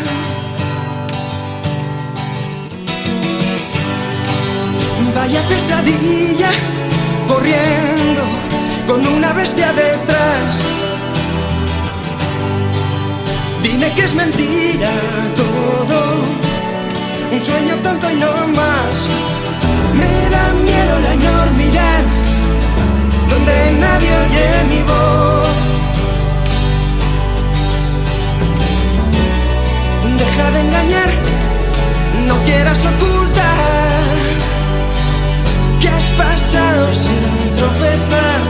Vaya 5.15 5.43
pesadilla 5.47 6.51
corriendo 7.29 8.30
con 8.91 9.07
una 9.07 9.33
bestia 9.33 9.73
detrás. 9.73 10.53
Dime 13.63 13.93
que 13.95 14.03
es 14.03 14.15
mentira 14.15 14.91
todo, 15.37 15.99
un 17.31 17.41
sueño 17.41 17.75
tonto 17.85 18.11
y 18.11 18.17
no 18.17 18.33
más. 18.61 18.97
Me 20.01 20.15
da 20.35 20.45
miedo 20.69 20.95
la 21.07 21.13
enormidad, 21.21 22.03
donde 23.29 23.55
nadie 23.85 24.11
oye 24.25 24.47
mi 24.71 24.83
voz. 24.91 25.57
Deja 30.19 30.51
de 30.51 30.61
engañar, 30.67 31.11
no 32.27 32.35
quieras 32.45 32.81
ocultar 32.93 34.01
que 35.81 35.89
has 35.89 36.07
pasado 36.23 36.87
sin 36.93 37.55
tropezar. 37.55 38.50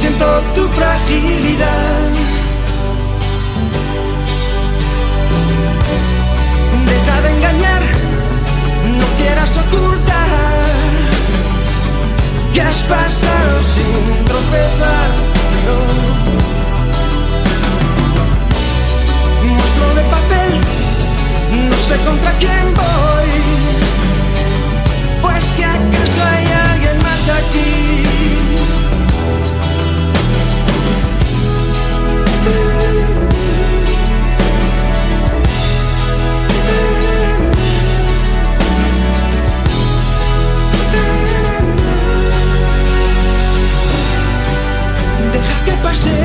Siento 0.00 0.26
tu 0.54 0.66
fragilidad. 0.68 2.10
Deja 6.86 7.20
de 7.20 7.30
engañar, 7.36 7.82
no 8.98 9.06
quieras 9.18 9.58
ocultar 9.58 10.90
que 12.54 12.62
has 12.62 12.82
pasado 12.84 13.60
sin 13.74 14.24
tropezar. 14.24 15.08
no. 15.66 15.76
monstruo 19.48 19.90
de 19.98 20.02
papel, 20.16 20.52
no 21.68 21.76
sé 21.76 21.96
contra 22.06 22.32
quién 22.38 22.64
voy. 22.74 23.30
Pues 25.20 25.44
que 25.56 25.64
acaso 25.66 26.20
hay 26.24 26.46
alguien 26.72 26.96
más 27.02 27.22
aquí. 27.40 28.49
Deja 45.90 46.19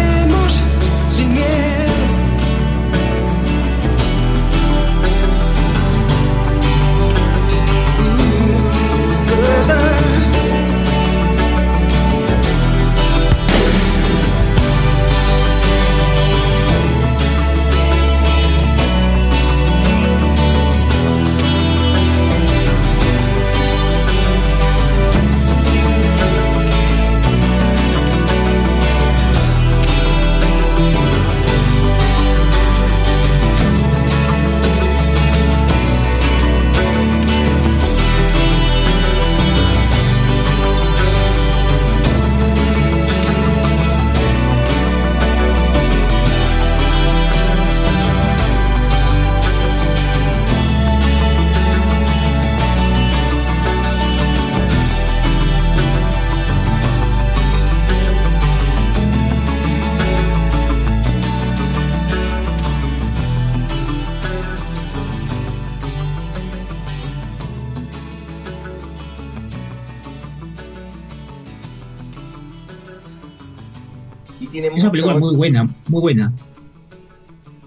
película 74.96 75.20
muy 75.20 75.36
buena, 75.36 75.70
muy 75.88 76.02
buena. 76.02 76.34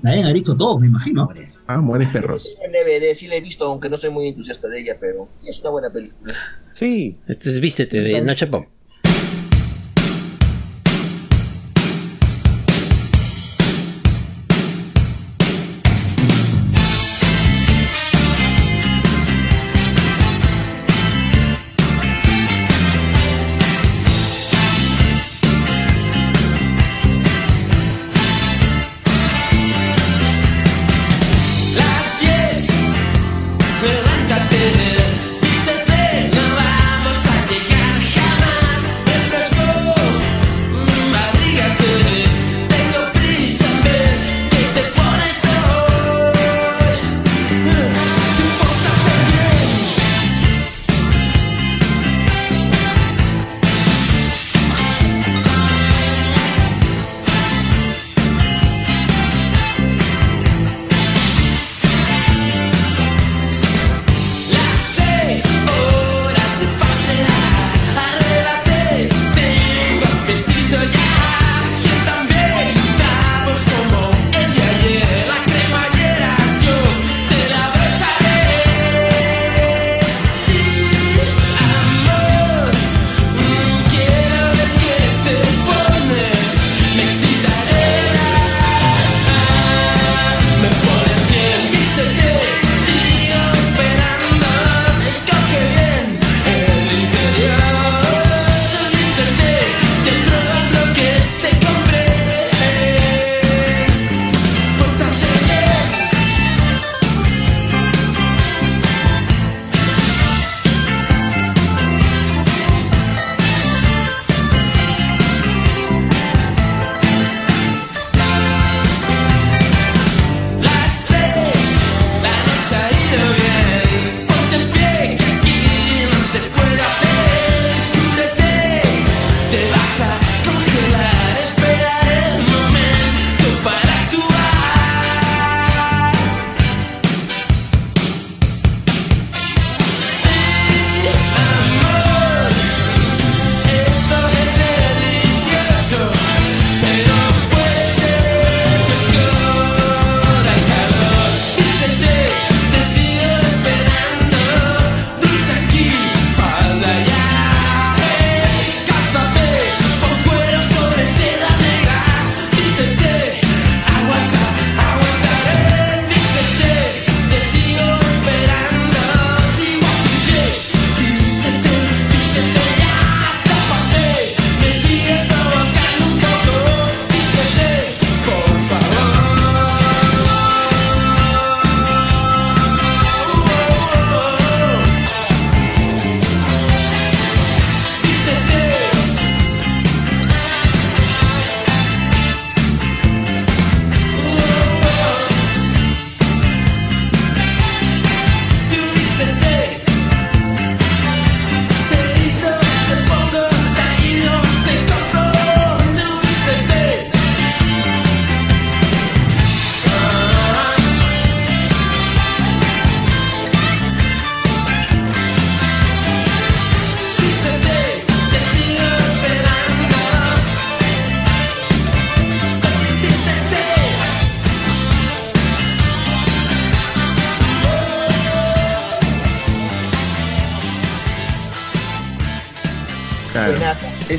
La 0.02 0.10
deben 0.10 0.24
haber 0.24 0.34
visto 0.34 0.56
todos, 0.56 0.80
me 0.80 0.86
imagino. 0.86 1.28
Amores 1.66 2.09
perros. 2.10 2.56
En 2.62 2.72
DVD 2.72 3.14
sí 3.14 3.26
la 3.26 3.34
he 3.34 3.40
visto, 3.40 3.64
aunque 3.64 3.88
no 3.88 3.96
soy 3.96 4.10
muy 4.10 4.28
entusiasta 4.28 4.68
de 4.68 4.80
ella, 4.80 4.96
pero 5.00 5.28
es 5.44 5.60
una 5.60 5.70
buena 5.70 5.90
película. 5.90 6.34
Sí. 6.74 7.16
Este 7.26 7.48
es 7.48 7.60
Vístete 7.60 8.00
de 8.00 8.20
Nacha 8.20 8.48
Pop. 8.48 8.66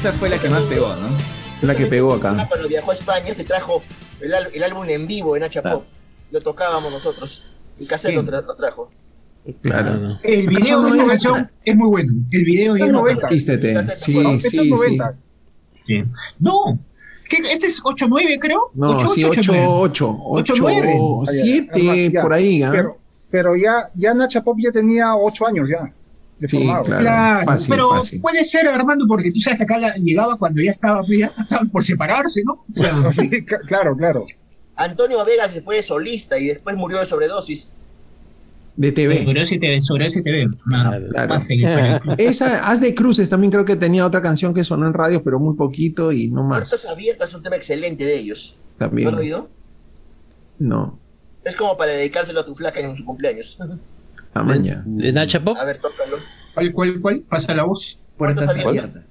Esa 0.10 0.18
fue 0.18 0.30
la 0.30 0.40
que 0.40 0.49
más 0.49 0.64
pegó, 0.64 0.88
¿no? 0.95 1.10
La 1.61 1.76
que 1.76 1.86
pegó 1.86 2.14
acá. 2.14 2.48
Cuando 2.49 2.68
viajó 2.68 2.90
a 2.90 2.94
España 2.95 3.31
se 3.31 3.44
trajo 3.44 3.84
el, 4.22 4.34
el 4.56 4.64
álbum 4.64 4.90
en 4.90 5.06
vivo 5.06 5.36
en 5.36 5.41
Nacha 5.44 5.61
Pop. 5.61 5.84
Lo 6.31 6.41
tocábamos 6.41 6.91
nosotros. 6.91 7.45
El 7.80 7.88
cassette 7.88 8.15
lo, 8.15 8.23
tra- 8.23 8.44
lo 8.44 8.56
trajo. 8.56 8.91
Claro. 9.61 10.18
El 10.23 10.48
video 10.48 10.81
de 10.81 10.90
esta 10.90 11.06
canción 11.06 11.52
es 11.64 11.76
muy 11.76 11.90
bueno. 11.90 12.11
El 12.31 12.44
video 12.44 12.76
Es 12.76 12.91
no. 12.91 13.03
Sí, 13.95 14.14
Bueno, 14.15 14.40
sí, 14.40 14.49
sí. 14.49 14.69
90. 14.69 15.10
Sí. 15.86 16.03
No. 16.40 16.80
¿Qué? 17.30 17.38
Ese 17.52 17.68
es 17.68 17.80
8-9, 17.84 18.40
creo. 18.40 18.72
No, 18.73 18.98
8, 18.98 19.07
sí, 19.10 19.23
8, 19.23 19.52
8, 19.68 20.18
8, 20.23 20.53
9. 20.57 20.99
7, 21.26 22.11
Ya, 22.11 22.22
por 22.23 22.34
ahí, 22.34 22.64
¿ah? 22.64 22.69
Pero, 22.72 22.98
pero 23.30 23.56
ya, 23.56 23.91
ya 23.94 24.15
Nacha 24.15 24.44
Pop 24.44 24.57
ya 24.60 24.72
tenía 24.72 25.15
8 25.15 25.45
años 25.48 25.69
ya. 25.69 25.94
Sí, 26.48 26.64
claro. 26.64 26.84
Claro, 26.86 27.45
Fácil, 27.45 27.70
pero 27.70 27.90
fácil. 27.91 28.22
puede 28.22 28.44
ser, 28.44 28.68
Armando, 28.68 29.06
porque 29.07 29.32
tú 29.32 29.40
sabes 29.40 29.57
que 29.57 29.64
acá 29.64 29.95
llegaba 29.98 30.38
cuando 30.38 30.61
ya 30.61 30.72
estaba, 30.72 31.02
ya 31.07 31.32
estaban 31.38 31.70
por 31.70 31.84
separarse, 31.84 32.41
¿no? 32.45 32.53
O 32.53 32.74
sea, 32.74 32.94
claro, 33.68 33.95
claro. 33.98 34.26
Antonio 34.76 35.24
Vega 35.26 35.48
se 35.49 35.61
fue 35.61 35.76
de 35.78 35.84
solista 35.84 36.38
y 36.40 36.45
después 36.48 36.76
murió 36.78 36.99
de 36.99 37.06
sobredosis. 37.06 37.72
De 38.78 38.94
TV. 38.94 39.26
sobre 39.26 39.41
ese 39.41 39.57
TV, 39.57 39.82
sobre 39.82 40.07
ese 40.07 40.22
TV. 40.22 40.45
No, 40.45 40.56
Claro. 41.10 41.30
va 41.30 41.36
a 41.36 41.40
seguir 41.40 41.68
por 41.68 41.80
ahí. 41.82 41.99
Esa, 42.18 42.60
Haz 42.70 42.80
de 42.80 42.95
Cruces 42.95 43.28
también 43.28 43.52
creo 43.52 43.66
que 43.66 43.76
tenía 43.76 44.06
otra 44.06 44.22
canción 44.22 44.53
que 44.53 44.64
sonó 44.64 44.88
en 44.88 44.94
radio, 44.94 45.22
pero 45.22 45.38
muy 45.38 45.57
poquito 45.57 46.14
y 46.14 46.30
no 46.30 46.48
Puertas 46.48 46.72
más. 46.72 46.86
abiertas 46.94 47.30
es 47.32 47.36
un 47.36 47.44
tema 47.44 47.57
excelente 47.57 48.06
de 48.06 48.16
ellos. 48.16 48.56
¿Lo 48.80 48.88
También. 48.88 49.10
has 49.10 49.14
oído? 49.16 49.49
No. 50.60 50.98
Es 51.44 51.56
como 51.57 51.76
para 51.76 51.91
dedicárselo 51.91 52.40
a 52.40 52.45
tu 52.45 52.56
flaca 52.56 52.80
en 52.80 52.95
su 52.95 53.03
cumpleaños. 53.03 53.57
A 54.34 54.43
mañana. 54.43 54.84
¿De 54.85 55.11
Nacha 55.11 55.43
Pop? 55.43 55.57
A 55.60 55.65
ver, 55.65 55.80
tócalo. 55.80 56.18
¿Cuál, 56.53 56.72
cuál, 56.73 57.01
cuál? 57.01 57.19
Pasa 57.22 57.53
la 57.53 57.64
voz. 57.64 57.99
Puertas 58.18 58.49
abiertas. 58.49 59.03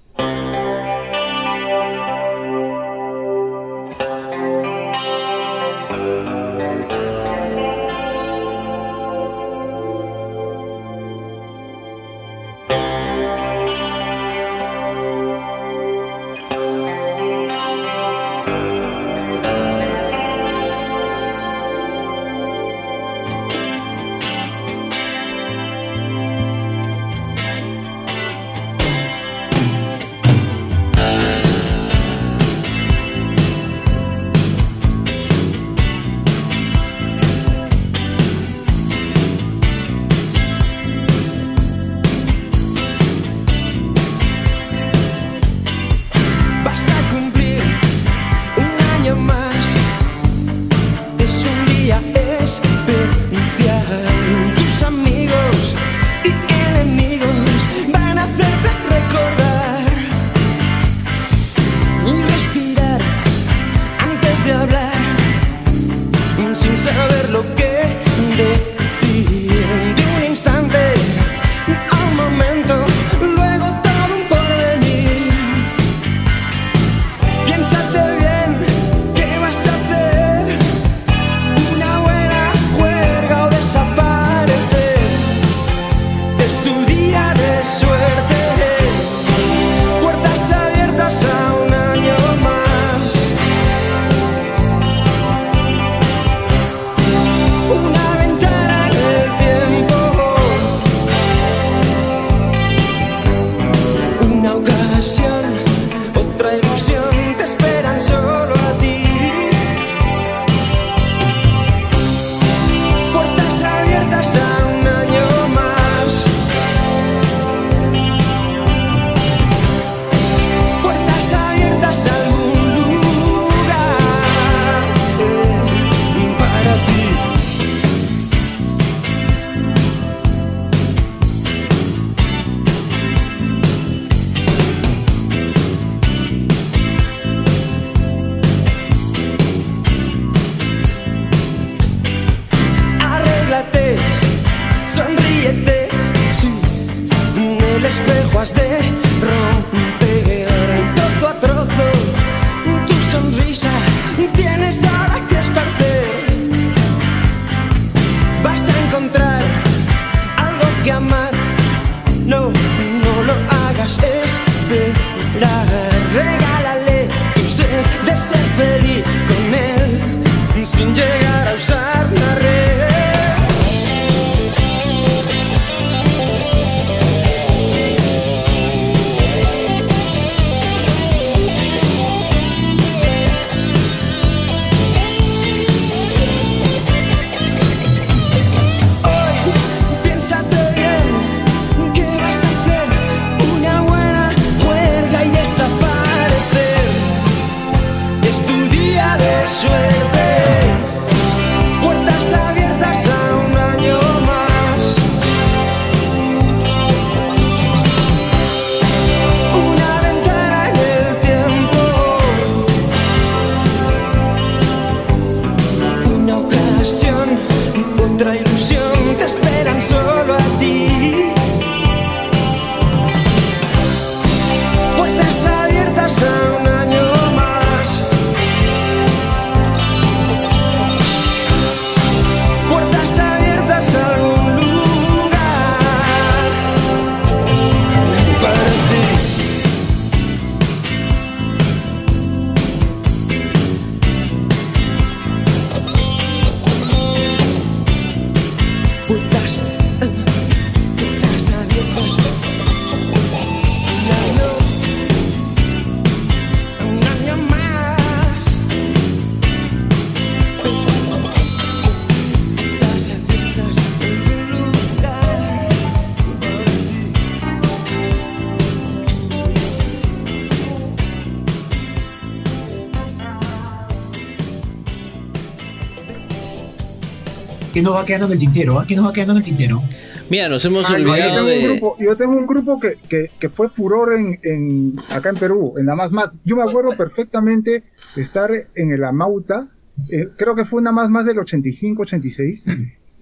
Que 277.73 277.83
nos 277.83 277.95
va 277.95 278.05
quedando 278.05 278.27
en 278.27 278.33
el 278.33 278.39
tintero? 278.39 278.79
¿ah? 278.79 278.85
¿Qué 278.87 278.97
nos 278.97 279.07
va 279.07 279.13
quedando 279.13 279.33
en 279.35 279.39
el 279.39 279.45
tintero? 279.45 279.83
Mira, 280.31 280.49
nos 280.49 280.65
hemos 280.65 280.89
Ah, 280.91 280.99
yo, 280.99 281.11
olvidado 281.11 281.31
tengo 281.37 281.41
un 281.41 281.47
de. 281.63 281.69
grupo, 281.69 281.97
yo 281.99 282.17
tengo 282.17 282.33
un 282.33 282.47
grupo 282.47 282.79
que, 282.81 282.97
que, 283.09 283.31
que 283.39 283.49
fue 283.49 283.69
furor 283.71 284.13
en, 284.13 284.39
en, 284.43 284.97
acá 285.11 285.31
en 285.31 285.37
Perú, 285.37 285.75
en 285.79 285.87
la 285.87 285.95
Más 285.95 286.13
Más. 286.13 286.31
Yo 286.45 286.57
me 286.57 286.63
acuerdo 286.65 286.97
perfectamente 286.97 287.85
de 288.15 288.23
estar 288.23 288.51
en 288.75 288.93
el 288.93 289.05
Amauta, 289.05 289.69
eh, 290.13 290.29
creo 290.37 290.55
que 290.55 290.65
fue 290.67 290.81
una 290.81 290.93
Más 290.93 291.09
Más 291.09 291.25
del 291.25 291.39
85, 291.39 292.03
86, 292.03 292.65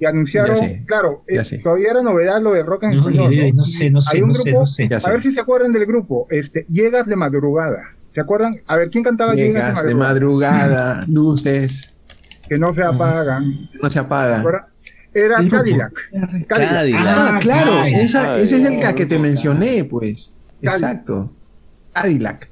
y 0.00 0.04
anunciaron, 0.04 0.56
sé, 0.56 0.82
claro, 0.86 1.22
eh, 1.28 1.42
sé. 1.44 1.58
todavía 1.58 1.90
era 1.92 2.02
novedad 2.02 2.40
lo 2.42 2.52
de 2.52 2.62
rock 2.64 2.82
en 2.84 2.90
No, 2.90 2.96
español. 2.98 3.32
idea, 3.32 3.52
no 3.54 3.64
sé, 3.64 3.88
no 3.90 4.02
sé, 4.02 4.16
Hay 4.16 4.22
un 4.22 4.28
no 4.28 4.34
sé, 4.34 4.50
grupo, 4.50 4.60
no 4.62 4.66
sé. 4.66 4.88
A 4.92 5.00
sé. 5.00 5.10
ver 5.10 5.22
si 5.22 5.30
se 5.32 5.40
acuerdan 5.40 5.72
del 5.72 5.86
grupo, 5.86 6.26
este, 6.30 6.66
Llegas 6.68 7.06
de 7.06 7.14
Madrugada. 7.16 7.92
¿Se 8.14 8.20
acuerdan? 8.20 8.52
A 8.66 8.76
ver, 8.76 8.90
¿quién 8.90 9.04
cantaba 9.04 9.34
Llegas 9.34 9.84
de 9.84 9.94
madrugada, 9.94 11.04
luces. 11.08 11.92
Que 12.48 12.58
no 12.58 12.72
se 12.72 12.82
apagan. 12.84 13.68
No 13.82 13.90
se 13.90 13.98
apagan. 13.98 14.44
Era 15.12 15.38
El 15.40 15.48
grupo. 15.48 15.64
Cadillac. 15.64 15.92
Ah, 17.06 17.38
claro, 17.40 17.76
Cadillac. 17.76 18.00
esa- 18.02 18.38
ese 18.38 18.56
es 18.62 18.64
el 18.66 18.94
que 18.94 19.06
te 19.06 19.18
mencioné, 19.18 19.84
pues. 19.84 20.32
Exacto. 20.60 21.32
Cadillac. 21.92 22.48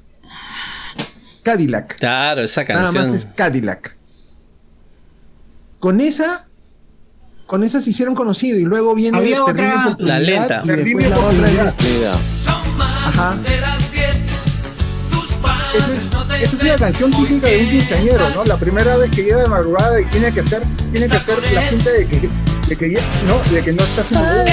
Cadillac. 1.43 1.95
Claro, 1.99 2.41
esa 2.41 2.63
Nada 2.63 2.83
canción. 2.85 3.07
más 3.11 3.17
es 3.17 3.25
Cadillac. 3.27 3.95
Con 5.79 6.01
esa, 6.01 6.47
con 7.45 7.63
esa 7.63 7.79
se 7.81 7.91
hicieron 7.91 8.15
conocidos 8.15 8.59
y 8.59 8.63
luego 8.65 8.95
viene 8.95 9.17
Había 9.19 9.45
Terrible 9.45 9.69
otra- 9.73 9.85
Oportunidad 9.85 10.13
La 10.15 10.19
lenta. 10.19 10.61
y 10.63 10.67
después 10.67 10.77
Terrible 10.77 11.09
la 11.09 11.19
otra 11.19 11.47
es 11.47 11.59
este. 11.67 12.07
Ajá. 12.07 13.37
Esa 15.75 15.93
es, 15.93 16.04
esa 16.41 16.55
es 16.55 16.61
una 16.61 16.75
canción 16.75 17.11
típica 17.11 17.47
de 17.47 17.59
un 17.59 17.69
quinceañero, 17.69 18.29
¿no? 18.31 18.45
La 18.45 18.57
primera 18.57 18.97
vez 18.97 19.11
que 19.11 19.23
llega 19.23 19.41
de 19.41 19.47
madrugada 19.47 19.99
y 20.01 20.05
tiene 20.05 20.31
que 20.31 20.41
hacer, 20.41 20.61
tiene 20.91 21.07
que 21.07 21.17
hacer 21.17 21.51
la 21.53 21.69
cinta 21.69 21.91
de 21.91 22.07
que, 22.07 22.29
de 22.67 22.75
que, 22.75 23.01
no, 23.27 23.39
de 23.51 23.63
que 23.63 23.73
no 23.73 23.83
está 23.83 24.01
haciendo 24.01 24.43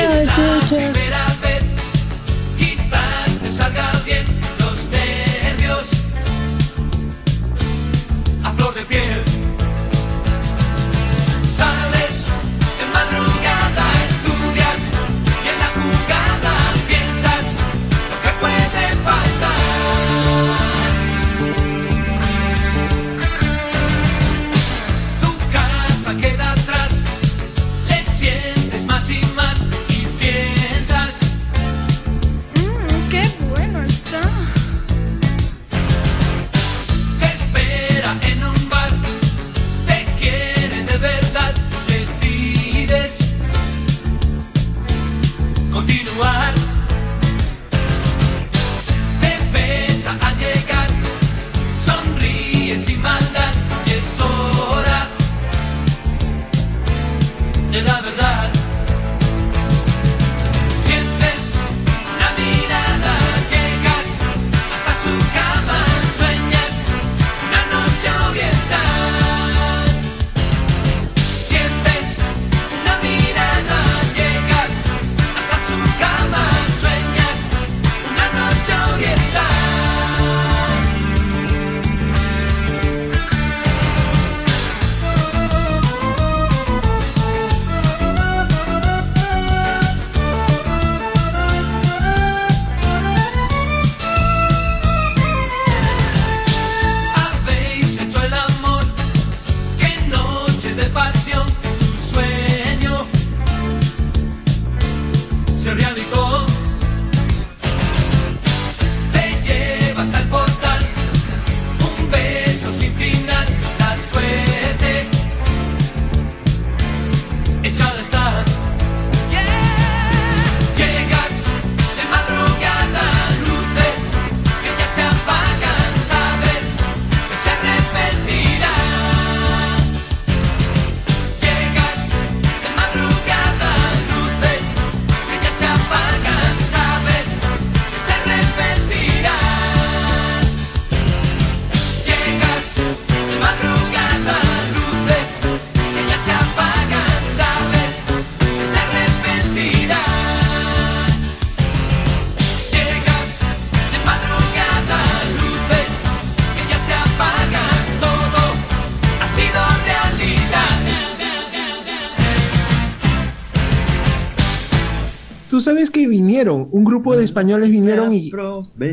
vinieron, 166.43 166.69
un 166.73 166.85
grupo 166.85 167.16
de 167.16 167.24
españoles 167.24 167.70
vinieron 167.70 168.12
y, 168.12 168.31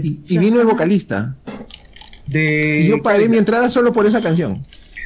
y- 0.04 0.20
y 0.28 0.38
vino 0.38 0.60
el 0.62 0.68
vocalista. 0.68 1.36
y 2.32 2.88
yo 2.88 3.02
pagué 3.02 3.28
mi 3.28 3.38
entrada 3.38 3.70
solo 3.70 3.92
por 3.92 4.06
esa 4.06 4.22
canción. 4.22 4.64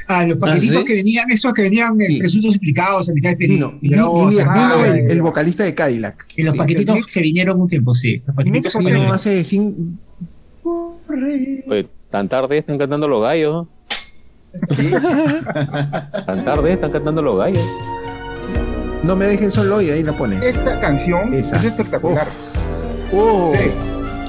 Ah, 0.07 0.25
los 0.25 0.37
paquetitos 0.37 0.83
que 0.83 0.95
venían, 0.95 1.31
esos 1.31 1.53
que 1.53 1.61
venían 1.61 1.99
eh, 2.01 2.17
presuntos 2.19 2.51
explicados, 2.55 3.09
amistades 3.09 3.37
Vino, 3.37 3.79
peligrosas. 3.79 4.35
vino- 4.45 4.53
vino 4.53 4.75
Ah, 4.83 4.87
el, 4.97 5.21
vocalista 5.21 5.63
de 5.63 5.73
Cadillac. 5.73 6.25
Y 6.35 6.43
los 6.43 6.51
Sí. 6.51 6.57
paquetitos 6.57 7.05
que 7.07 7.21
vinieron 7.21 7.61
un 7.61 7.69
tiempo, 7.69 7.95
sí. 7.95 8.21
Los 8.27 8.35
paquetitos 8.35 8.73
que 8.73 8.79
Vino 8.79 8.91
vinieron. 8.91 9.15
hace 9.15 9.43
cinco, 9.45 9.79
Oye, 11.69 11.87
tan 12.11 12.27
tarde 12.27 12.57
están 12.57 12.77
cantando 12.77 13.07
los 13.07 13.21
gallos. 13.23 13.67
tan 16.25 16.43
tarde 16.45 16.73
están 16.73 16.91
cantando 16.91 17.21
los 17.21 17.39
gallos. 17.39 17.63
No 19.03 19.15
me 19.17 19.25
dejen 19.25 19.51
solo 19.51 19.81
y 19.81 19.89
ahí 19.89 20.01
la 20.01 20.13
pone. 20.13 20.39
Esta 20.47 20.79
canción 20.79 21.33
Esa. 21.33 21.57
es 21.57 21.65
espectacular. 21.65 22.25
Oh. 23.11 23.51
Sí. 23.55 23.69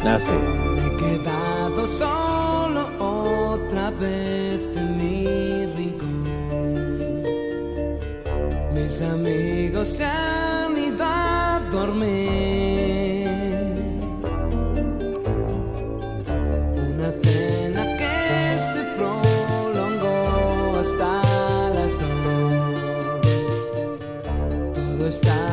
Me 0.02 0.86
he 0.86 0.96
quedado 0.96 1.86
solo 1.86 2.88
otra 2.98 3.90
vez 3.92 4.60
en 4.76 4.96
mi 4.98 5.66
rincón. 5.76 7.22
Mis 8.74 9.00
amigos 9.00 9.88
se 9.88 10.04
han 10.04 10.76
ido 10.76 11.04
a 11.04 11.62
dormir. 11.70 12.23
Está 25.14 25.43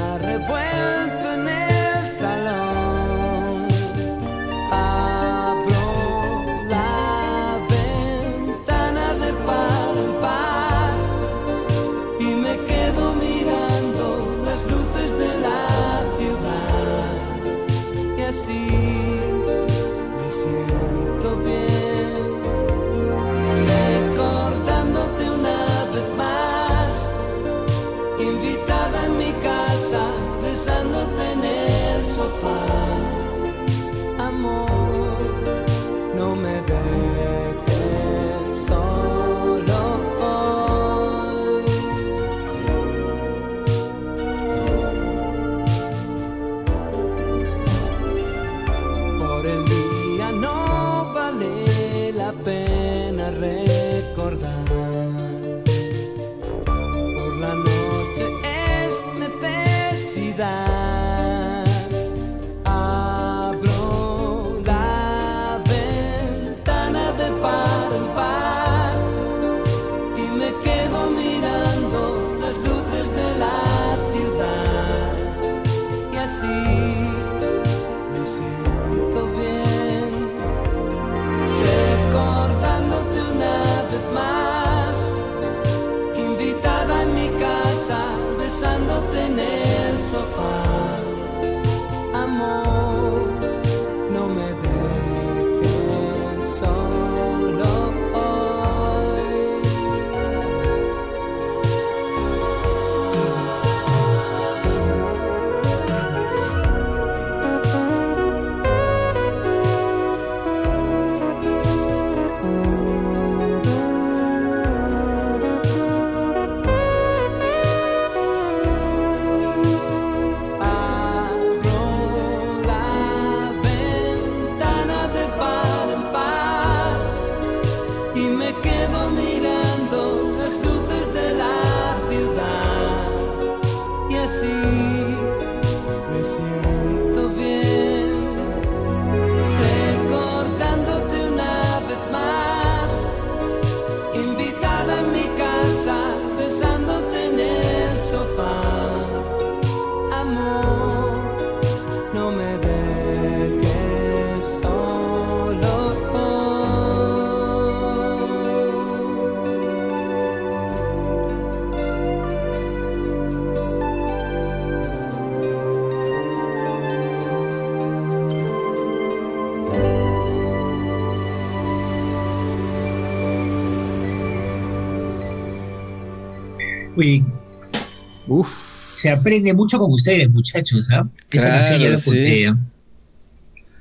Uy. 178.28 178.46
Se 178.94 179.10
aprende 179.10 179.54
mucho 179.54 179.80
con 179.80 179.92
ustedes, 179.92 180.30
muchachos, 180.30 180.88
¿ah? 180.92 181.08
Esa 181.32 181.48
Claro, 181.48 181.54
canción 181.62 181.80
ya 181.82 181.90
la 181.90 181.98
sí. 181.98 182.46
¿ah? 182.46 182.58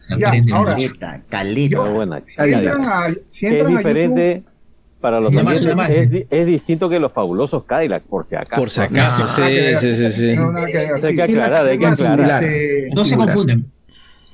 Se 0.09 0.19
Ya, 0.19 0.29
aprende 0.29 0.53
ahora, 0.53 0.77
mucho. 0.77 0.89
Caleta, 0.99 1.23
caleta. 1.29 1.81
Buena. 1.81 2.17
A, 2.39 3.09
si 3.31 3.47
es 3.47 3.67
diferente 3.67 4.43
para 5.01 5.21
los 5.21 5.33
Una 5.33 5.43
más, 5.43 5.59
oyentes, 5.59 5.75
una 5.75 5.83
más, 5.83 5.91
es, 6.31 6.47
distinto 6.47 6.89
que 6.89 6.99
los 6.99 7.13
fabulosos 7.13 7.65
Cadillac, 7.65 8.03
por 8.05 8.27
si 8.27 8.37
acaso. 8.37 8.61
Por 8.61 8.71
si 8.71 8.81
acaso, 8.81 9.23
No, 9.23 9.29
sí, 9.29 9.43
que 9.43 9.77
sí, 9.77 9.95
sí, 9.95 10.13
sí. 10.13 10.37
No, 10.37 10.57
hay 10.59 11.17
que 11.17 11.23
aclarar, 11.23 11.67
hay 11.67 11.79
que 11.79 11.87
Más 11.87 12.01
aclarar. 12.01 12.45
este, 12.45 12.89
No 12.95 13.05
se 13.05 13.17
confunden. 13.17 13.71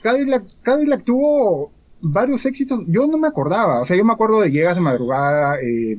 Cadillac, 0.03 0.45
Cadillac 0.63 1.05
tuvo 1.05 1.73
varios 2.01 2.45
éxitos. 2.47 2.81
Yo 2.87 3.07
no 3.07 3.19
me 3.19 3.29
acordaba. 3.29 3.81
O 3.81 3.85
sea, 3.85 3.97
yo 3.97 4.05
me 4.05 4.13
acuerdo 4.13 4.41
de 4.41 4.51
Llegas 4.51 4.77
de 4.77 4.81
Madrugada, 4.83 5.57
eh, 5.61 5.97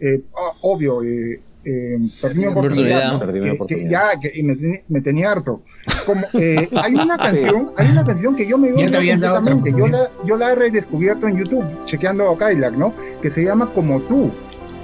eh, 0.00 0.20
ah, 0.36 0.56
obvio, 0.62 1.02
eh, 1.02 1.40
eh, 1.64 1.98
perdí 2.20 2.40
mi 2.40 2.46
oportunidad, 2.46 3.20
mi 3.20 3.32
Que- 3.32 3.40
que 3.42 3.50
oportunidad. 3.52 3.90
ya, 4.14 4.20
que 4.20 4.32
y 4.34 4.42
me, 4.42 4.82
me 4.88 5.00
tenía 5.00 5.32
harto. 5.32 5.62
Como, 6.06 6.20
eh, 6.34 6.68
hay 6.82 6.94
una 6.94 7.16
canción, 7.16 7.70
hay 7.76 7.88
una 7.90 8.04
canción 8.04 8.36
que 8.36 8.46
yo 8.46 8.58
me 8.58 8.72
otra 8.72 8.84
completamente. 9.00 9.70
Yo 9.72 9.78
la, 9.88 9.96
oportunidad. 9.98 10.10
yo 10.26 10.36
la 10.36 10.52
he 10.52 10.54
redescubierto 10.54 11.28
en 11.28 11.36
YouTube, 11.38 11.84
chequeando 11.86 12.36
Cadillac, 12.36 12.74
¿no? 12.74 12.94
Que 13.22 13.30
se 13.30 13.42
llama 13.44 13.70
Como 13.74 14.00
tú. 14.02 14.30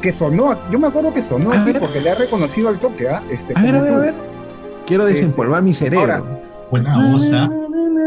Que 0.01 0.13
sonó, 0.15 0.57
yo 0.71 0.79
me 0.79 0.87
acuerdo 0.89 1.13
que 1.13 1.23
sonó 1.23 1.53
A 1.53 1.61
aquí 1.61 1.73
ver. 1.73 1.81
porque 1.81 2.01
le 2.01 2.11
he 2.11 2.15
reconocido 2.15 2.71
al 2.71 2.79
toque, 2.79 3.07
¿ah? 3.09 3.23
Este, 3.31 3.53
A 3.55 3.61
ver, 3.63 3.75
a 3.75 3.83
ver, 3.83 3.95
a 3.95 3.99
ver. 3.99 4.15
Quiero 4.87 5.05
desempolvar 5.05 5.63
mi 5.63 5.75
cerebro. 5.75 6.01
Ahora, 6.15 6.41
Buena 6.71 6.95
¿ah? 6.95 7.51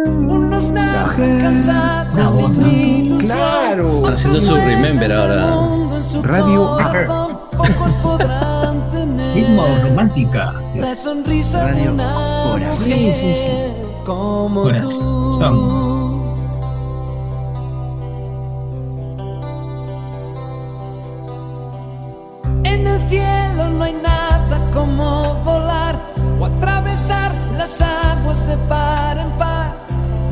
Unos 0.06 0.72
cansados 0.72 2.56
sin 2.56 2.66
ilusión. 2.68 3.20
Claro. 3.20 3.88
Están 3.88 4.14
haciendo 4.14 4.42
su 4.42 4.56
remember 4.56 5.12
ahora. 5.12 5.56
Radio 6.24 6.66
corazón, 6.76 7.23
Pocos 7.68 7.94
podrán 8.04 8.90
tener 8.90 9.36
Ritmo 9.36 9.66
romántica. 9.84 10.54
sí. 10.62 10.80
la 10.80 10.96
sonrisa 10.96 11.66
de 11.66 11.74
Radio 11.74 11.94
una 11.94 12.14
Corazón. 12.52 12.84
Sí, 12.84 13.12
sí, 13.14 13.34
sí. 13.36 13.50
como 14.06 14.64
Corazón. 14.64 15.32
tú. 15.40 16.24
En 22.66 22.88
el 22.88 23.10
cielo 23.10 23.70
no 23.70 23.84
hay 23.84 23.94
nada 23.94 24.60
como 24.74 25.34
volar 25.46 26.00
o 26.40 26.46
atravesar 26.46 27.34
las 27.58 27.82
aguas 27.82 28.48
de 28.48 28.58
par 28.70 29.18
en 29.18 29.30
par 29.38 29.74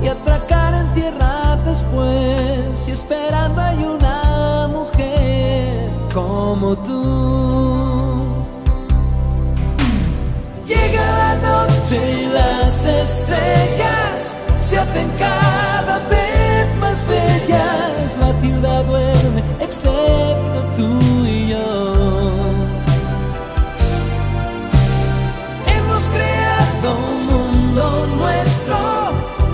y 0.04 0.08
atracar 0.08 0.74
en 0.74 0.94
tierra 0.94 1.58
después. 1.66 2.88
Y 2.88 2.92
esperando 2.92 3.62
hay 3.62 3.78
mujer 3.78 4.01
como 6.14 6.76
tú. 6.78 7.04
Llega 10.68 11.06
la 11.18 11.36
noche 11.36 11.98
y 12.22 12.26
las 12.28 12.86
estrellas 12.86 14.36
se 14.62 14.80
hacen 14.80 15.10
cada 15.18 16.00
vez 16.10 16.76
más 16.80 17.06
bellas. 17.08 18.18
La 18.20 18.34
ciudad 18.42 18.84
duerme, 18.86 19.42
excepto 19.60 20.60
tú 20.78 21.00
y 21.26 21.50
yo. 21.50 21.94
Hemos 25.76 26.04
creado 26.16 26.98
un 27.12 27.26
mundo 27.28 28.08
nuestro 28.18 28.78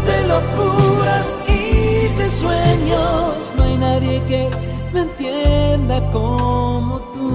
de 0.08 0.28
locuras 0.28 1.28
y 1.48 2.08
de 2.18 2.30
sueños. 2.30 3.54
No 3.58 3.64
hay 3.64 3.78
nadie 3.78 4.22
que 4.28 4.67
me 4.98 5.04
entienda 5.04 6.02
como 6.12 7.00
tú. 7.14 7.28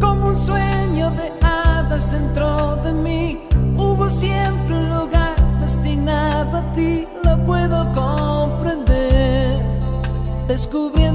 como 0.00 0.28
un 0.28 0.36
sueño 0.36 1.10
de 1.10 1.32
hadas 1.42 2.10
dentro 2.10 2.76
de 2.76 2.92
mí. 2.92 3.38
Hubo 3.76 4.08
siempre 4.08 4.74
un 4.76 4.88
lugar 4.88 5.34
destinado 5.60 6.58
a 6.58 6.72
ti, 6.72 7.06
lo 7.24 7.36
puedo 7.44 7.92
comprender. 7.92 9.62
Descubriendo 10.48 11.09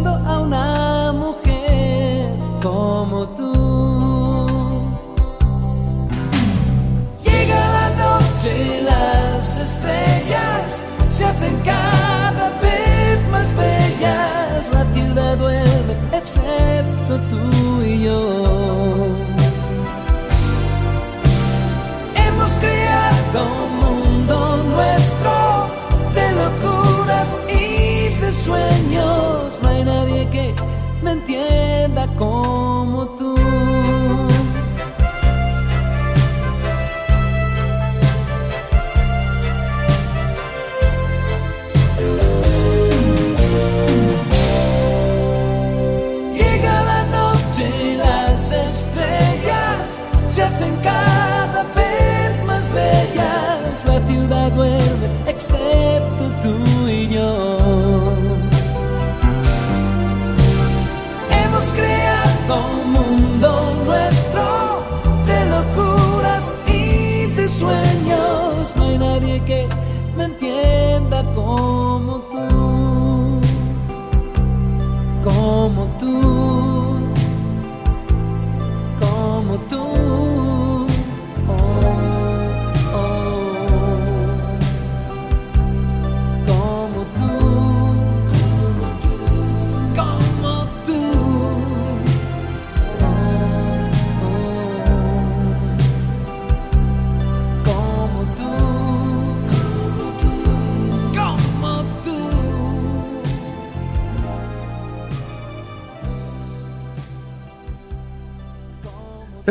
duerme, 55.47 56.34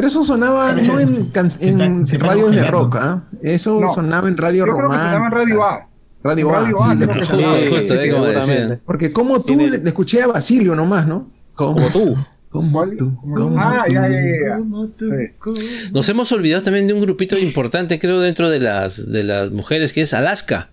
Pero 0.04 0.20
eso 0.20 0.24
sonaba 0.24 0.72
no 0.72 0.98
en, 1.00 1.24
can- 1.26 1.50
se 1.50 1.68
en 1.68 1.80
está- 1.80 2.06
se 2.06 2.16
está 2.16 2.26
radios 2.26 2.54
de 2.54 2.64
rock, 2.64 2.96
¿ah? 3.00 3.22
Eso 3.42 3.80
No. 3.80 3.88
sonaba 3.88 4.28
en 4.28 4.36
radio 4.36 4.66
llama 4.66 5.30
Radio 5.30 5.64
A. 5.64 5.88
Radio 6.22 6.54
A, 6.54 6.66
sí, 6.66 6.74
A, 6.74 7.16
Justo, 7.16 7.36
justo, 7.70 7.94
eh, 7.94 8.10
como 8.10 8.24
seguramente. 8.24 8.60
decía. 8.62 8.80
Porque 8.84 9.12
como 9.12 9.40
tú 9.42 9.56
le, 9.56 9.70
le 9.78 9.88
escuché 9.88 10.22
a 10.22 10.26
Basilio 10.26 10.74
nomás, 10.74 11.06
¿no? 11.06 11.26
Como 11.54 11.86
tú. 11.88 12.16
Como 12.50 12.86
tú. 12.96 13.16
Como 13.20 13.58
Ah, 13.58 13.84
tú. 13.86 13.94
ya, 13.94 14.08
ya, 14.08 14.16
ya. 14.20 14.56
como 14.58 14.88
tú. 14.88 15.06
Sí. 15.10 15.90
Nos 15.92 16.08
hemos 16.08 16.30
olvidado 16.32 16.62
también 16.62 16.86
de 16.86 16.92
un 16.94 17.00
grupito 17.00 17.38
importante, 17.38 17.98
creo, 17.98 18.20
dentro 18.20 18.48
de 18.50 18.60
las, 18.60 19.10
de 19.10 19.22
las 19.22 19.50
mujeres, 19.50 19.92
que 19.92 20.02
es 20.02 20.12
Alaska. 20.14 20.70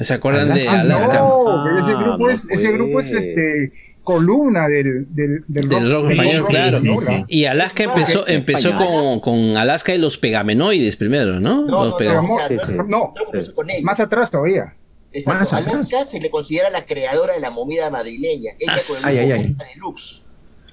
¿Se 0.00 0.12
acuerdan 0.14 0.48
de 0.48 0.66
Alaska, 0.68 0.80
Alaska? 0.80 1.18
No, 1.20 1.78
ese 1.78 1.92
Ah, 1.92 2.02
grupo 2.02 2.18
no 2.18 2.30
es, 2.30 2.46
ese 2.50 2.72
grupo 2.72 3.00
es 3.00 3.10
este 3.12 3.72
columna 4.04 4.68
del, 4.68 5.06
del, 5.14 5.44
del 5.48 5.68
Del 5.68 5.90
rock 5.90 6.10
español, 6.10 6.40
sí, 6.42 6.46
claro. 6.48 6.78
sí, 6.78 6.88
sí. 7.00 7.24
Y 7.28 7.44
Alaska 7.46 7.82
empezó, 7.84 8.28
empezó 8.28 8.74
con, 8.76 9.20
con 9.20 9.56
Alaska 9.56 9.94
y 9.94 9.98
los 9.98 10.18
pegamenoides 10.18 10.94
primero, 10.96 11.40
¿no? 11.40 11.62
No, 11.66 11.84
Los 11.86 12.00
no, 12.00 12.34
o 12.34 12.38
sea, 12.38 13.42
Sí, 13.42 13.52
con 13.52 13.66
más 13.82 13.98
atrás 14.00 14.30
todavía. 14.30 14.74
Exacto. 15.12 15.40
Más 15.40 15.52
atrás. 15.52 15.74
Alaska 15.74 16.04
se 16.04 16.20
le 16.20 16.30
considera 16.30 16.70
la 16.70 16.84
creadora 16.86 17.34
de 17.34 17.40
la 17.40 17.50
movida 17.50 17.88
madrileña. 17.90 18.52
Ella 18.58 18.74
Ah, 18.76 18.78
con 18.86 18.96
el 18.98 19.04
ay, 19.18 19.18
ay, 19.18 19.32
ay. 19.32 19.56
Deluxe. 19.74 20.22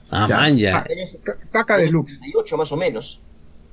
Ah, 0.10 0.28
man, 0.28 0.58
ya. 0.58 0.80
Años 0.90 1.18
Caca 1.52 1.78
deluxe. 1.78 2.14
78 2.16 2.58
más 2.58 2.72
o 2.72 2.78
menos. 2.78 3.22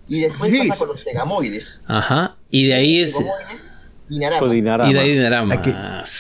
Y 0.08 0.20
después 0.20 0.50
Sí. 0.50 0.58
pasa 0.68 0.76
con 0.78 0.88
los 0.88 1.04
pegamoides. 1.04 1.82
Ajá. 1.86 2.36
Y 2.50 2.66
de 2.66 2.74
ahí 2.74 3.00
es. 3.00 3.14
Pegamoides, 3.16 3.72
Dinarama. 4.08 4.40
Con 4.40 4.50
Dinarama. 4.50 4.90
Y 4.90 4.94
de 4.94 5.00
ahí 5.00 5.12
Dinarama. 5.14 5.62
Que- 5.62 5.74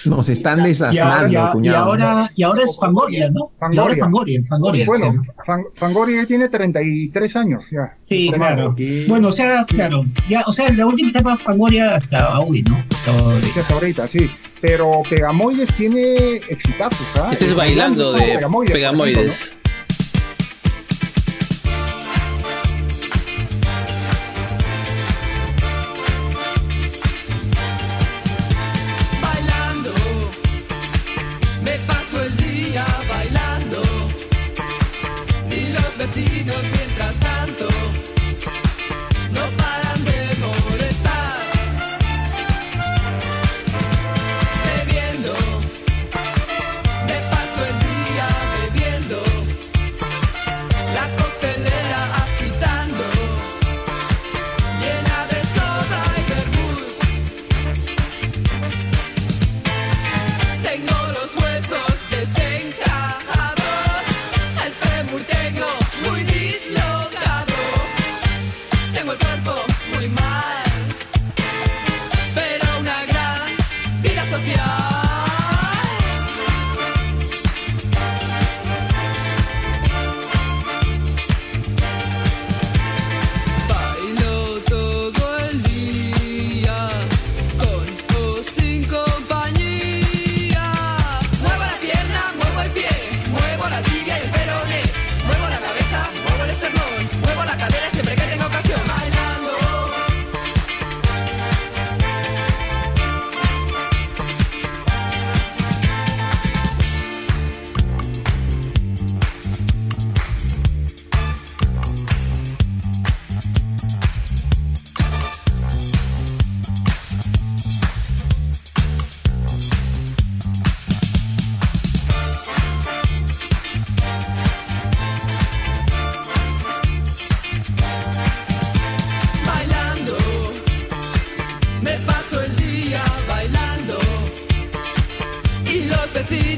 Nos 0.06 0.28
están 0.28 0.60
Y 0.60 0.68
desasnando, 0.68 1.32
y 1.32 1.36
ahora- 1.36 1.50
y 1.50 1.52
cuñado. 1.52 1.84
ahora, 1.84 2.30
y 2.34 2.42
ahora 2.42 2.62
es 2.64 2.78
Fangoria, 2.78 3.30
¿no? 3.30 3.50
Y 3.72 3.78
ahora 3.78 3.94
es 3.94 4.00
Fangoria, 4.00 4.40
Fangoria. 4.48 4.86
Bueno, 4.86 5.12
sí. 5.12 5.18
Fan- 5.46 5.64
Fangoria 5.74 6.26
tiene 6.26 6.48
33 6.48 7.36
años 7.36 7.64
ya. 7.70 7.96
Sí, 8.02 8.30
claro. 8.32 8.74
Bueno, 9.08 9.28
o 9.28 9.32
sea, 9.32 9.64
claro. 9.66 10.04
Ya, 10.28 10.42
o 10.46 10.52
sea, 10.52 10.72
la 10.72 10.86
última 10.86 11.10
etapa 11.10 11.36
Fangoria 11.36 11.94
hasta 11.96 12.38
hoy, 12.40 12.62
¿no? 12.62 12.76
Hasta 12.94 13.12
hoy. 13.24 13.40
Hasta 13.58 13.74
ahorita, 13.74 14.06
sí. 14.06 14.30
Pero 14.60 15.02
Pegamoides 15.08 15.72
tiene 15.74 16.36
exitazos, 16.48 17.16
¿ah? 17.16 17.28
Este 17.32 17.46
es 17.46 17.54
bailando 17.56 18.12
de 18.12 18.20
Pegamoides, 18.22 18.70
por 18.72 18.80
ejemplo, 18.80 19.04
Pegamoides. 19.04 19.54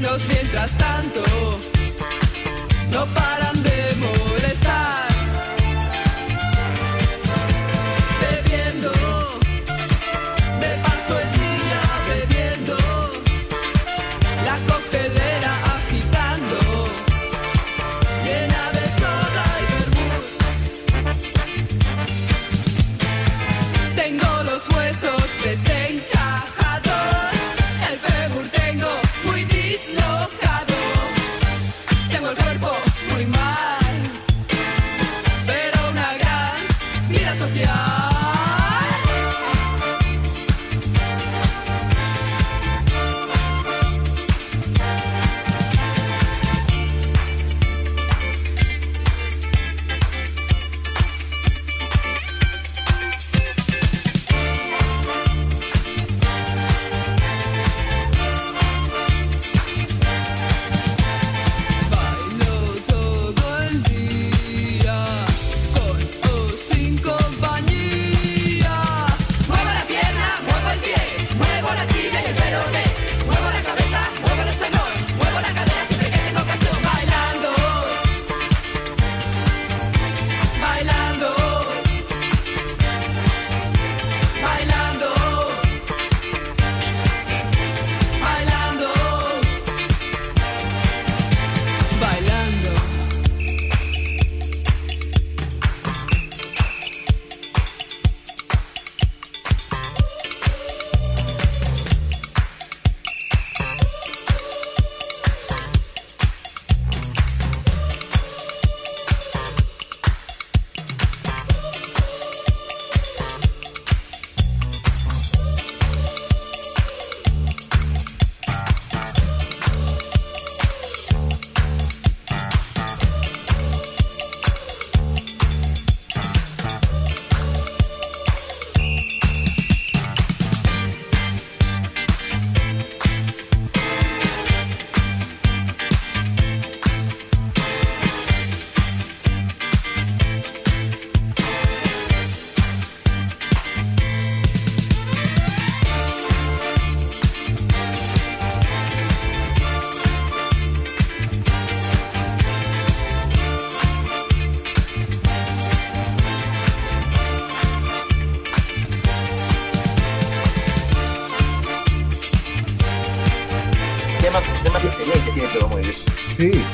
Vecinos 0.01 0.21
mientras 0.27 0.77
tanto. 0.77 1.21
No 2.91 3.05
paran 3.07 3.50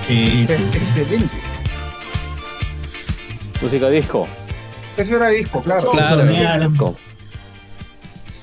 Sí, 0.07 0.25
Sí, 0.25 0.45
es- 0.47 0.49
sí, 0.51 0.79
sí. 0.79 0.99
excelente. 0.99 1.35
Música 3.61 3.89
disco. 3.89 4.27
Eso 4.97 5.15
era 5.15 5.29
disco, 5.29 5.61
claro. 5.61 5.91
Claro. 5.91 6.23
Claro. 6.27 6.69
Disco. 6.69 6.97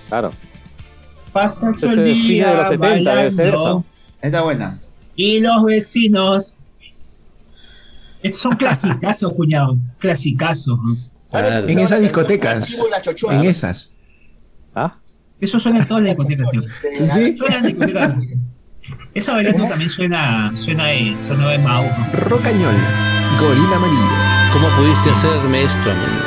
Claro. 0.09 0.31
Pasa 1.33 1.71
Ese 1.71 1.81
todo 1.81 1.91
el 1.93 1.97
fines 2.15 2.23
de 2.27 2.33
día 2.33 2.55
los 2.55 2.69
70, 2.69 3.15
debe 3.17 3.31
ser 3.31 3.45
bailando. 3.53 3.69
eso. 3.69 3.85
Está 4.23 4.43
buena. 4.43 4.81
Y 5.17 5.41
los 5.41 5.65
vecinos. 5.65 6.55
Estos 8.23 8.41
son 8.41 8.57
clasicazos, 8.57 9.33
cuñado. 9.37 9.77
Clasicazos. 9.99 10.79
Claro. 11.31 11.69
En 11.69 11.79
esas 11.79 12.01
discotecas. 12.01 12.77
En 13.31 13.45
esas. 13.45 13.95
¿Ah? 14.75 14.93
Eso 15.41 15.59
suena 15.59 15.81
en 15.81 15.89
todas 15.89 16.05
las 16.05 16.17
discotecas, 16.17 16.49
tío. 16.51 16.63
¿Sí? 17.07 17.37
Suena 17.37 17.59
en 17.59 17.65
discotecas. 17.67 18.15
Esa 19.15 19.33
bailando 19.33 19.65
también 19.67 19.89
suena, 19.91 20.51
suena 20.57 20.85
de, 20.87 21.17
suena 21.25 21.49
de 21.49 21.59
Mau. 21.59 21.85
Rocañol. 22.29 22.75
Gorila 23.41 23.77
amarillo. 23.77 24.09
¿Cómo 24.53 24.69
pudiste 24.77 25.11
hacerme 25.11 25.63
esto, 25.63 25.91
amigo? 25.91 26.23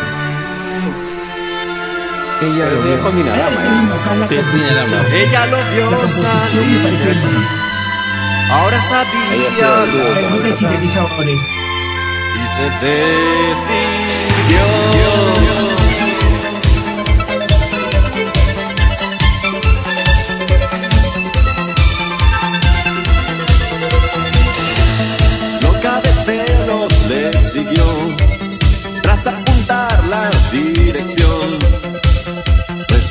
Ella 2.42 2.66
lo 2.70 2.82
vio. 2.84 3.02
con 3.04 3.16
Dinarama. 3.16 3.56
La 4.20 4.28
Sí, 4.28 4.36
es 4.36 4.48
composición. 4.48 4.86
Dinarama. 4.86 5.16
Ella 5.16 5.46
lo 5.48 5.58
La 5.58 5.64
vio 5.72 5.86
composición 5.90 6.84
me 6.84 6.98
salir. 6.98 7.16
linda. 7.16 7.50
Ahora 8.52 8.78
Ahí 8.78 8.84
sabía 8.84 9.70
muchos 10.30 10.46
esa- 10.46 10.56
sintetizadores. 10.58 11.42
y 11.42 11.44
se 12.48 12.64
decidió. 12.64 14.64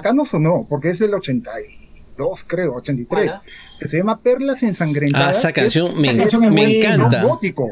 acá 0.00 0.12
no 0.12 0.24
sonó, 0.24 0.66
porque 0.68 0.90
es 0.90 0.98
del 0.98 1.14
82, 1.14 2.44
creo, 2.46 2.74
83, 2.74 3.32
que 3.78 3.88
se 3.88 3.96
llama 3.98 4.20
Perlas 4.20 4.62
ensangrentadas. 4.62 5.36
Ah, 5.36 5.38
esa 5.38 5.48
es- 5.48 5.54
canción 5.54 5.96
me, 5.96 6.08
esa 6.08 6.16
canción 6.16 6.44
es 6.44 6.50
me 6.50 6.60
buena, 6.66 6.74
encanta. 6.94 7.22
rock 7.22 7.30
gótico. 7.30 7.70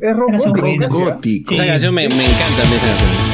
Es 0.00 0.16
rock 0.16 0.88
gótico. 0.90 1.54
Esa 1.54 1.66
canción 1.66 1.94
me, 1.94 2.08
me 2.08 2.24
encanta 2.24 2.62
esa 2.62 2.86
canción. 2.86 3.27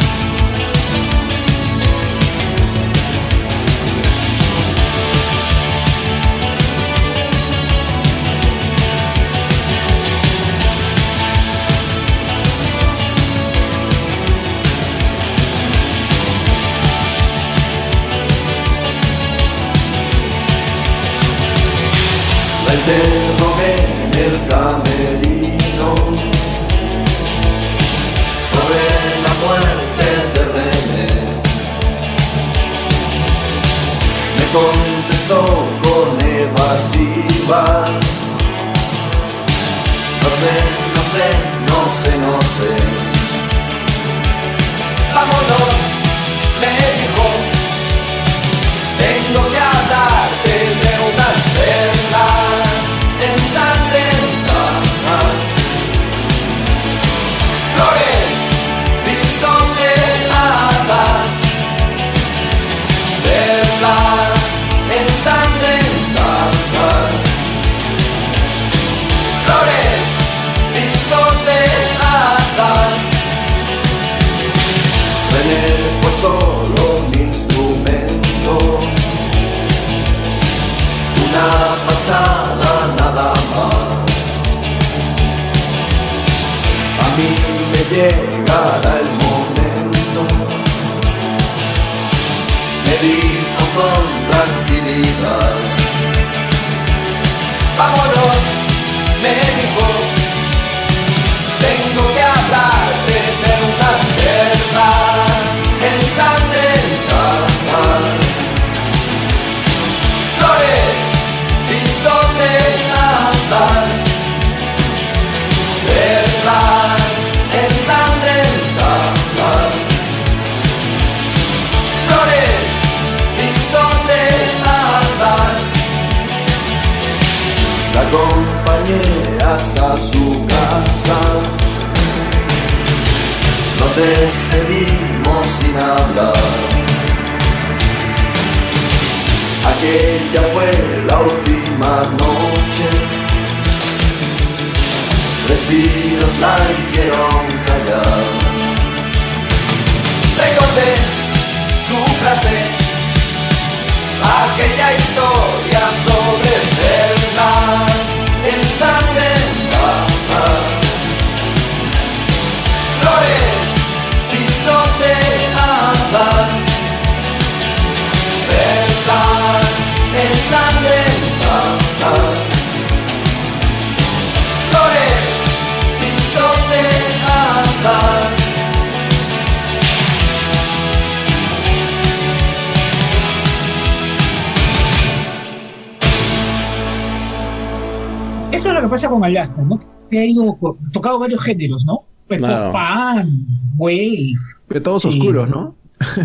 eso 188.64 188.70
es 188.70 188.82
lo 188.82 188.88
que 188.88 188.90
pasa 188.90 189.08
con 189.10 189.22
Alaska, 189.22 189.60
¿no? 189.60 189.78
Que 190.10 190.20
ha 190.20 190.24
ido 190.24 190.58
tocado 190.90 191.18
varios 191.18 191.42
géneros, 191.42 191.84
¿no? 191.84 192.04
Pues, 192.26 192.40
pues 192.40 192.50
eh, 192.50 192.56
no. 192.56 192.72
pan, 192.72 193.46
wave. 193.76 194.32
Pero 194.68 194.82
todos 194.82 195.02
sí. 195.02 195.08
oscuros, 195.08 195.48
¿no? 195.50 195.76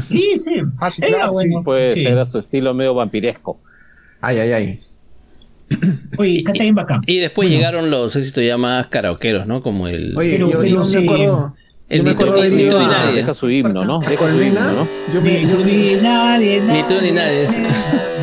Sí, 0.07 0.38
sí. 0.38 0.61
Ah, 0.80 0.90
sí, 0.90 1.02
claro, 1.02 1.16
era 1.18 1.30
bueno. 1.32 1.61
Pues, 1.64 1.94
sí 1.94 2.06
era 2.06 2.26
su 2.26 2.40
estilo 2.40 2.74
medio 2.74 2.94
vampiresco. 2.94 3.60
Ay, 4.22 4.38
ay, 4.38 4.52
ay. 4.53 4.80
Oye, 6.18 6.44
canta 6.44 6.64
bien 6.64 6.76
bacán. 6.76 7.02
Y, 7.06 7.18
después 7.18 7.49
bueno. 7.49 7.57
llegaron 7.57 7.91
los 7.91 8.16
éxitos 8.16 8.44
ya 8.44 8.57
más 8.57 8.88
karaokeros, 8.88 9.45
¿no? 9.45 9.61
Como 9.61 9.88
el. 9.88 10.18
Oye, 10.18 10.38
pero, 10.38 10.64
yo, 10.64 10.64
yo 10.64 11.02
me 11.02 11.07
acuerdo. 11.07 11.53
El 11.90 12.03
ni 12.06 12.14
tú 12.14 12.26
ni 12.26 12.86
nadie. 12.86 13.16
Deja 13.16 13.34
su 13.34 13.49
himno, 13.49 13.84
¿no? 13.84 13.99
Deja 13.99 14.32
su 14.32 14.41
himno, 14.41 14.72
¿no? 14.72 14.88
Yo 15.14 15.22
me, 15.22 15.44
ni 15.44 15.52
tú 15.52 15.66
ni 15.66 15.95
nadie. 15.95 16.61
Ni 16.61 16.84
tú 16.84 17.02
ni 17.02 17.11
nadie. 17.11 17.48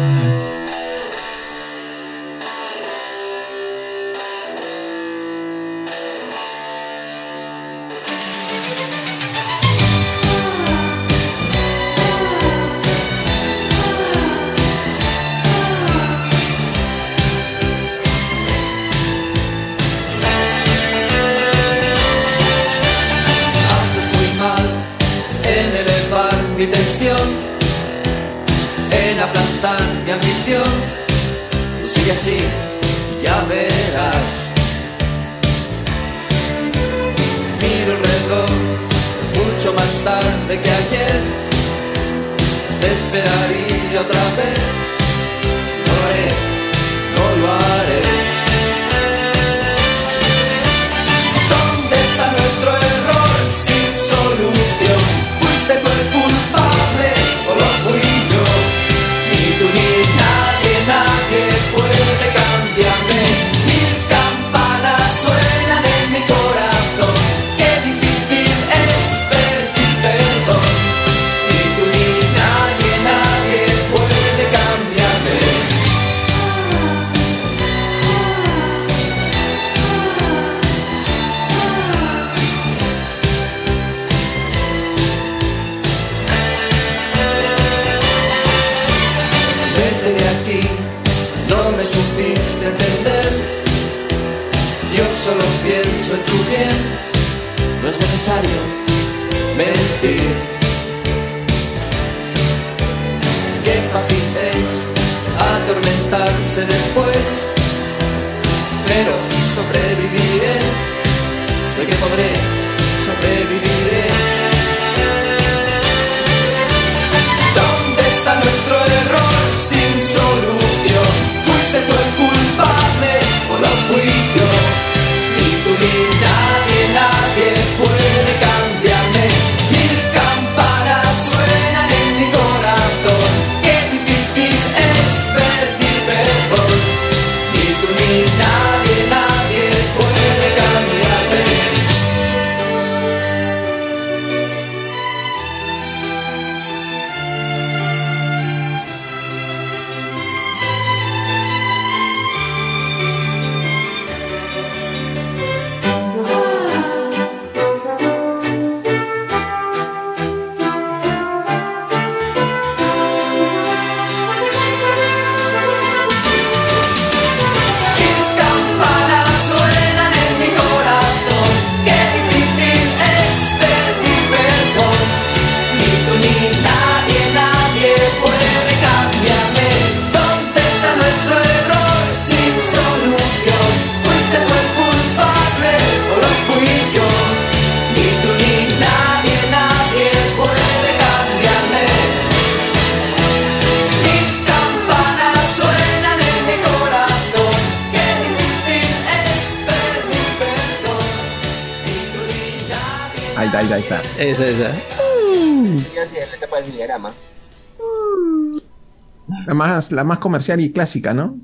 más, 209.87 209.93
la 209.93 210.05
más 210.05 210.19
comercial 210.19 210.61
y 210.61 210.71
clásica, 210.73 211.15
¿no? 211.15 211.37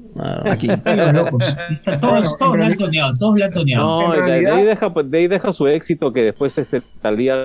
Aquí. 0.44 0.66
Los 0.68 1.12
locos. 1.14 1.56
Está 1.70 1.98
todos, 2.00 2.36
todos 2.36 2.58
la 2.58 2.66
han 2.66 2.74
toneado, 2.76 3.14
todos 3.14 3.38
la 3.38 3.46
han 3.46 3.52
toneado. 3.52 4.08
No, 4.08 4.12
de, 4.24 4.32
ahí 4.50 4.64
deja, 4.64 4.92
de 5.04 5.18
ahí 5.18 5.28
deja 5.28 5.52
su 5.52 5.66
éxito 5.66 6.12
que 6.12 6.22
después 6.22 6.56
este 6.58 6.82
Talía 7.00 7.36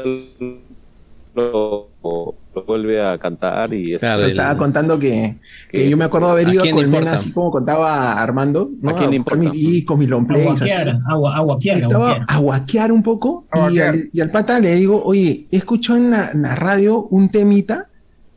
lo, 1.36 1.90
lo 2.03 2.36
vuelve 2.65 3.06
a 3.06 3.18
cantar 3.19 3.72
y 3.74 3.94
es- 3.94 4.02
Le 4.02 4.28
estaba 4.28 4.57
contando 4.57 4.98
que, 4.98 5.38
que 5.72 5.88
yo 5.90 5.95
me 5.98 6.06
acuerdo 6.06 6.30
haber 6.30 6.48
¿A 6.48 6.52
ido 6.53 6.61
a 6.61 6.64
quién 6.64 6.76
le 6.76 6.82
Colmena, 6.82 6.98
importa? 6.99 7.15
así 7.18 7.32
como 7.32 7.52
contaba 7.52 8.14
Armando, 8.22 8.72
¿no? 8.82 8.90
¿A 8.90 8.94
quién 8.98 9.11
le 9.11 9.18
buscar 9.19 9.38
mis 9.38 9.48
importa? 9.48 9.68
discos, 9.69 9.99
mis 9.99 10.10
long 10.10 10.26
plays, 10.26 10.61
así. 10.61 10.72
Aguaquear, 10.72 10.98
agua, 11.07 11.36
aguaquear, 11.38 11.78
Estaba 11.78 12.06
aguaquear. 12.11 12.26
a 12.28 12.38
guaquear 12.40 12.91
un 12.91 13.03
poco 13.03 13.45
y 13.72 13.80
al, 13.80 14.10
y 14.11 14.19
al 14.22 14.32
pata 14.32 14.60
le 14.60 14.74
digo, 14.76 15.03
oye, 15.03 15.48
he 15.52 15.57
escuchado 15.57 15.98
en 15.99 16.10
la, 16.10 16.32
en 16.32 16.41
la 16.41 16.56
radio 16.56 17.03
un 17.11 17.30
temita 17.30 17.88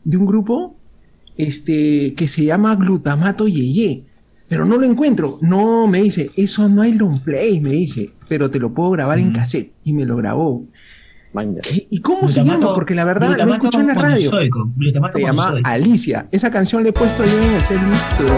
de 0.05 0.17
un 0.19 0.27
grupo 0.27 0.77
este, 1.37 2.15
que 2.15 2.29
se 2.29 2.45
llama 2.45 2.75
Glutamato 2.77 3.49
Yeye, 3.49 4.05
pero 4.49 4.65
no 4.65 4.77
lo 4.77 4.85
encuentro. 4.85 5.39
No, 5.43 5.87
me 5.87 6.01
dice, 6.01 6.31
eso 6.37 6.69
no 6.69 6.83
hay 6.83 6.95
long 6.95 7.21
play, 7.21 7.61
me 7.61 7.71
dice, 7.71 8.13
pero 8.29 8.51
te 8.51 8.59
lo 8.59 8.75
puedo 8.75 8.91
grabar 8.91 9.19
en 9.19 9.33
cassette. 9.33 9.73
Y 9.85 9.93
me 9.93 10.05
lo 10.05 10.17
grabó. 10.17 10.67
¿Y 11.91 12.01
cómo 12.01 12.29
se 12.29 12.45
llama? 12.45 12.75
Porque 12.75 12.95
la 12.95 13.05
verdad 13.05 13.39
lo 13.45 13.55
escuché 13.55 13.79
en 13.79 13.87
la 13.87 13.95
radio. 13.95 14.31
Se 15.13 15.21
llama. 15.21 15.55
Alicia. 15.65 16.29
Esa 16.33 16.51
canción 16.51 16.83
le 16.83 16.89
he 16.89 16.93
puesto 16.93 17.25
yo 17.25 17.43
en 17.43 17.55
el 17.55 17.65
setlist, 17.65 18.05
pero... 18.19 18.35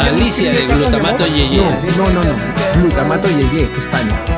Alicia 0.00 0.52
de 0.52 0.66
Glutamato 0.66 1.26
Yeye. 1.26 1.58
No, 1.96 2.08
no, 2.08 2.24
no, 2.24 2.32
no. 2.32 2.82
Glutamato 2.82 3.28
Yeye, 3.28 3.68
España. 3.76 4.37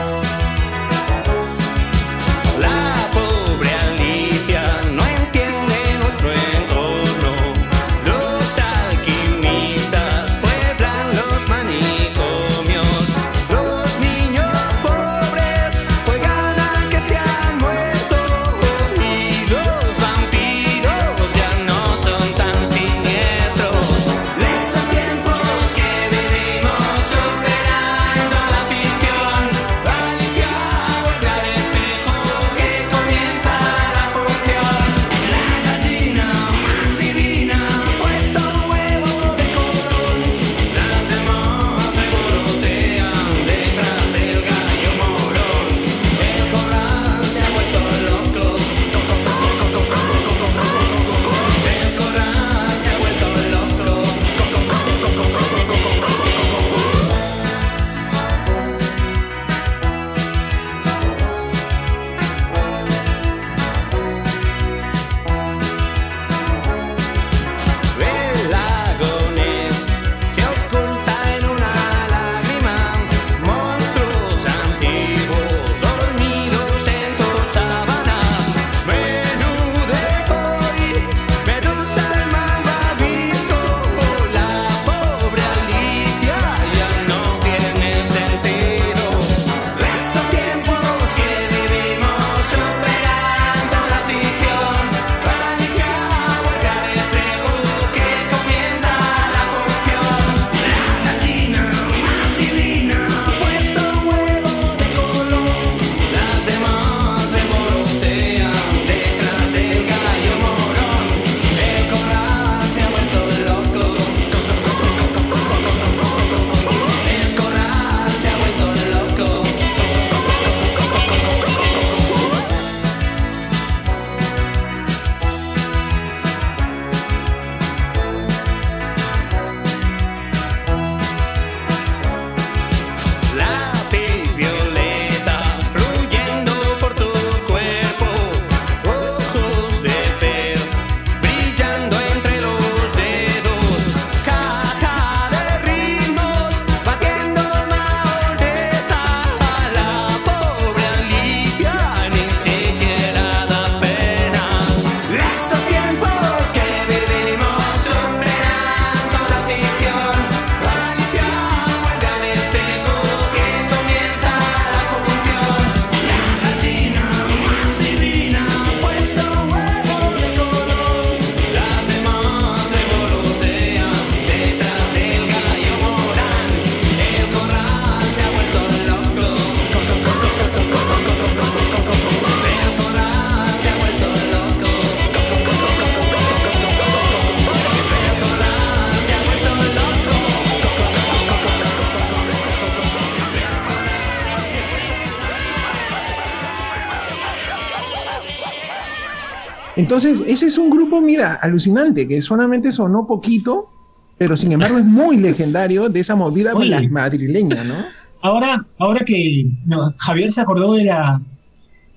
Entonces, 199.91 200.23
ese 200.25 200.47
es 200.47 200.57
un 200.57 200.71
grupo, 200.71 201.01
mira, 201.01 201.35
alucinante, 201.35 202.07
que 202.07 202.23
solamente 202.23 202.71
sonó 202.71 203.09
poquito, 203.09 203.71
pero 204.17 204.37
sin 204.37 204.53
embargo 204.53 204.79
es 204.79 204.85
muy 204.85 205.17
legendario 205.19 205.89
de 205.89 205.99
esa 205.99 206.15
movida 206.15 206.55
Oye. 206.55 206.89
madrileña, 206.89 207.65
¿no? 207.65 207.85
Ahora, 208.23 208.67
ahora 208.79 209.01
que 209.03 209.47
no, 209.65 209.95
Javier 209.97 210.31
se 210.31 210.43
acordó 210.43 210.75
de 210.75 210.85
la. 210.85 211.23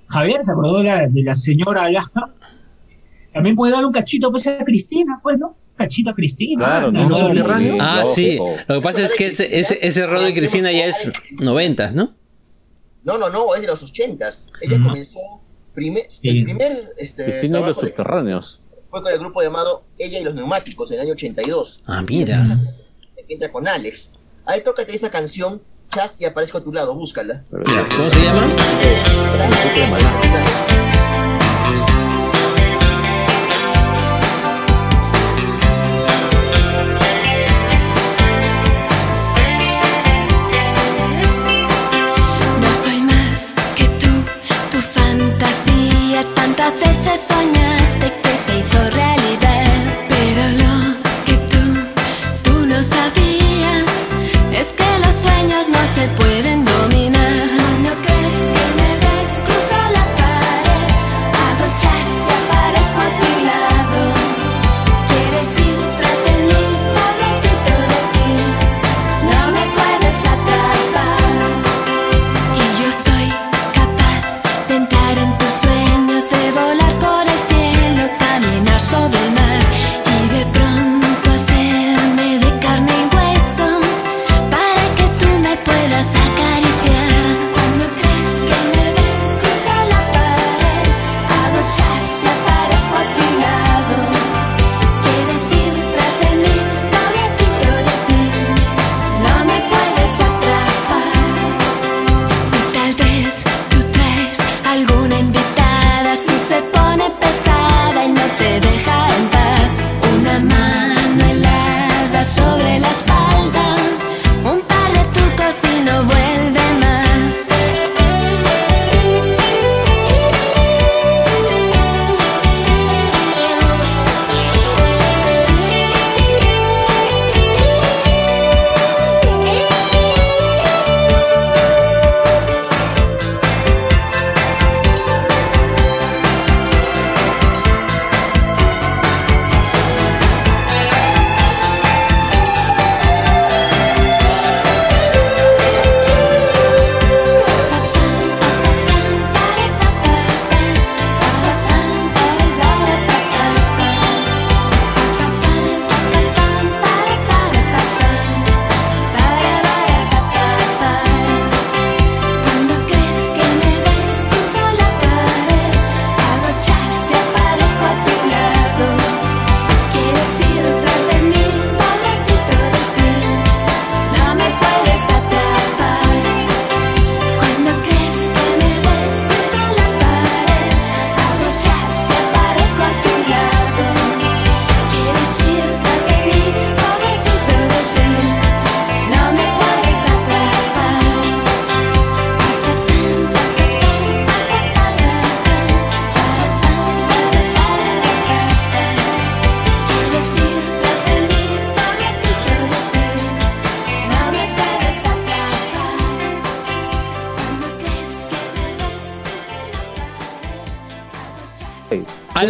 Javier 0.08 0.42
se 0.42 0.54
acordó 0.54 0.78
de 0.78 0.86
la, 0.86 1.10
de 1.10 1.22
la 1.22 1.36
señora 1.36 1.84
Alaska. 1.84 2.34
También 3.34 3.58
puede 3.58 3.74
dar 3.74 3.86
un 3.86 3.92
cachito 3.92 4.32
pues 4.32 4.48
a 4.48 4.64
Cristina, 4.64 5.20
pues, 5.22 5.38
¿no? 5.38 5.58
Cachito 5.76 6.12
a 6.12 6.16
Cristina. 6.16 6.66
Claro, 6.66 6.92
¿no? 6.94 7.10
¿no? 7.10 7.78
Ah, 7.82 8.04
sí. 8.06 8.40
Lo 8.68 8.76
que 8.76 8.82
pasa 8.82 9.02
es 9.02 9.14
que 9.16 9.28
ese, 9.28 9.60
ese, 9.60 9.78
ese 9.86 10.08
rol 10.08 10.24
de 10.24 10.34
Cristina 10.34 10.72
ya 10.72 10.86
es 10.86 11.12
90, 11.32 11.92
¿no? 11.92 12.16
No, 13.04 13.18
no, 13.18 13.30
no, 13.30 13.54
es 13.54 13.62
de 13.62 13.68
los 13.68 13.84
ochentas. 13.84 14.50
Ella 14.62 14.82
comenzó 14.82 15.13
primer, 15.74 16.08
el 16.24 16.44
primer 16.44 16.90
este, 16.98 17.24
Cristina 17.26 17.58
y 17.60 17.62
los 17.62 17.76
trabajo 17.76 17.82
de- 17.82 17.88
subterráneos. 17.88 18.60
fue 18.90 19.02
con 19.02 19.12
el 19.12 19.20
grupo 19.20 19.42
llamado 19.42 19.84
Ella 19.98 20.20
y 20.20 20.24
los 20.24 20.36
Neumáticos 20.36 20.90
en 20.92 20.96
el 21.00 21.02
año 21.06 21.14
82. 21.14 21.82
Ah, 21.88 22.04
mira. 22.08 22.46
Entra 23.28 23.52
con 23.52 23.68
Alex. 23.68 24.12
Ahí 24.46 24.62
tócate 24.62 24.94
esa 24.94 25.10
canción, 25.10 25.62
Chas, 25.92 26.20
y 26.22 26.26
aparezco 26.26 26.58
a 26.58 26.62
tu 26.64 26.72
lado, 26.74 26.94
búscala. 26.96 27.44
¿Cómo 27.50 28.10
se 28.10 28.20
llama? 28.24 28.48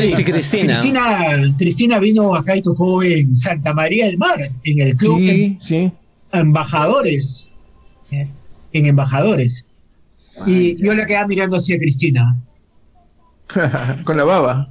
Y 0.06 0.24
Cristina. 0.24 0.66
Cristina. 0.66 1.18
Cristina 1.58 2.00
vino 2.00 2.36
acá 2.36 2.56
y 2.56 2.62
tocó 2.62 3.04
en 3.04 3.36
Santa 3.36 3.74
María 3.74 4.06
del 4.08 4.18
Mar, 4.18 4.40
en 4.64 4.80
el 4.80 4.96
club 4.96 5.18
Sí, 5.20 5.56
sí. 5.60 5.92
Embajadores. 6.32 7.50
¿eh? 8.12 8.28
En 8.74 8.86
Embajadores. 8.86 9.66
Y 10.48 10.76
yo 10.84 10.94
la 10.96 11.06
quedaba 11.06 11.28
mirando 11.28 11.58
hacia 11.58 11.78
Cristina. 11.78 12.36
Con 14.04 14.18
la 14.18 14.24
baba. 14.24 14.70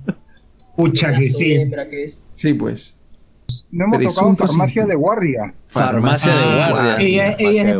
Pucha 0.77 1.13
que 1.17 1.31
sí. 1.31 1.53
Hembra 1.55 1.89
que 1.89 2.05
es. 2.05 2.27
Sí, 2.35 2.55
pues. 2.55 2.97
No 3.71 3.85
hemos 3.85 3.99
tocado 3.99 4.15
Presunto 4.35 4.47
farmacia 4.49 4.83
sin- 4.83 4.89
de 4.89 4.95
guardia. 4.95 5.55
Farmacia 5.69 6.35
de 6.35 6.43
Ah, 6.63 6.69
guardia. 6.71 6.97
Ella, 7.07 7.37
ella 7.39 7.61
es 7.63 7.67
de 7.69 7.77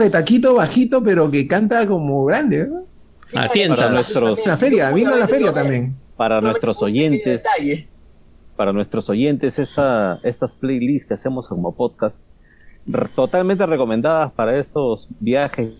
retaquito 0.00 0.54
bajito, 0.54 1.02
pero 1.02 1.30
que 1.30 1.46
canta 1.46 1.86
como 1.86 2.24
grande, 2.24 2.66
¿no? 2.68 2.78
A 3.30 3.32
Para 3.34 3.48
tientas. 3.50 3.90
nuestros, 3.90 4.44
la 4.46 4.56
feria, 4.56 4.90
vino 4.90 5.12
a 5.14 5.16
la 5.16 5.28
feria 5.28 5.52
también. 5.52 5.94
para 6.16 6.40
nuestros 6.40 6.82
oyentes, 6.82 7.44
para 8.56 8.72
nuestros 8.72 9.08
oyentes, 9.08 9.58
esta, 9.58 10.18
estas 10.24 10.56
playlists 10.56 11.06
que 11.08 11.14
hacemos 11.14 11.48
como 11.48 11.74
podcast, 11.74 12.24
totalmente 13.14 13.64
recomendadas 13.66 14.32
para 14.32 14.58
estos 14.58 15.08
viajes. 15.20 15.70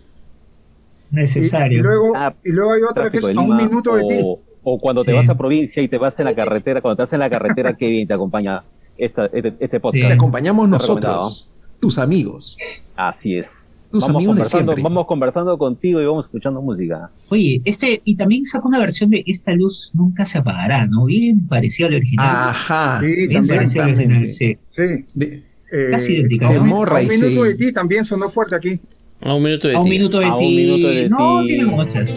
Necesario. 1.10 1.78
Y, 1.78 1.80
y 1.80 1.82
luego, 1.82 2.12
Ah, 2.14 2.34
y 2.44 2.52
luego 2.52 2.72
hay 2.72 2.82
otra 2.82 3.10
que 3.10 3.18
es 3.18 3.24
a 3.24 3.28
un 3.28 3.56
minuto 3.56 3.97
de 3.97 4.05
ti. 4.05 4.20
o, 4.22 4.40
o 4.62 4.78
cuando 4.78 5.02
te 5.02 5.10
Sí. 5.10 5.16
vas 5.16 5.28
a 5.28 5.34
provincia 5.36 5.82
y 5.82 5.88
te 5.88 5.98
vas 5.98 6.18
en 6.20 6.26
la 6.26 6.34
carretera, 6.34 6.80
cuando 6.80 6.97
te 6.97 7.02
vas 7.02 7.12
en 7.12 7.18
la 7.20 7.28
carretera, 7.30 7.76
qué 7.76 7.88
bien 7.90 8.06
te 8.06 8.14
acompaña 8.14 8.62
esta, 8.97 9.26
este, 9.26 9.55
este 9.59 9.80
podcast. 9.80 10.06
Te 10.06 10.12
acompañamos 10.12 10.68
nosotros, 10.68 11.51
tus 11.80 11.98
amigos. 11.98 12.56
Así 12.94 13.36
es. 13.36 13.69
Tus 13.91 14.03
vamos, 14.05 14.17
amigos 14.17 14.37
de 14.37 14.39
conversando, 14.41 14.73
siempre. 14.73 14.83
vamos 14.85 15.07
conversando 15.07 15.59
contigo 15.59 16.01
y 16.01 16.05
vamos 16.07 16.27
escuchando 16.27 16.62
música. 16.62 17.11
Oye, 17.29 17.61
este, 17.65 18.01
y 18.05 18.15
también 18.17 18.45
sacó 18.45 18.69
una 18.69 18.79
versión 18.79 19.11
de 19.11 19.25
Esta 19.27 19.53
luz 19.55 19.91
nunca 19.95 20.25
se 20.27 20.39
apagará, 20.39 20.87
¿no? 20.87 21.07
Bien 21.07 21.47
parecida 21.49 21.89
al 21.89 21.95
original. 21.95 22.27
Ajá, 22.29 23.01
Sí, 23.01 23.07
Bien 23.07 23.33
también. 23.33 23.57
parecida 23.57 23.85
al 23.85 23.95
original, 23.95 24.29
sí. 24.31 24.59
Sí. 24.77 24.83
De- 25.15 25.51
Eh, 25.73 25.87
Casi 25.93 26.15
idéntica, 26.15 26.47
¿no? 26.49 26.53
De 26.55 26.59
Morra 26.61 27.01
y 27.01 27.07
un 27.07 27.11
minuto 27.12 27.43
sí. 27.45 27.49
de 27.51 27.55
ti 27.55 27.73
también 27.73 28.05
sonó 28.05 28.29
fuerte 28.31 28.57
aquí. 28.57 28.81
A 29.21 29.35
un 29.35 29.43
minuto 29.45 29.69
de 29.69 29.77
A 29.77 29.79
un 29.79 29.85
ti. 29.85 29.91
minuto 29.91 30.19
de 30.19 30.27
A 30.27 30.33
un 30.33 30.39
ti. 30.39 30.57
minuto 30.57 30.89
de 30.89 31.09
no, 31.09 31.41
ti. 31.43 31.47
tiene 31.47 31.65
muchas. 31.67 32.11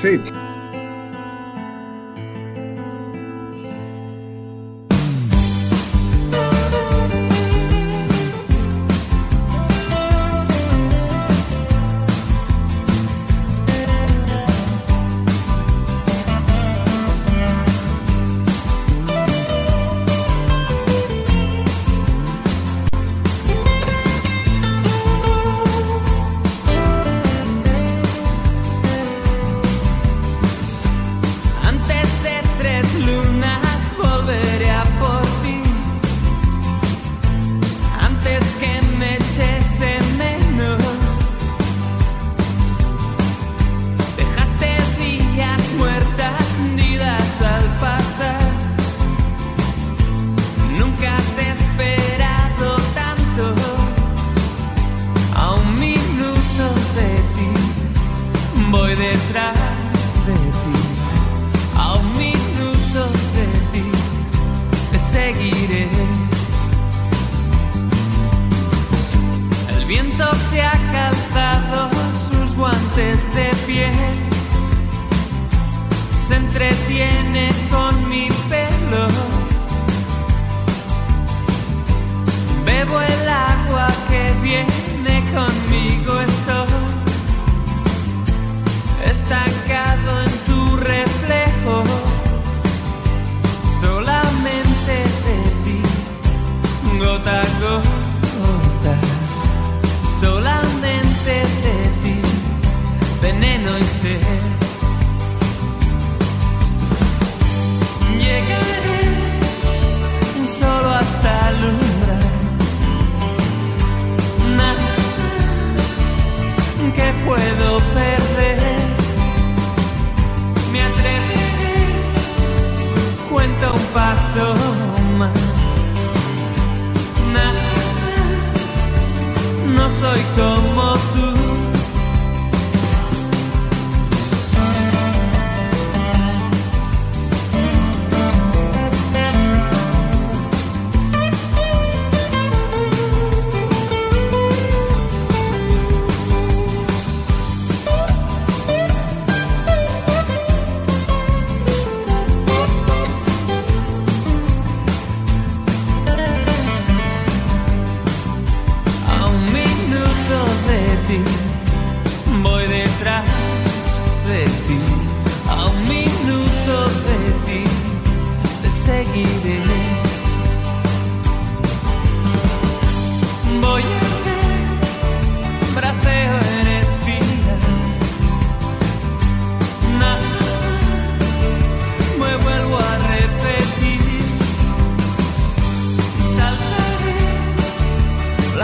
Sí. 0.00 0.08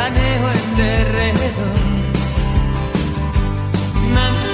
Planeo 0.03 0.47
en 0.51 0.67
terreno. 0.75 1.67
Nada, 4.17 4.47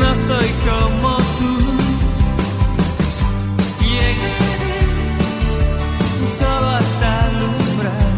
no 0.00 0.10
soy 0.26 0.50
como 0.68 1.12
tú. 1.38 1.54
Llegaré 3.82 4.82
solo 6.38 6.68
hasta 6.80 7.08
el 7.26 7.36
umbral. 7.52 8.12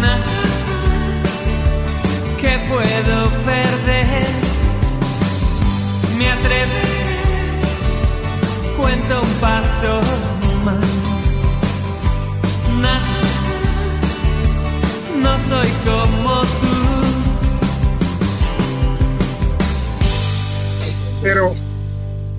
Nada 0.00 0.38
que 2.40 2.52
puedo 2.70 3.16
perder. 3.50 4.32
Me 6.18 6.26
atreveré, 6.30 6.98
cuento 8.76 9.14
un 9.22 9.32
paso 9.40 10.17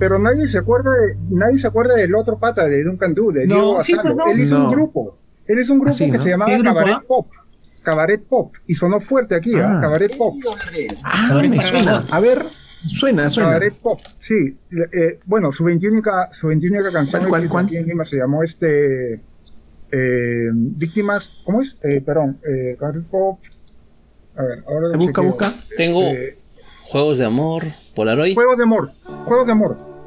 pero 0.00 0.18
nadie 0.18 0.48
se 0.48 0.58
acuerda 0.58 0.90
de, 0.90 1.16
nadie 1.30 1.58
se 1.60 1.68
acuerda 1.68 1.94
del 1.94 2.12
otro 2.16 2.38
pata 2.40 2.64
de 2.66 2.82
Duncan 2.82 3.14
Du, 3.14 3.30
de 3.30 3.46
No, 3.46 3.54
Diego 3.54 3.84
sí, 3.84 3.94
pues 4.02 4.14
no. 4.16 4.26
Él 4.26 4.40
hizo 4.40 4.58
No. 4.58 4.64
un 4.64 4.70
grupo. 4.72 5.18
Él 5.46 5.60
hizo 5.60 5.72
un 5.74 5.78
grupo 5.78 5.90
Así, 5.90 6.10
que 6.10 6.16
¿no? 6.18 6.22
se 6.24 6.28
llamaba 6.30 6.50
¿Qué 6.50 6.56
grupo, 6.58 6.74
Cabaret 6.74 6.94
ah? 6.96 7.04
Pop. 7.06 7.26
Cabaret 7.82 8.22
Pop. 8.24 8.54
Y 8.66 8.74
sonó 8.74 9.00
fuerte 9.00 9.34
aquí, 9.36 9.54
¿ah? 9.56 9.76
Ah. 9.76 9.80
Cabaret 9.80 10.16
Pop. 10.16 10.34
Ah, 11.04 11.40
me 11.48 11.60
suena. 11.62 12.04
A 12.10 12.20
ver, 12.20 12.42
suena, 12.86 13.30
suena. 13.30 13.50
Cabaret 13.50 13.74
Pop, 13.74 14.00
sí. 14.18 14.56
Eh, 14.92 15.18
bueno, 15.26 15.52
su 15.52 15.64
21 15.64 16.02
su 16.32 16.48
21 16.48 16.92
canción 16.92 17.28
¿Cuál, 17.28 17.48
cuál, 17.48 17.66
aquí 17.66 17.76
en 17.76 17.86
Lima 17.86 18.04
se 18.04 18.16
llamó 18.16 18.42
este. 18.42 19.20
eh, 19.92 20.48
víctimas, 20.52 21.40
¿cómo 21.44 21.62
es? 21.62 21.76
Eh, 21.82 22.00
perdón, 22.04 22.38
eh, 22.46 22.76
Cabaret 22.78 23.04
Pop. 23.04 23.38
A 24.36 24.42
ver, 24.42 24.62
ahora 24.66 24.88
lo 24.88 24.98
Busca, 24.98 25.20
busca. 25.22 25.52
Tengo 25.76 26.02
Eh, 26.02 26.38
juegos 26.90 27.18
de 27.18 27.24
amor, 27.24 27.66
Polaroid. 27.94 28.34
Juegos 28.34 28.56
de 28.56 28.64
amor, 28.64 28.90
juegos 29.24 29.46
de 29.46 29.52
amor. 29.52 29.99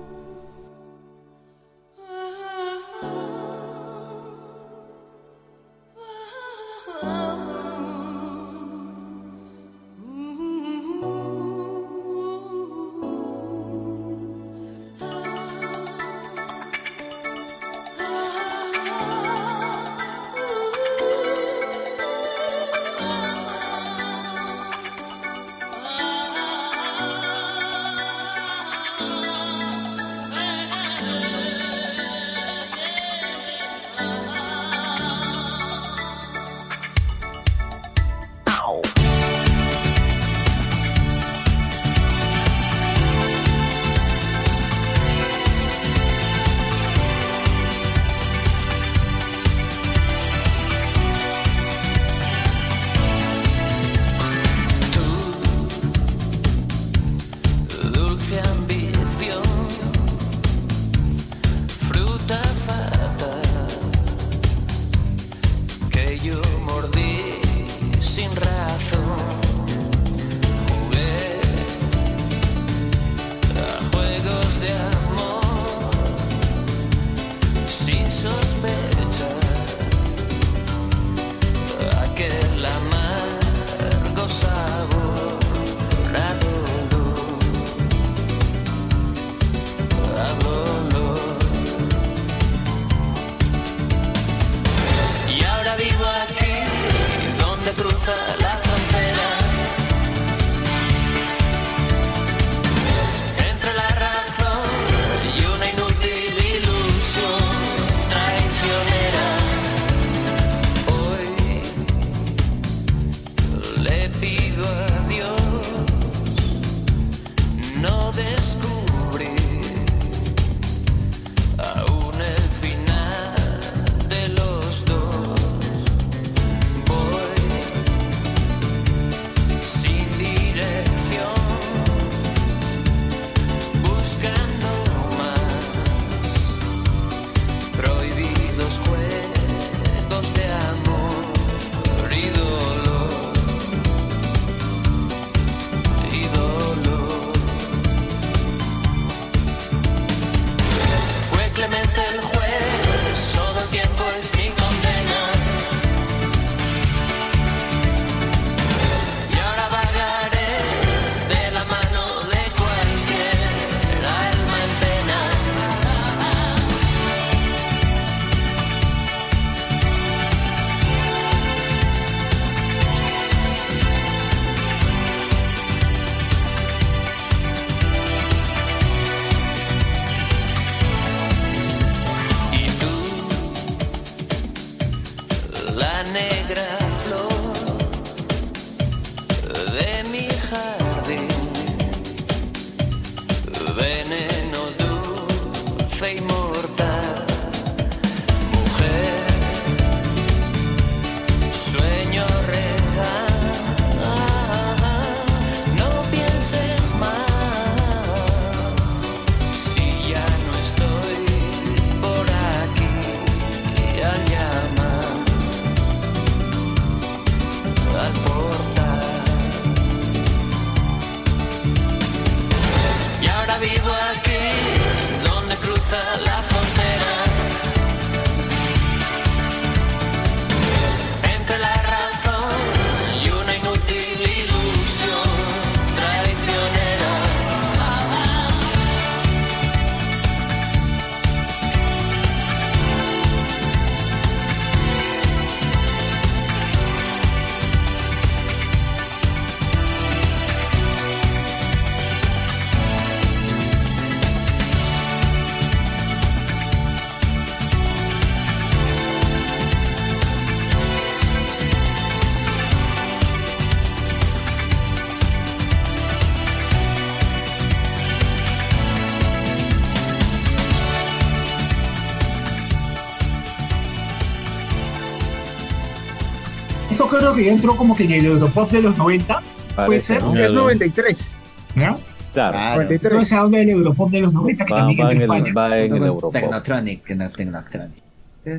Ya 277.45 277.51
entró 277.53 277.75
como 277.75 277.95
que 277.95 278.05
en 278.05 278.11
el 278.11 278.25
Europop 278.25 278.72
de 278.72 278.81
los 278.81 278.97
90. 278.97 279.33
¿Puede 279.75 279.88
Parece, 279.88 280.01
ser? 280.19 280.23
¿no? 280.23 280.35
Es 280.35 280.51
93. 280.51 281.39
¿Ya? 281.75 281.97
Claro. 282.33 282.88
Toda 282.99 283.22
esa 283.22 283.43
onda 283.43 283.59
del 283.59 283.69
Europop 283.69 284.09
de 284.09 284.22
los 284.22 284.33
90 284.33 284.65
que 284.65 284.73
Va, 284.73 284.80
también 284.80 284.99
va 285.05 285.11
entra 285.11 285.15
en 285.15 285.22
en 285.23 285.31
el, 285.31 285.47
España. 285.47 285.53
va 285.69 285.77
en 285.77 285.95
el 285.95 286.03
Europop. 286.03 286.33
Technotronic, 286.33 287.05
Technotronic. 287.05 288.03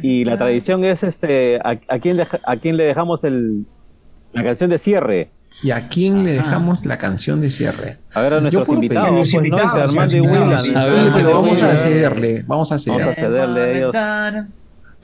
Y 0.02 0.24
la 0.24 0.38
tradición 0.38 0.84
es 0.84 1.02
este, 1.02 1.58
¿a, 1.58 1.78
a 1.88 1.98
quién, 1.98 2.16
deja- 2.16 2.40
a 2.46 2.56
quién 2.56 2.76
le 2.76 2.84
dejamos 2.84 3.22
el, 3.24 3.66
la 4.32 4.42
canción 4.44 4.70
de 4.70 4.78
cierre? 4.78 5.28
¿Y 5.62 5.70
a 5.70 5.88
quién 5.88 6.24
le 6.24 6.32
dejamos 6.32 6.84
la 6.86 6.98
canción 6.98 7.40
de 7.40 7.50
cierre? 7.50 7.98
A 8.12 8.22
ver 8.22 8.34
a 8.34 8.40
nuestros 8.40 8.68
invitados, 8.68 9.30
pues, 9.32 9.34
¿no? 9.50 9.58
Entre 9.58 9.80
Armando 9.82 10.16
y 10.16 10.20
Willan. 10.20 10.76
A 10.76 10.84
ver, 10.86 11.12
pero 11.14 11.34
vamos 11.34 11.62
a 11.62 11.76
cederle, 11.76 12.44
vamos 12.46 12.72
a 12.72 12.78
cederle. 12.78 13.04
Vamos 13.04 13.18
a 13.18 13.20
cederle 13.20 13.60
a 13.60 13.70
ellos. 13.70 13.94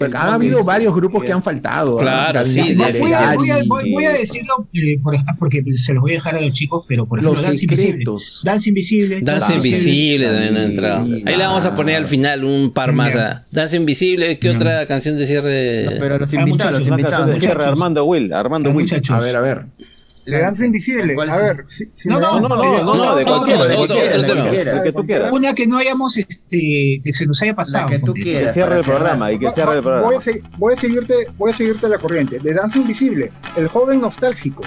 Porque 0.01 0.17
han 0.17 0.31
habido 0.31 0.65
varios 0.65 0.95
grupos 0.95 1.23
que 1.23 1.31
han 1.31 1.43
faltado. 1.43 1.99
¿ah? 1.99 2.03
Claro, 2.03 2.45
sí, 2.47 2.61
Voy 2.75 2.85
a, 2.85 2.99
voy 2.99 3.13
a- 3.13 3.21
Gary, 3.21 3.69
voy- 3.69 3.93
voy 3.93 4.05
a 4.07 4.11
decirlo 4.13 4.67
eh, 4.73 4.99
por 5.03 5.15
porque 5.39 5.63
se 5.75 5.93
los 5.93 6.01
voy 6.01 6.13
a 6.13 6.15
dejar 6.15 6.37
a 6.37 6.41
los 6.41 6.53
chicos, 6.53 6.87
pero 6.89 7.07
por 7.07 7.19
ejemplo, 7.19 7.35
Los 7.35 7.43
Danza 7.45 7.63
Invisible. 7.63 7.91
secretos. 7.93 8.41
Danza 8.43 8.69
Invisible. 8.71 9.21
Danza 9.21 9.55
Invisible 9.55 10.27
también 10.27 10.57
ha 10.57 10.63
entrado. 10.65 11.05
Ahí 11.05 11.37
le 11.37 11.45
vamos 11.45 11.67
a 11.67 11.75
poner 11.75 11.97
al 11.97 12.07
final 12.07 12.45
un 12.45 12.71
par 12.73 12.93
más 12.95 13.15
a 13.15 13.45
Danza 13.51 13.77
Invisible. 13.77 14.39
¿Qué 14.39 14.49
otra 14.51 14.87
canción 14.87 15.19
de 15.19 15.27
cierre? 15.27 15.87
pero 16.01 16.19
los 16.19 16.33
Ah, 16.33 16.41
invitados, 16.41 16.79
los 16.79 16.89
invitados. 16.89 17.67
Armando 17.67 18.05
Will, 18.07 18.33
Armando 18.33 18.71
Will. 18.71 18.89
A 19.11 19.21
ver, 19.21 19.37
a 19.37 19.41
ver. 19.43 19.65
Le 20.31 20.39
danza 20.41 20.67
invisible. 20.67 21.15
A 21.29 21.39
ver. 21.39 21.65
si- 21.69 21.91
si 21.97 22.09
No, 22.09 22.21
no, 22.21 22.41
no, 22.41 22.49
no, 22.49 22.85
no, 22.85 22.95
no, 22.95 23.17
de 23.17 23.25
cualquiera, 23.25 23.65
de 23.67 23.75
cualquiera, 23.77 24.77
el 24.77 24.83
que 24.83 24.93
tú 24.93 25.07
quieras. 25.07 25.35
Una 25.35 25.55
que 25.55 25.67
no 25.67 25.79
hayamos, 25.79 26.17
este, 26.17 27.01
que 27.05 27.13
se 27.13 27.27
nos 27.27 27.41
haya 27.43 27.55
pasado. 27.55 27.89
que 27.89 27.99
tú 27.99 28.13
quieras. 28.13 28.49
Que 28.53 28.55
cierre 28.55 28.79
el 28.79 28.85
programa 28.85 29.33
y 29.33 29.39
que 29.39 29.51
cierre 29.51 29.73
el 29.73 29.77
Voy 29.79 29.83
programa. 29.83 30.09
voy 30.59 30.75
a 30.75 30.77
seguirte, 30.77 31.15
voy 31.37 31.51
a 31.51 31.55
seguirte 31.55 31.89
la 31.89 31.99
corriente. 31.99 32.39
De 32.39 32.55
Danza 32.55 32.79
Invisible, 32.79 33.33
el 33.57 33.69
joven 33.69 34.01
nostálgico. 34.01 34.63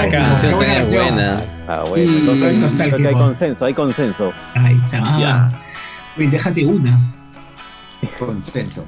Esa 0.00 0.08
canción 0.08 0.50
qué 0.50 0.56
buena 0.56 0.74
canción. 0.74 1.18
Ah, 1.68 1.84
bueno, 1.88 2.12
Y- 2.12 2.16
entonces 2.18 2.72
creo 2.76 2.96
que 2.96 3.08
hay 3.08 3.14
consenso, 3.14 3.64
hay 3.64 3.74
consenso. 3.74 4.32
Ahí 4.54 4.76
está. 4.76 5.02
Ya. 5.18 5.62
Uy, 6.16 6.26
déjate 6.28 6.64
una. 6.64 7.00
Consenso. 8.18 8.84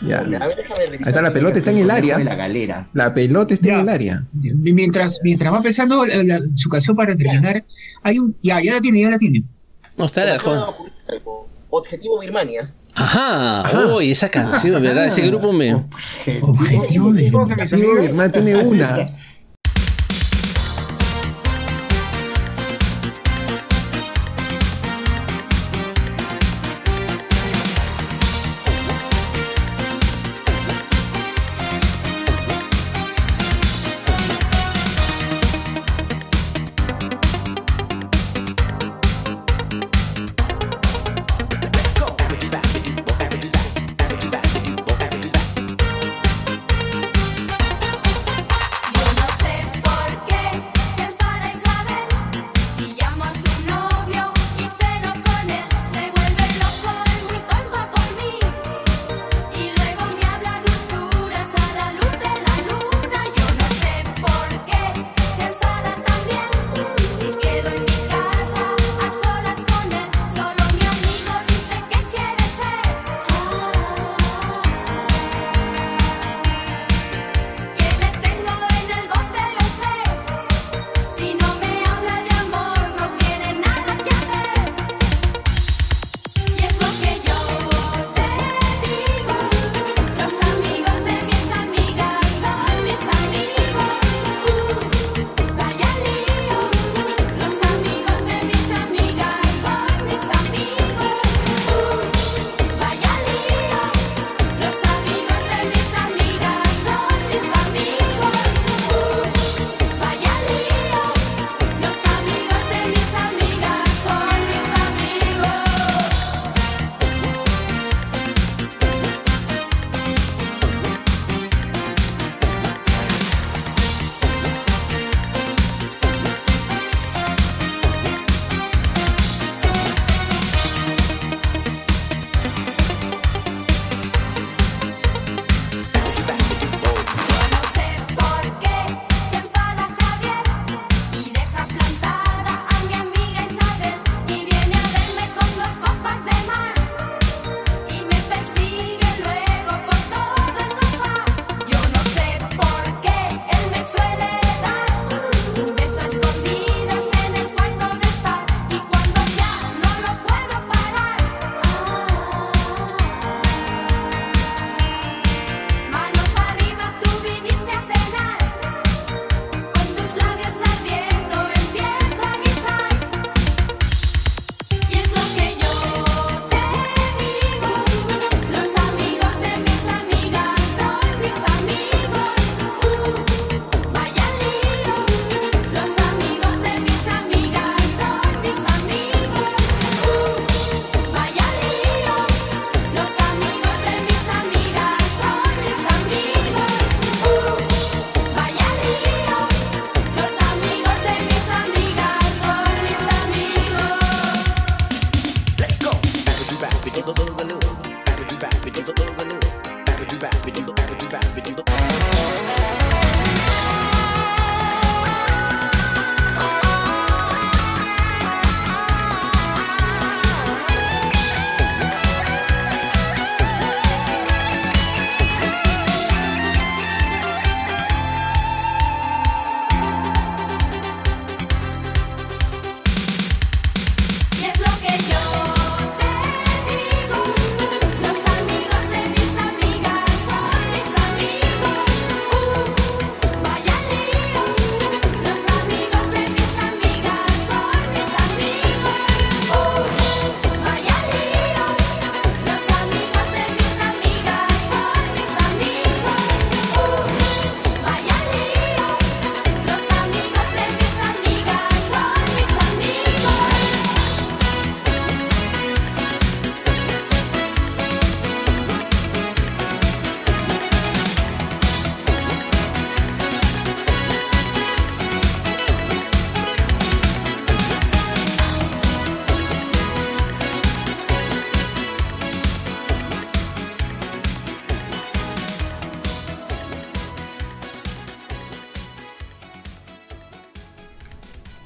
Ya. 0.00 0.18
A 0.18 0.22
ver. 0.24 0.42
Ahí 0.42 0.98
está, 1.00 1.22
la 1.22 1.30
pelota 1.30 1.58
está 1.58 1.70
en 1.70 1.78
el 1.78 1.90
área. 1.90 2.18
La 2.18 2.34
galera. 2.34 2.88
La 2.92 3.12
pelota 3.14 3.54
está 3.54 3.68
Ya. 3.68 3.74
en 3.74 3.80
el 3.80 3.88
área. 3.88 4.24
Mientras, 4.32 5.20
mientras 5.22 5.52
va 5.52 5.62
pensando 5.62 6.04
la- 6.04 6.22
la- 6.22 6.40
su 6.54 6.68
canción 6.68 6.96
para 6.96 7.16
terminar, 7.16 7.64
hay 8.02 8.18
un. 8.18 8.34
Ya, 8.42 8.60
ya 8.62 8.72
la 8.74 8.80
tiene, 8.80 9.00
ya 9.00 9.10
la 9.10 9.18
tiene. 9.18 9.44
No, 9.96 10.06
está 10.06 10.24
la. 10.24 10.38
Objetivo 11.70 12.20
Birmania. 12.20 12.70
Ajá, 12.96 13.64
uy, 13.96 14.12
esa 14.12 14.28
canción, 14.28 14.80
¿verdad? 14.80 15.06
Ese 15.06 15.22
grupo 15.26 15.52
me. 15.52 15.74
Objetivo 16.40 17.12
de- 17.12 17.22
Diego 17.22 17.96
Birman 18.00 18.30
tiene 18.30 18.56
una. 18.56 19.06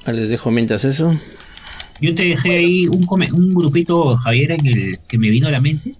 Ah, 0.09 0.11
les 0.11 0.29
dejo 0.29 0.49
mientras 0.49 0.85
eso. 0.85 1.15
Yo 2.01 2.15
te 2.15 2.23
dejé 2.23 2.57
ahí 2.57 2.87
un, 2.87 3.05
un 3.07 3.53
grupito, 3.53 4.15
Javier, 4.17 4.53
en 4.53 4.65
el 4.65 4.99
que 5.07 5.19
me 5.19 5.29
vino 5.29 5.47
a 5.47 5.51
la 5.51 5.61
mente. 5.61 5.93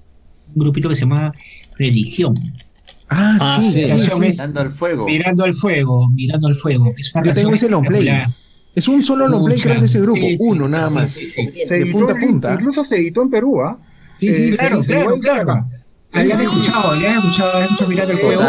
Un 0.56 0.64
grupito 0.64 0.90
que 0.90 0.96
se 0.96 1.02
llama 1.02 1.32
Religión. 1.78 2.34
Ah, 3.08 3.38
ah 3.40 3.62
sí, 3.62 3.84
sí, 3.84 3.94
Mirando 4.20 4.62
al 4.62 4.72
fuego. 4.72 5.06
Mirando 5.06 5.44
al 5.44 5.54
fuego, 5.54 6.10
mirando 6.10 6.48
al 6.48 6.56
fuego. 6.56 6.92
Es 6.98 7.14
una 7.14 7.24
Yo 7.24 7.34
tengo 7.34 7.54
ese 7.54 7.70
long 7.70 7.86
play. 7.86 8.10
Es 8.74 8.88
un 8.88 9.04
solo 9.04 9.28
long 9.28 9.46
play 9.46 9.60
grande 9.60 9.86
ese 9.86 10.02
grupo, 10.02 10.26
uno 10.40 10.68
nada 10.68 10.90
más. 10.90 11.16
De 11.16 11.86
punta 11.92 12.14
a 12.14 12.20
punta. 12.20 12.54
Incluso 12.54 12.84
se 12.84 12.96
editó 12.96 13.22
en 13.22 13.30
Perú. 13.30 13.62
¿ah? 13.62 13.78
Sí, 14.20 14.30
eh, 14.30 14.34
sí, 14.34 14.58
claro, 14.58 15.20
claro. 15.20 15.68
Habían 16.14 16.42
escuchado, 16.42 16.92
habían 16.94 17.20
escuchado, 17.20 17.52
habían 17.52 17.64
escuchado 17.66 17.90
mirando 17.90 18.14
al 18.14 18.20
fuego. 18.20 18.44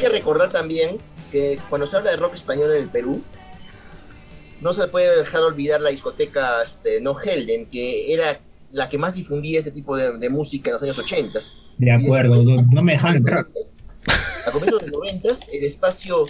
que 0.00 0.08
recordar 0.08 0.50
también 0.50 0.96
que 1.30 1.58
cuando 1.68 1.86
se 1.86 1.96
habla 1.96 2.10
de 2.10 2.16
rock 2.16 2.34
español 2.34 2.74
en 2.74 2.82
el 2.82 2.88
Perú, 2.88 3.22
no 4.60 4.72
se 4.72 4.88
puede 4.88 5.16
dejar 5.16 5.42
olvidar 5.42 5.80
la 5.80 5.90
discoteca 5.90 6.62
este, 6.64 7.00
No 7.00 7.18
Helden, 7.18 7.66
que 7.66 8.12
era 8.12 8.40
la 8.72 8.88
que 8.88 8.98
más 8.98 9.14
difundía 9.14 9.58
este 9.58 9.70
tipo 9.70 9.96
de, 9.96 10.18
de 10.18 10.30
música 10.30 10.70
en 10.70 10.74
los 10.74 10.82
años 10.82 10.98
80. 10.98 11.38
De 11.78 11.92
acuerdo, 11.92 12.42
no, 12.72 12.82
me 12.82 12.92
dejan 12.92 13.16
entrar. 13.16 13.46
A 14.46 14.50
comienzos 14.50 14.80
de 14.80 14.88
los 14.88 14.98
90, 14.98 15.28
el 15.52 15.64
espacio 15.64 16.26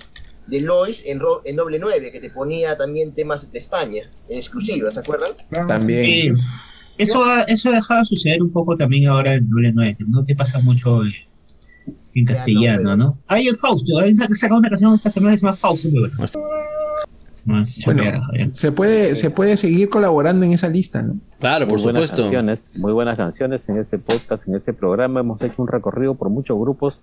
de 0.46 0.60
Lois 0.60 1.02
en, 1.06 1.20
Ro 1.20 1.42
en 1.44 1.56
Noble 1.56 1.78
9, 1.78 2.10
que 2.10 2.20
te 2.20 2.30
ponía 2.30 2.76
también 2.76 3.12
temas 3.12 3.52
de 3.52 3.58
España, 3.58 4.02
en 4.28 4.36
exclusiva, 4.38 4.90
¿se 4.90 5.00
acuerdan? 5.00 5.32
También. 5.68 6.36
Sí. 6.36 6.42
Eso, 6.98 7.24
ha, 7.24 7.42
eso 7.42 7.68
ha 7.68 7.72
dejado 7.72 8.00
de 8.00 8.04
suceder 8.04 8.42
un 8.42 8.52
poco 8.52 8.76
también 8.76 9.08
ahora 9.08 9.34
en 9.34 9.48
Noble 9.48 9.72
9, 9.72 9.96
no 10.08 10.24
te 10.24 10.34
pasa 10.34 10.58
mucho. 10.60 11.04
Eh 11.04 11.29
en 12.14 12.24
castellano, 12.24 12.96
¿no? 12.96 13.18
Hay 13.26 13.46
el 13.46 13.56
Fausto. 13.56 13.92
Sac- 14.00 14.34
sacado 14.34 14.58
una 14.60 14.68
canción 14.68 14.94
esta 14.94 15.10
semana 15.10 15.32
que 15.32 15.38
se 15.38 15.46
llama 15.46 15.56
Fausto. 15.56 15.88
muy 15.88 16.00
buena. 16.00 16.16
Más 17.46 17.78
Bueno, 17.86 18.02
chambear, 18.02 18.48
se 18.54 18.70
puede, 18.70 19.16
se 19.16 19.30
puede 19.30 19.56
seguir 19.56 19.88
colaborando 19.88 20.44
en 20.44 20.52
esa 20.52 20.68
lista, 20.68 21.00
¿no? 21.00 21.16
Claro, 21.38 21.66
muy 21.66 21.80
buenas 21.82 22.10
Canciones, 22.12 22.70
muy 22.78 22.92
buenas 22.92 23.16
canciones 23.16 23.66
en 23.70 23.78
este 23.78 23.98
podcast, 23.98 24.46
en 24.46 24.56
este 24.56 24.74
programa. 24.74 25.20
Hemos 25.20 25.40
hecho 25.40 25.54
un 25.62 25.66
recorrido 25.68 26.14
por 26.14 26.28
muchos 26.28 26.58
grupos 26.60 27.00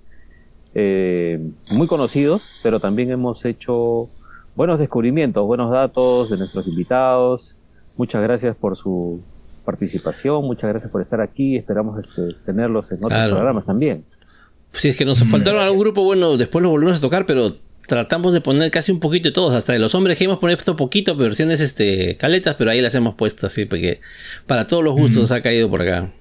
eh, 0.76 1.40
muy 1.72 1.88
conocidos, 1.88 2.44
pero 2.62 2.80
también 2.80 3.10
hemos 3.10 3.44
hecho 3.46 4.10
buenos 4.56 4.78
descubrimientos, 4.78 5.44
buenos 5.46 5.72
datos 5.72 6.30
de 6.30 6.38
nuestros 6.38 6.68
invitados. 6.68 7.58
Muchas 7.98 8.22
gracias 8.22 8.56
por 8.56 8.78
su 8.78 9.22
participación, 9.66 10.46
muchas 10.46 10.70
gracias 10.70 10.92
por 10.92 11.02
estar 11.02 11.20
aquí. 11.20 11.58
Esperamos 11.58 12.00
este, 12.00 12.36
tenerlos 12.46 12.92
en 12.92 12.98
otros 12.98 13.10
Claro. 13.12 13.36
programas 13.36 13.66
también. 13.66 14.04
Si 14.74 14.90
es 14.90 14.98
que 14.98 15.06
nos 15.06 15.24
faltaron 15.24 15.62
algún 15.62 15.80
grupo, 15.80 16.04
bueno, 16.04 16.38
después 16.38 16.62
lo 16.64 16.70
volvemos 16.70 16.98
a 16.98 17.02
tocar, 17.02 17.26
pero 17.26 17.56
tratamos 17.88 18.34
de 18.34 18.42
poner 18.42 18.70
casi 18.70 18.92
un 18.92 19.00
poquito 19.00 19.30
de 19.30 19.34
todos, 19.34 19.54
hasta 19.56 19.74
de 19.74 19.80
los 19.80 19.96
hombres 19.96 20.18
que 20.18 20.26
hemos 20.26 20.40
puesto 20.40 20.76
poquito, 20.76 21.16
versiones 21.16 21.62
este 21.62 22.16
caletas, 22.18 22.56
pero 22.56 22.70
ahí 22.72 22.82
las 22.82 22.94
hemos 22.96 23.16
puesto 23.16 23.48
así, 23.48 23.66
porque 23.66 24.02
para 24.46 24.68
todos 24.68 24.84
los 24.84 24.94
gustos 24.94 25.32
ha 25.32 25.42
caído 25.42 25.70
por 25.70 25.82
acá. 25.82 26.12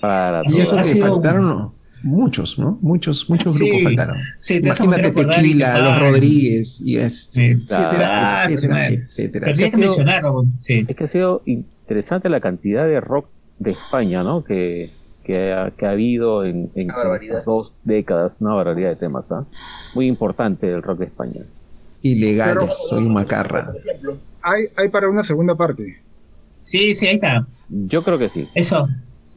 Para 0.00 0.42
Y 0.48 0.60
eso 0.60 0.76
que 0.76 0.84
sido- 0.84 1.06
faltaron 1.14 1.70
muchos, 2.02 2.58
¿no? 2.58 2.78
Muchos, 2.82 3.30
muchos 3.30 3.54
Sí, 3.54 3.64
grupos 3.66 3.84
faltaron. 3.84 4.16
sí, 4.38 4.60
te 4.60 4.66
Imagínate 4.66 5.10
Tequila, 5.12 5.78
Los. 5.78 5.98
Rodríguez, 6.00 6.80
y 6.84 6.96
es, 6.98 7.36
etcétera, 7.38 8.42
Ah, 8.42 8.44
etcétera, 8.46 8.88
etcétera. 8.88 9.44
Pero 9.46 9.56
tienes 9.56 9.72
que 9.74 9.88
sí. 10.60 10.84
Es 10.86 10.96
que 10.96 11.04
ha 11.04 11.06
sido 11.06 11.42
interesante 11.46 12.28
la 12.28 12.40
cantidad 12.40 12.86
de 12.86 13.00
rock 13.00 13.28
de 13.58 13.70
España, 13.70 14.22
¿no? 14.22 14.44
Que, 14.44 14.90
que, 15.24 15.52
ha, 15.52 15.70
que 15.70 15.86
ha 15.86 15.90
habido 15.90 16.44
en, 16.44 16.70
en 16.74 16.88
dos 17.44 17.72
décadas, 17.82 18.40
una 18.40 18.54
barbaridad 18.54 18.90
de 18.90 18.96
temas, 18.96 19.32
¿ah? 19.32 19.44
Muy 19.94 20.06
importante 20.06 20.70
el 20.70 20.82
rock 20.82 20.98
de 21.00 21.04
España. 21.06 21.40
Ilegales, 22.02 22.76
soy 22.88 23.04
un 23.06 23.14
macarra. 23.14 23.72
Hay, 24.42 24.64
hay 24.76 24.88
para 24.90 25.08
una 25.08 25.22
segunda 25.24 25.54
parte. 25.54 26.00
Sí, 26.62 26.94
sí, 26.94 27.06
ahí 27.06 27.14
está. 27.14 27.46
Yo 27.68 28.02
creo 28.02 28.18
que 28.18 28.28
sí. 28.28 28.46
Eso. 28.54 28.86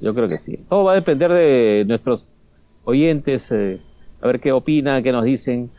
Yo 0.02 0.14
creo 0.14 0.28
que 0.28 0.38
sí. 0.38 0.58
Todo 0.70 0.84
va 0.84 0.92
a 0.92 0.96
depender 0.96 1.32
de 1.32 1.86
nuestros 1.88 2.30
oyentes, 2.84 3.52
eh, 3.52 3.80
a 4.22 4.28
ver 4.28 4.40
qué 4.40 4.52
opinan, 4.52 5.02
qué 5.02 5.12
nos 5.12 5.24
dicen. 5.24 5.70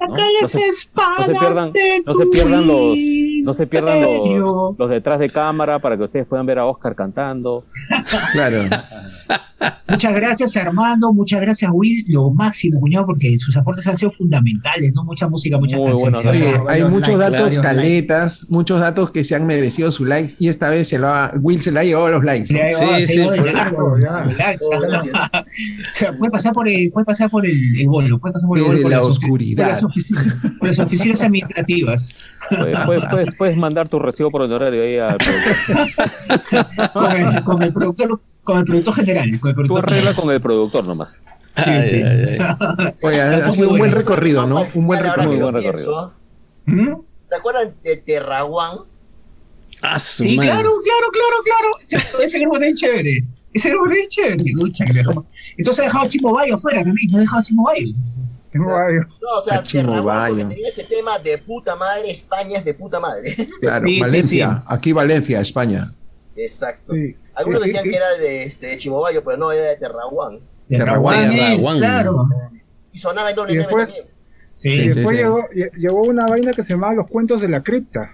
¿no? 0.00 0.14
Acá 0.14 0.22
No 0.42 0.46
se- 0.48 0.64
espadas 0.66 1.18
no 1.28 1.34
se 1.34 1.40
pierdan, 1.40 1.72
de 1.72 2.02
no 2.04 2.14
se 2.14 2.26
pierdan 2.26 2.66
los, 2.66 2.96
no 3.46 3.54
se 3.54 3.68
pierdan 3.68 4.00
los 4.00 4.90
detrás 4.90 5.20
de 5.20 5.30
cámara 5.30 5.78
para 5.78 5.96
que 5.96 6.02
ustedes 6.02 6.26
puedan 6.26 6.46
ver 6.46 6.58
a 6.58 6.66
Oscar 6.66 6.96
cantando. 6.96 7.62
Claro. 8.32 8.56
Muchas 9.88 10.14
gracias 10.14 10.56
Armando, 10.58 11.12
muchas 11.14 11.40
gracias 11.40 11.70
Will, 11.72 12.04
lo 12.08 12.30
máximo, 12.30 12.78
cuñado, 12.80 13.06
porque 13.06 13.38
sus 13.38 13.56
aportes 13.56 13.86
han 13.86 13.96
sido 13.96 14.12
fundamentales, 14.12 14.92
¿no? 14.94 15.02
Mucha 15.04 15.28
música, 15.28 15.56
muchas 15.58 15.80
canciones. 15.80 16.26
Oye, 16.26 16.54
hay 16.68 16.84
muchos 16.84 17.18
datos 17.18 17.40
likes. 17.54 17.60
caletas, 17.62 18.46
muchos 18.50 18.80
datos 18.80 19.10
que 19.10 19.24
se 19.24 19.34
han 19.34 19.46
merecido 19.46 19.90
su 19.90 20.04
likes 20.04 20.34
y 20.38 20.48
esta 20.48 20.68
vez 20.68 20.88
se 20.88 20.98
lo 20.98 21.08
ha, 21.08 21.32
Will 21.40 21.58
se 21.60 21.72
la 21.72 21.80
ha 21.80 21.84
llevado 21.84 22.06
a 22.06 22.10
los 22.10 22.24
likes. 22.24 22.52
puede 26.18 26.30
pasar 26.30 26.52
por 26.52 26.68
el, 26.68 26.90
puede 26.90 27.04
pasar 27.04 27.30
por 27.30 27.46
el, 27.46 27.80
el 27.80 27.88
bolo, 27.88 28.18
puede 28.18 28.32
pasar 28.34 28.48
por 28.48 28.58
el 28.58 28.64
Desde 28.64 28.74
bolo 28.76 28.82
por 28.82 28.90
la 28.92 29.00
oscuridad. 29.02 29.62
Por 29.64 29.72
las, 29.72 29.82
ofici- 29.84 30.58
por 30.58 30.68
las 30.68 30.78
oficinas 30.78 31.22
administrativas. 31.22 32.14
Puedes, 32.48 32.78
puedes- 32.86 33.04
puedes- 33.10 33.34
puedes 33.36 33.56
mandar 33.56 33.88
tu 33.88 33.98
recibo 33.98 34.30
por 34.30 34.42
honorario 34.42 34.82
ahí 34.82 35.16
productor. 35.18 36.92
Con 36.92 37.10
el, 37.16 37.44
con 37.44 37.62
el 37.62 37.72
productor, 37.72 38.20
con 38.46 38.58
el 38.58 38.64
productor 38.64 38.94
general. 38.94 39.40
Con 39.40 39.50
el 39.50 39.56
Tú 39.56 39.62
productor 39.62 39.92
arregla 39.92 40.14
con 40.14 40.30
el 40.30 40.40
productor 40.40 40.86
nomás. 40.86 41.22
Sí, 41.56 41.70
sí. 41.88 42.02
Oye, 43.02 43.20
ha, 43.20 43.50
sido 43.50 43.70
un 43.70 43.78
buen 43.78 43.92
recorrido, 43.92 44.46
¿no? 44.46 44.66
Un 44.74 44.86
buen 44.86 45.02
recorrido. 45.02 45.50
lo 45.52 45.60
pienso, 45.60 46.12
¿Te 47.28 47.36
acuerdan 47.36 47.74
de 47.82 47.96
Terraguán? 47.96 48.78
Ah, 49.82 49.98
su 49.98 50.22
Sí, 50.22 50.36
madre. 50.36 50.50
claro, 50.50 50.70
claro, 50.82 51.10
claro, 51.12 51.36
claro. 51.44 52.22
Ese, 52.22 52.38
grupo 52.38 52.56
es 52.58 52.74
chévere. 52.74 53.24
Ese 53.52 53.70
grupo 53.70 53.90
es 53.90 54.08
chévere. 54.08 54.44
Lucha, 54.54 54.84
que 54.84 54.92
le 54.92 55.00
dejamos. 55.00 55.24
Entonces 55.56 55.80
ha 55.80 55.84
dejado 55.88 56.08
Chimo 56.08 56.32
Bayo 56.32 56.54
afuera 56.54 56.84
también. 56.84 57.08
No 57.10 57.18
ha 57.18 57.20
dejado 57.20 57.42
Chimo 57.42 57.64
Bayo. 57.64 57.94
No, 58.54 59.38
o 59.38 59.42
sea, 59.42 59.62
Terraguán 59.62 60.48
tenía 60.48 60.68
ese 60.68 60.84
tema 60.84 61.18
de 61.18 61.36
puta 61.36 61.76
madre, 61.76 62.10
España 62.10 62.56
es 62.56 62.64
de 62.64 62.72
puta 62.74 63.00
madre. 63.00 63.34
Claro, 63.60 63.86
Sí, 63.86 63.94
sí, 63.94 64.00
Valencia, 64.00 64.62
aquí 64.66 64.92
Valencia, 64.92 65.40
España. 65.40 65.92
Exacto. 66.36 66.94
Sí. 66.94 67.16
Algunos 67.36 67.62
decían 67.64 67.84
que 67.84 67.96
era 67.96 68.10
de, 68.18 68.42
este, 68.44 68.66
de 68.68 68.76
Chimobayo, 68.78 69.22
pero 69.24 69.36
no, 69.36 69.52
era 69.52 69.70
de 69.70 69.76
Terraguán. 69.76 70.40
De 70.68 70.78
Terraguán. 70.78 71.14
Raguanes, 71.30 71.38
Terraguán. 71.60 71.78
claro. 71.78 72.28
Y 72.92 72.98
sonaba 72.98 73.30
en 73.30 73.36
doble 73.36 73.52
Y 73.52 73.56
nueve 73.56 73.68
después- 73.68 73.86
también. 73.94 74.16
Sí, 74.58 74.70
y 74.70 74.88
después 74.88 75.08
sí. 75.10 75.16
Llegó, 75.22 75.40
lle- 75.50 75.70
llegó 75.76 76.02
una 76.02 76.24
vaina 76.26 76.50
que 76.52 76.64
se 76.64 76.70
llamaba 76.72 76.94
Los 76.94 77.06
Cuentos 77.08 77.42
de 77.42 77.48
la 77.48 77.62
Cripta. 77.62 78.10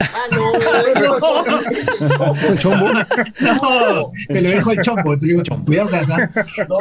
Ah, 0.00 0.06
no, 0.32 0.52
El 2.48 2.58
chombo. 2.58 2.88
No, 2.88 4.08
te 4.28 4.40
lo 4.40 4.50
dejo 4.50 4.70
el 4.72 4.80
chombo, 4.80 5.16
te 5.18 5.26
lo 5.26 5.30
digo 5.32 5.42
chombo. 5.42 5.64
Cuidado 5.66 5.94
acá. 5.94 6.30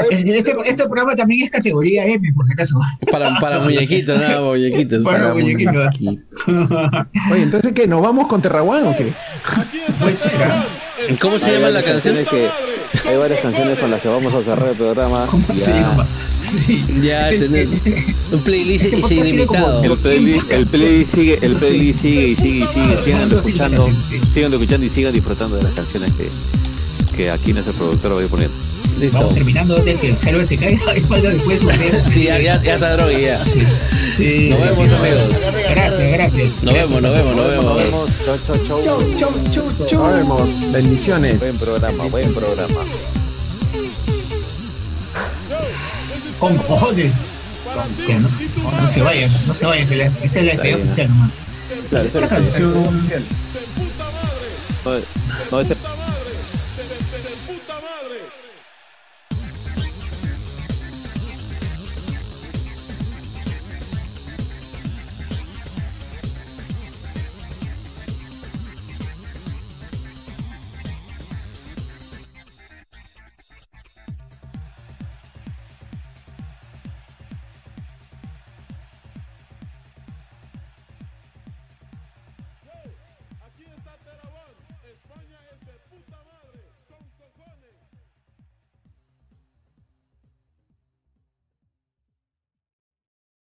Es- 0.09 0.23
Este, 0.25 0.55
este 0.65 0.83
programa 0.85 1.13
también 1.15 1.43
es 1.43 1.51
categoría 1.51 2.05
M, 2.05 2.31
por 2.33 2.45
si 2.45 2.53
acaso. 2.53 2.79
Para, 3.11 3.37
para 3.39 3.59
muñequitos, 3.59 4.17
no, 4.19 4.45
muñequitos. 4.45 5.03
Para 5.03 5.19
Para 5.19 5.33
muñequito. 5.33 5.71
muñequito. 5.73 6.23
Oye, 7.31 7.43
entonces, 7.43 7.73
¿qué? 7.73 7.85
¿Nos 7.87 8.01
vamos 8.01 8.27
con 8.27 8.41
Terraguán 8.41 8.87
o 8.87 8.95
qué? 8.95 9.11
Puede 9.99 10.15
ser, 10.15 10.31
¿ah? 10.43 10.65
¿Y 11.09 11.15
¿Cómo 11.15 11.39
se 11.39 11.51
llama 11.53 11.69
la 11.69 11.83
canción? 11.83 12.15
que 12.25 12.47
hay 13.07 13.17
varias 13.17 13.39
canciones 13.41 13.79
con 13.79 13.89
las 13.91 14.01
que 14.01 14.07
vamos 14.07 14.33
a 14.33 14.43
cerrar 14.43 14.69
el 14.69 14.75
programa. 14.75 15.25
¿Cómo 15.29 15.45
se 15.47 15.71
Ya. 15.71 16.07
Sí. 16.65 16.85
Ya 17.01 17.29
tenemos 17.29 17.81
un 18.31 18.39
playlist 18.41 18.85
este 18.85 19.01
tiene 19.07 19.29
ilimitado. 19.29 19.83
El 19.83 19.97
playlist, 19.97 20.51
el 20.51 20.65
playlist 20.67 21.13
sigue, 21.13 21.39
el 21.41 21.59
Sí. 21.59 21.65
playlist 21.67 22.01
sigue 22.01 22.27
y 22.27 22.35
sigue 22.35 22.59
y 22.59 22.67
sigue. 22.67 23.03
Sigan 23.05 23.31
escuchando, 23.31 23.89
sigan 24.33 24.53
escuchando 24.53 24.85
y 24.85 24.89
sigan 24.89 25.13
disfrutando 25.13 25.55
de 25.57 25.63
las 25.63 25.73
canciones 25.73 26.11
que, 26.13 26.29
que 27.15 27.29
aquí 27.31 27.53
nuestro 27.53 27.73
productor 27.73 28.15
va 28.15 28.19
a 28.19 28.23
ir 28.23 28.27
poniendo. 28.29 28.55
Listo. 28.99 29.17
Vamos 29.17 29.33
terminando 29.33 29.77
antes 29.77 29.99
que 29.99 30.09
el 30.09 30.45
se 30.45 30.57
caiga 30.57 30.97
y 30.97 31.01
falta 31.01 31.29
después. 31.29 31.59
Sí, 32.13 32.23
ya, 32.25 32.39
ya, 32.39 32.61
ya 32.61 32.73
está 32.75 32.93
droga 32.95 33.17
ya. 33.19 33.43
Sí. 33.43 33.61
Sí, 34.15 34.49
Nos 34.49 34.59
sí, 34.59 34.65
vemos, 34.67 34.89
sí. 34.89 34.95
amigos. 34.95 35.53
Gracias, 35.71 36.11
gracias. 36.11 36.63
Nos 36.63 36.73
vemos, 36.73 37.01
nos 37.01 37.13
vemos, 37.13 37.35
nos 37.35 37.47
vemos. 37.49 38.23
Chau, 38.45 38.67
chau, 38.67 39.85
chau. 39.89 40.01
Nos 40.03 40.13
vemos. 40.13 40.59
Buen 40.61 40.71
Bendiciones. 40.73 41.61
programa, 41.63 42.03
buen 42.05 42.33
programa. 42.33 42.81
Con 46.39 46.57
cojones. 46.57 47.43
Que 48.05 48.15
no, 48.15 48.27
no 48.81 48.87
se 48.87 49.01
vayan, 49.01 49.31
no 49.47 49.55
se 49.55 49.65
vayan, 49.65 49.87
que 49.87 49.95
la- 49.95 50.05
esa 50.21 50.39
es 50.39 50.45
la 50.45 50.51
despedida 50.53 50.75
oficial 50.75 51.07
nomás. 51.07 51.31
Claro, 51.89 52.05
Esta 52.07 52.27
canción. 52.27 52.73
no, 54.83 54.91
no, 55.51 55.61
este- 55.61 55.75